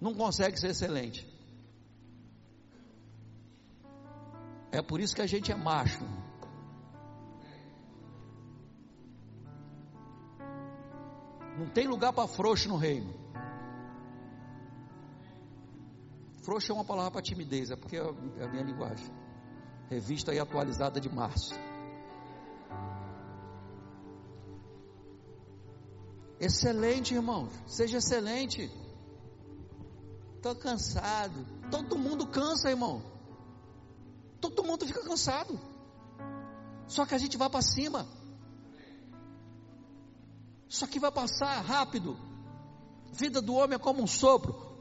não 0.00 0.12
consegue 0.12 0.58
ser 0.58 0.70
excelente. 0.70 1.24
É 4.72 4.82
por 4.82 4.98
isso 4.98 5.14
que 5.14 5.22
a 5.22 5.26
gente 5.28 5.52
é 5.52 5.54
macho. 5.54 6.04
Não 11.56 11.68
tem 11.68 11.86
lugar 11.86 12.12
para 12.12 12.26
frouxo 12.26 12.68
no 12.68 12.76
reino. 12.76 13.23
Frouxo 16.44 16.70
é 16.70 16.74
uma 16.74 16.84
palavra 16.84 17.10
para 17.10 17.22
timidez, 17.22 17.70
é 17.70 17.76
porque 17.76 17.96
é 17.96 18.44
a 18.44 18.48
minha 18.48 18.62
linguagem. 18.62 19.10
Revista 19.88 20.34
e 20.34 20.38
atualizada 20.38 21.00
de 21.00 21.08
março. 21.08 21.54
Excelente, 26.38 27.14
irmãos. 27.14 27.50
Seja 27.66 27.96
excelente. 27.96 28.70
Estou 30.36 30.54
cansado. 30.54 31.46
Todo 31.70 31.96
mundo 31.96 32.26
cansa, 32.26 32.68
irmão. 32.68 33.02
Todo 34.38 34.62
mundo 34.62 34.86
fica 34.86 35.02
cansado. 35.02 35.58
Só 36.86 37.06
que 37.06 37.14
a 37.14 37.18
gente 37.18 37.38
vai 37.38 37.48
para 37.48 37.62
cima. 37.62 38.06
Só 40.68 40.86
que 40.86 41.00
vai 41.00 41.10
passar 41.10 41.62
rápido. 41.62 42.18
Vida 43.12 43.40
do 43.40 43.54
homem 43.54 43.76
é 43.76 43.78
como 43.78 44.02
um 44.02 44.06
sopro. 44.06 44.73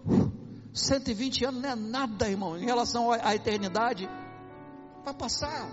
120 0.74 1.45
anos 1.45 1.62
não 1.62 1.70
é 1.70 1.76
nada, 1.76 2.28
irmão, 2.28 2.58
em 2.58 2.66
relação 2.66 3.12
à 3.12 3.36
eternidade. 3.36 4.10
Vai 5.06 5.14
passar. 5.14 5.70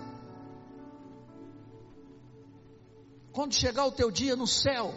Quando 3.32 3.54
chegar 3.54 3.86
o 3.86 3.92
teu 3.92 4.10
dia 4.10 4.36
no 4.36 4.46
céu, 4.46 4.94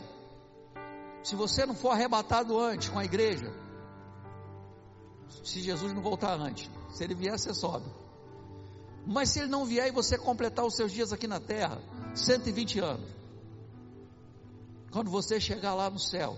se 1.24 1.36
você 1.36 1.66
não 1.66 1.74
for 1.74 1.92
arrebatado 1.92 2.60
antes 2.60 2.90
com 2.90 3.00
a 3.00 3.06
igreja, 3.06 3.54
se 5.44 5.62
Jesus 5.62 5.94
não 5.94 6.02
voltar 6.02 6.34
antes, 6.34 6.70
se 6.94 7.04
ele 7.04 7.16
vier, 7.16 7.40
você 7.40 7.54
sobe. 7.54 7.90
Mas 9.06 9.30
se 9.30 9.40
ele 9.40 9.50
não 9.50 9.66
vier 9.66 9.88
e 9.88 9.92
você 9.92 10.18
completar 10.18 10.66
os 10.66 10.76
seus 10.76 10.92
dias 10.92 11.14
aqui 11.14 11.28
na 11.28 11.40
terra, 11.40 11.82
120 12.14 12.80
anos, 12.80 13.10
quando 14.92 15.10
você 15.10 15.40
chegar 15.40 15.74
lá 15.74 15.90
no 15.90 16.00
céu, 16.00 16.38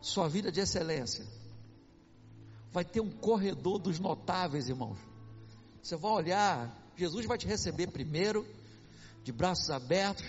sua 0.00 0.28
vida 0.28 0.52
de 0.52 0.60
excelência, 0.60 1.26
vai 2.72 2.84
ter 2.84 3.00
um 3.00 3.10
corredor 3.10 3.78
dos 3.78 3.98
notáveis, 3.98 4.68
irmãos. 4.68 4.98
Você 5.82 5.96
vai 5.96 6.12
olhar, 6.12 6.92
Jesus 6.96 7.26
vai 7.26 7.38
te 7.38 7.46
receber 7.46 7.88
primeiro, 7.88 8.46
de 9.22 9.32
braços 9.32 9.70
abertos, 9.70 10.26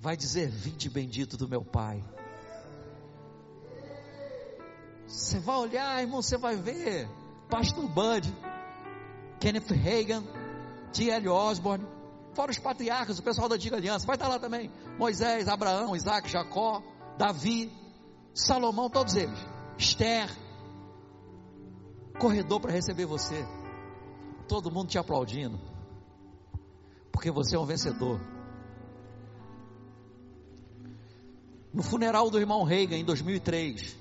vai 0.00 0.16
dizer: 0.16 0.48
Vinde 0.48 0.88
bendito 0.88 1.36
do 1.36 1.48
meu 1.48 1.64
Pai. 1.64 2.02
Você 5.06 5.38
vai 5.40 5.56
olhar, 5.56 6.00
irmão, 6.00 6.22
você 6.22 6.38
vai 6.38 6.56
ver 6.56 7.08
Pastor 7.48 7.88
Bud, 7.88 8.32
Kenneth 9.40 9.70
Reagan, 9.72 10.22
T.L. 10.92 11.28
Osborne, 11.28 11.84
fora 12.32 12.50
os 12.50 12.58
patriarcas, 12.58 13.18
o 13.18 13.22
pessoal 13.22 13.48
da 13.48 13.56
antiga 13.56 13.76
aliança, 13.76 14.06
vai 14.06 14.16
estar 14.16 14.28
lá 14.28 14.38
também. 14.38 14.70
Moisés, 14.98 15.48
Abraão, 15.48 15.96
Isaac, 15.96 16.28
Jacó, 16.28 16.82
Davi, 17.18 17.72
Salomão, 18.32 18.88
todos 18.88 19.16
eles. 19.16 19.38
Esther. 19.76 20.30
Corredor 22.20 22.60
para 22.60 22.70
receber 22.70 23.06
você. 23.06 23.44
Todo 24.46 24.70
mundo 24.70 24.88
te 24.88 24.98
aplaudindo. 24.98 25.58
Porque 27.10 27.30
você 27.30 27.56
é 27.56 27.58
um 27.58 27.64
vencedor. 27.64 28.20
No 31.72 31.82
funeral 31.82 32.30
do 32.30 32.38
irmão 32.38 32.62
Reagan 32.62 32.96
em 32.96 33.04
2003, 33.04 33.96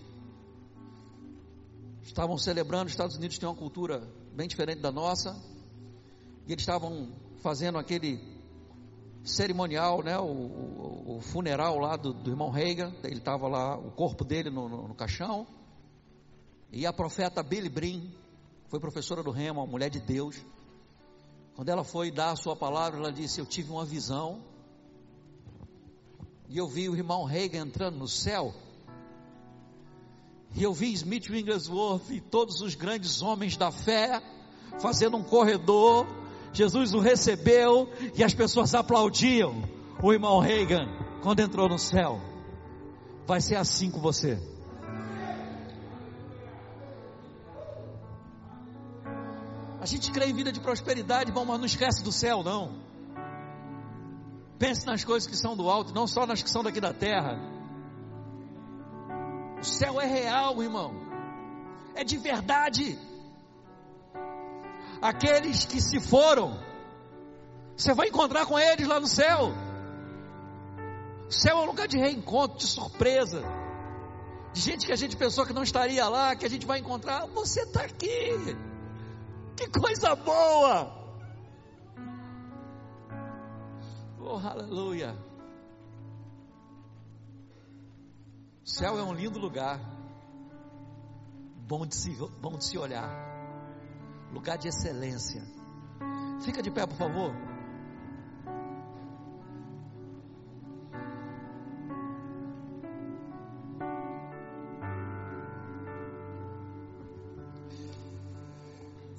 estavam 2.03 2.37
celebrando, 2.37 2.87
os 2.87 2.91
Estados 2.91 3.15
Unidos 3.15 3.37
têm 3.37 3.47
uma 3.47 3.55
cultura 3.55 4.01
bem 4.33 4.47
diferente 4.47 4.81
da 4.81 4.91
nossa, 4.91 5.39
e 6.45 6.51
eles 6.51 6.63
estavam 6.63 7.13
fazendo 7.41 7.77
aquele 7.77 8.19
cerimonial, 9.23 10.03
né, 10.03 10.17
o, 10.17 10.23
o, 10.25 11.17
o 11.17 11.21
funeral 11.21 11.77
lá 11.77 11.95
do, 11.95 12.11
do, 12.11 12.31
irmão 12.31 12.49
Reagan, 12.49 12.93
ele 13.03 13.19
estava 13.19 13.47
lá, 13.47 13.77
o 13.77 13.91
corpo 13.91 14.25
dele 14.25 14.49
no, 14.49 14.67
no, 14.67 14.87
no, 14.87 14.95
caixão, 14.95 15.45
e 16.71 16.85
a 16.85 16.93
profeta 16.93 17.41
Billy 17.43 17.69
Brin, 17.69 18.11
foi 18.67 18.79
professora 18.79 19.23
do 19.23 19.31
Remo, 19.31 19.59
uma 19.61 19.67
mulher 19.67 19.89
de 19.89 19.99
Deus, 19.99 20.35
quando 21.55 21.69
ela 21.69 21.83
foi 21.83 22.11
dar 22.11 22.31
a 22.31 22.35
sua 22.35 22.55
palavra, 22.55 22.99
ela 22.99 23.11
disse, 23.11 23.39
eu 23.41 23.45
tive 23.45 23.71
uma 23.71 23.85
visão, 23.85 24.41
e 26.47 26.57
eu 26.57 26.67
vi 26.67 26.87
o 26.87 26.95
irmão 26.95 27.23
Reagan 27.25 27.65
entrando 27.65 27.97
no 27.97 28.07
céu, 28.07 28.53
e 30.55 30.63
eu 30.63 30.73
vi 30.73 30.93
Smith 30.93 31.29
Wigglesworth 31.29 32.09
e 32.09 32.19
todos 32.19 32.61
os 32.61 32.75
grandes 32.75 33.21
homens 33.21 33.55
da 33.55 33.71
fé 33.71 34.21
fazendo 34.79 35.17
um 35.17 35.23
corredor. 35.23 36.07
Jesus 36.51 36.93
o 36.93 36.99
recebeu 36.99 37.87
e 38.15 38.23
as 38.23 38.33
pessoas 38.33 38.73
aplaudiam 38.73 39.63
o 40.01 40.11
irmão 40.11 40.39
Reagan 40.39 40.87
quando 41.21 41.41
entrou 41.41 41.69
no 41.69 41.77
céu. 41.77 42.19
Vai 43.27 43.41
ser 43.41 43.55
assim 43.57 43.91
com 43.91 43.99
você. 43.99 44.39
A 49.81 49.85
gente 49.85 50.11
crê 50.11 50.25
em 50.25 50.33
vida 50.33 50.51
de 50.51 50.59
prosperidade, 50.59 51.31
bom, 51.31 51.45
mas 51.45 51.57
não 51.57 51.65
esquece 51.65 52.03
do 52.03 52.11
céu, 52.11 52.43
não. 52.43 52.77
Pense 54.57 54.85
nas 54.85 55.05
coisas 55.05 55.25
que 55.25 55.37
são 55.37 55.55
do 55.55 55.69
alto, 55.69 55.93
não 55.93 56.05
só 56.05 56.25
nas 56.25 56.43
que 56.43 56.49
são 56.49 56.61
daqui 56.61 56.81
da 56.81 56.93
terra. 56.93 57.39
O 59.59 59.63
céu 59.63 60.01
é 60.01 60.05
real, 60.05 60.61
irmão. 60.61 60.93
É 61.95 62.03
de 62.03 62.17
verdade. 62.17 62.99
Aqueles 65.01 65.63
que 65.63 65.79
se 65.79 66.01
foram, 66.01 66.59
você 67.75 67.93
vai 67.93 68.09
encontrar 68.09 68.45
com 68.45 68.59
eles 68.59 68.85
lá 68.85 68.99
no 68.99 69.07
céu. 69.07 69.53
O 71.29 71.31
céu 71.31 71.59
é 71.59 71.61
um 71.61 71.65
lugar 71.65 71.87
de 71.87 71.97
reencontro, 71.97 72.57
de 72.57 72.67
surpresa. 72.67 73.41
De 74.51 74.59
gente 74.59 74.85
que 74.85 74.91
a 74.91 74.97
gente 74.97 75.15
pensou 75.15 75.45
que 75.45 75.53
não 75.53 75.63
estaria 75.63 76.05
lá, 76.09 76.35
que 76.35 76.45
a 76.45 76.49
gente 76.49 76.65
vai 76.65 76.79
encontrar. 76.79 77.27
Você 77.27 77.61
está 77.61 77.83
aqui. 77.83 78.57
Que 79.59 79.67
coisa 79.77 80.15
boa! 80.15 80.89
Oh, 84.17 84.37
aleluia. 84.37 85.13
O 88.63 88.69
céu 88.69 88.97
é 88.97 89.03
um 89.03 89.13
lindo 89.13 89.37
lugar. 89.37 89.77
Bom 91.67 91.85
de 91.85 91.93
se, 91.93 92.15
bom 92.39 92.57
de 92.57 92.63
se 92.63 92.77
olhar. 92.77 93.11
Lugar 94.31 94.57
de 94.57 94.69
excelência. 94.69 95.43
Fica 96.45 96.61
de 96.63 96.71
pé, 96.71 96.87
por 96.87 96.95
favor. 96.95 97.48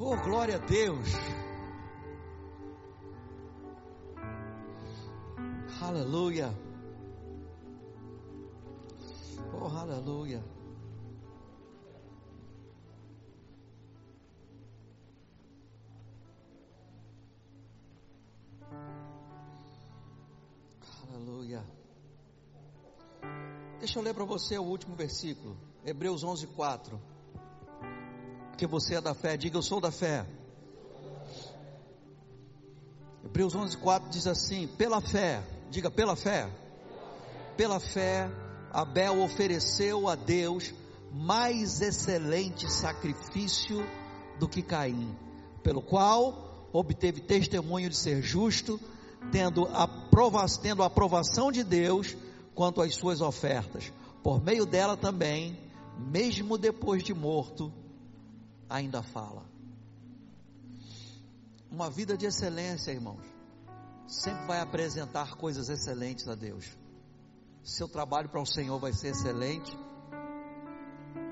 Oh, 0.02 0.16
glória 0.16 0.56
a 0.56 0.58
Deus. 0.58 1.08
Aleluia. 5.82 6.54
Oh, 9.52 9.66
aleluia. 9.66 10.42
Deixa 23.80 23.98
eu 23.98 24.02
ler 24.02 24.14
para 24.14 24.24
você 24.24 24.56
o 24.56 24.62
último 24.62 24.94
versículo. 24.94 25.56
Hebreus 25.84 26.22
11, 26.22 26.46
4. 26.46 27.19
Porque 28.60 28.70
você 28.70 28.96
é 28.96 29.00
da 29.00 29.14
fé, 29.14 29.38
diga 29.38 29.56
eu 29.56 29.62
sou 29.62 29.80
da 29.80 29.90
fé. 29.90 30.26
Hebreus 33.24 33.54
11, 33.54 33.78
4 33.78 34.10
diz 34.10 34.26
assim: 34.26 34.66
pela 34.66 35.00
fé, 35.00 35.42
diga 35.70 35.90
pela 35.90 36.14
fé. 36.14 36.46
Pela 37.56 37.80
fé, 37.80 38.30
Abel 38.70 39.22
ofereceu 39.22 40.10
a 40.10 40.14
Deus 40.14 40.74
mais 41.10 41.80
excelente 41.80 42.70
sacrifício 42.70 43.82
do 44.38 44.46
que 44.46 44.60
Caim, 44.60 45.16
pelo 45.62 45.80
qual 45.80 46.68
obteve 46.70 47.22
testemunho 47.22 47.88
de 47.88 47.96
ser 47.96 48.20
justo, 48.20 48.78
tendo 49.32 49.64
a, 49.72 49.88
prova, 49.88 50.44
tendo 50.60 50.82
a 50.82 50.86
aprovação 50.86 51.50
de 51.50 51.64
Deus 51.64 52.14
quanto 52.54 52.82
às 52.82 52.94
suas 52.94 53.22
ofertas. 53.22 53.90
Por 54.22 54.44
meio 54.44 54.66
dela 54.66 54.98
também, 54.98 55.58
mesmo 55.96 56.58
depois 56.58 57.02
de 57.02 57.14
morto, 57.14 57.72
ainda 58.70 59.02
fala. 59.02 59.44
Uma 61.68 61.90
vida 61.90 62.16
de 62.16 62.26
excelência, 62.26 62.92
irmãos, 62.92 63.24
sempre 64.06 64.46
vai 64.46 64.60
apresentar 64.60 65.34
coisas 65.34 65.68
excelentes 65.68 66.28
a 66.28 66.34
Deus. 66.34 66.78
Seu 67.62 67.88
trabalho 67.88 68.28
para 68.28 68.40
o 68.40 68.46
Senhor 68.46 68.78
vai 68.78 68.92
ser 68.92 69.08
excelente. 69.08 69.76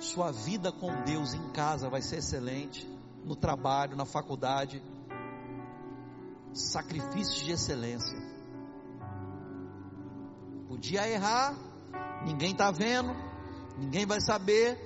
Sua 0.00 0.30
vida 0.30 0.70
com 0.70 1.02
Deus 1.04 1.32
em 1.32 1.50
casa 1.52 1.88
vai 1.88 2.02
ser 2.02 2.18
excelente. 2.18 2.86
No 3.24 3.34
trabalho, 3.34 3.96
na 3.96 4.04
faculdade. 4.04 4.82
Sacrifícios 6.52 7.44
de 7.44 7.52
excelência. 7.52 8.18
Podia 10.68 11.08
errar, 11.08 11.56
ninguém 12.24 12.52
está 12.52 12.70
vendo, 12.70 13.12
ninguém 13.78 14.06
vai 14.06 14.20
saber, 14.20 14.78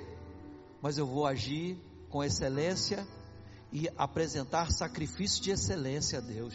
mas 0.81 0.97
eu 0.97 1.07
vou 1.07 1.27
agir 1.27 1.79
com 2.13 2.23
excelência 2.23 3.09
e 3.73 3.89
apresentar 3.97 4.71
sacrifício 4.71 5.43
de 5.43 5.51
excelência 5.51 6.19
a 6.19 6.21
Deus. 6.21 6.55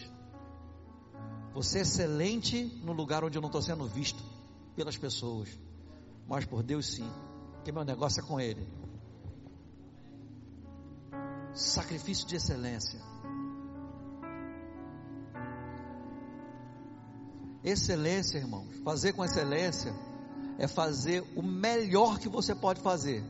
Você 1.52 1.80
é 1.80 1.82
excelente 1.82 2.64
no 2.84 2.94
lugar 2.94 3.24
onde 3.24 3.40
eu 3.40 3.42
não 3.42 3.50
estou 3.50 3.64
sendo 3.64 3.88
visto 3.88 4.24
pelas 4.76 4.96
pessoas, 4.96 5.50
mas 6.28 6.46
por 6.46 6.62
Deus 6.62 6.94
sim, 6.94 7.12
porque 7.54 7.72
meu 7.72 7.84
negócio 7.84 8.22
é 8.22 8.24
com 8.24 8.40
Ele. 8.40 8.68
Sacrifício 11.54 12.28
de 12.28 12.36
excelência. 12.36 13.02
Excelência, 17.64 18.38
irmãos, 18.38 18.76
fazer 18.84 19.14
com 19.14 19.26
excelência 19.26 19.92
é 20.60 20.68
fazer 20.68 21.26
o 21.36 21.42
melhor 21.42 22.20
que 22.20 22.30
você 22.30 22.54
pode 22.54 22.80
fazer, 22.80 23.24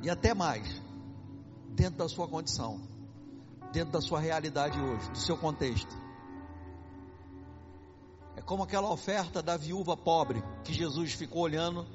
e 0.00 0.08
até 0.08 0.32
mais, 0.32 0.83
dentro 1.74 1.98
da 1.98 2.08
sua 2.08 2.28
condição, 2.28 2.80
dentro 3.72 3.92
da 3.92 4.00
sua 4.00 4.20
realidade 4.20 4.80
hoje, 4.80 5.10
do 5.10 5.18
seu 5.18 5.36
contexto. 5.36 5.94
É 8.36 8.40
como 8.40 8.62
aquela 8.62 8.90
oferta 8.90 9.42
da 9.42 9.56
viúva 9.56 9.96
pobre 9.96 10.42
que 10.64 10.72
Jesus 10.72 11.12
ficou 11.12 11.42
olhando 11.42 11.86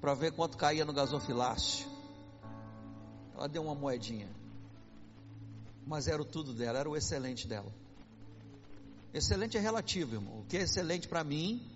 para 0.00 0.14
ver 0.14 0.32
quanto 0.32 0.56
caía 0.56 0.84
no 0.84 0.92
gasofilácio. 0.92 1.86
Ela 3.34 3.48
deu 3.48 3.62
uma 3.62 3.74
moedinha, 3.74 4.28
mas 5.86 6.06
era 6.06 6.20
o 6.20 6.24
tudo 6.24 6.52
dela, 6.52 6.78
era 6.78 6.88
o 6.88 6.96
excelente 6.96 7.48
dela. 7.48 7.72
Excelente 9.12 9.56
é 9.56 9.60
relativo, 9.60 10.16
irmão. 10.16 10.40
O 10.40 10.44
que 10.44 10.56
é 10.56 10.62
excelente 10.62 11.08
para 11.08 11.24
mim, 11.24 11.66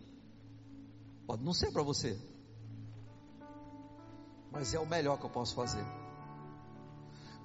pode 1.27 1.43
não 1.43 1.55
ser 1.55 1.73
para 1.73 1.83
você, 1.83 2.19
mas 4.51 4.75
é 4.75 4.79
o 4.79 4.87
melhor 4.87 5.19
que 5.19 5.25
eu 5.25 5.31
posso 5.31 5.55
fazer. 5.55 5.85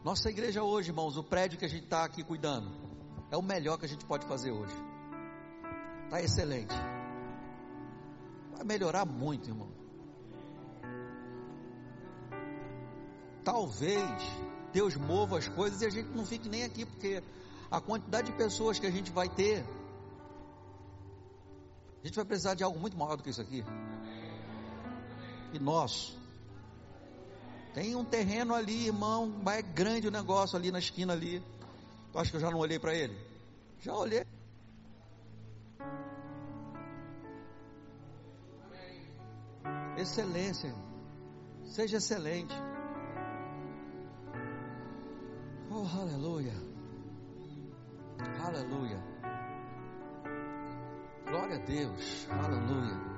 Nossa 0.03 0.29
igreja 0.29 0.61
hoje, 0.61 0.89
irmãos, 0.89 1.15
o 1.15 1.23
prédio 1.23 1.57
que 1.57 1.63
a 1.63 1.69
gente 1.69 1.85
está 1.85 2.03
aqui 2.03 2.23
cuidando, 2.23 2.69
é 3.31 3.37
o 3.37 3.41
melhor 3.41 3.77
que 3.77 3.85
a 3.85 3.87
gente 3.87 4.05
pode 4.05 4.25
fazer 4.25 4.51
hoje. 4.51 4.75
Está 6.03 6.21
excelente. 6.21 6.75
Vai 8.51 8.65
melhorar 8.65 9.05
muito, 9.05 9.49
irmão. 9.49 9.71
Talvez 13.45 14.03
Deus 14.73 14.97
mova 14.97 15.37
as 15.37 15.47
coisas 15.47 15.81
e 15.81 15.85
a 15.85 15.89
gente 15.89 16.09
não 16.09 16.25
fique 16.25 16.49
nem 16.49 16.63
aqui, 16.63 16.85
porque 16.85 17.23
a 17.71 17.79
quantidade 17.79 18.29
de 18.29 18.37
pessoas 18.37 18.77
que 18.77 18.85
a 18.85 18.91
gente 18.91 19.09
vai 19.09 19.29
ter, 19.29 19.63
a 22.03 22.05
gente 22.05 22.15
vai 22.15 22.25
precisar 22.25 22.55
de 22.55 22.63
algo 22.63 22.77
muito 22.77 22.97
maior 22.97 23.15
do 23.15 23.23
que 23.23 23.29
isso 23.29 23.41
aqui. 23.41 23.63
E 25.53 25.59
nosso. 25.59 26.22
Tem 27.73 27.95
um 27.95 28.05
terreno 28.05 28.53
ali, 28.53 28.85
irmão, 28.85 29.27
mas 29.43 29.59
é 29.59 29.61
grande 29.63 30.07
o 30.07 30.11
negócio 30.11 30.55
ali 30.57 30.71
na 30.71 30.79
esquina 30.79 31.13
ali. 31.13 31.43
Tu 32.11 32.19
acha 32.19 32.29
que 32.29 32.37
eu 32.37 32.41
já 32.41 32.51
não 32.51 32.59
olhei 32.59 32.77
para 32.77 32.93
ele? 32.93 33.17
Já 33.81 33.95
olhei. 33.95 34.25
Excelência, 39.97 40.67
irmão. 40.67 40.83
seja 41.65 41.97
excelente. 41.97 42.53
Oh, 45.71 45.87
aleluia. 45.99 46.53
Aleluia. 48.45 49.03
Glória 51.25 51.55
a 51.55 51.65
Deus. 51.65 52.27
Aleluia. 52.29 53.12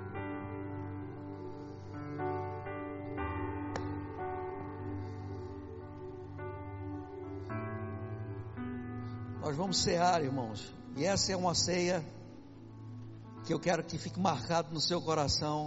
Nós 9.46 9.56
vamos 9.56 9.78
cear, 9.78 10.24
irmãos. 10.24 10.74
E 10.98 11.06
essa 11.06 11.32
é 11.32 11.38
uma 11.38 11.54
ceia 11.54 12.04
que 13.46 13.54
eu 13.54 13.60
quero 13.60 13.84
que 13.84 13.96
fique 13.96 14.20
marcado 14.20 14.74
no 14.74 14.82
seu 14.82 15.00
coração. 15.00 15.64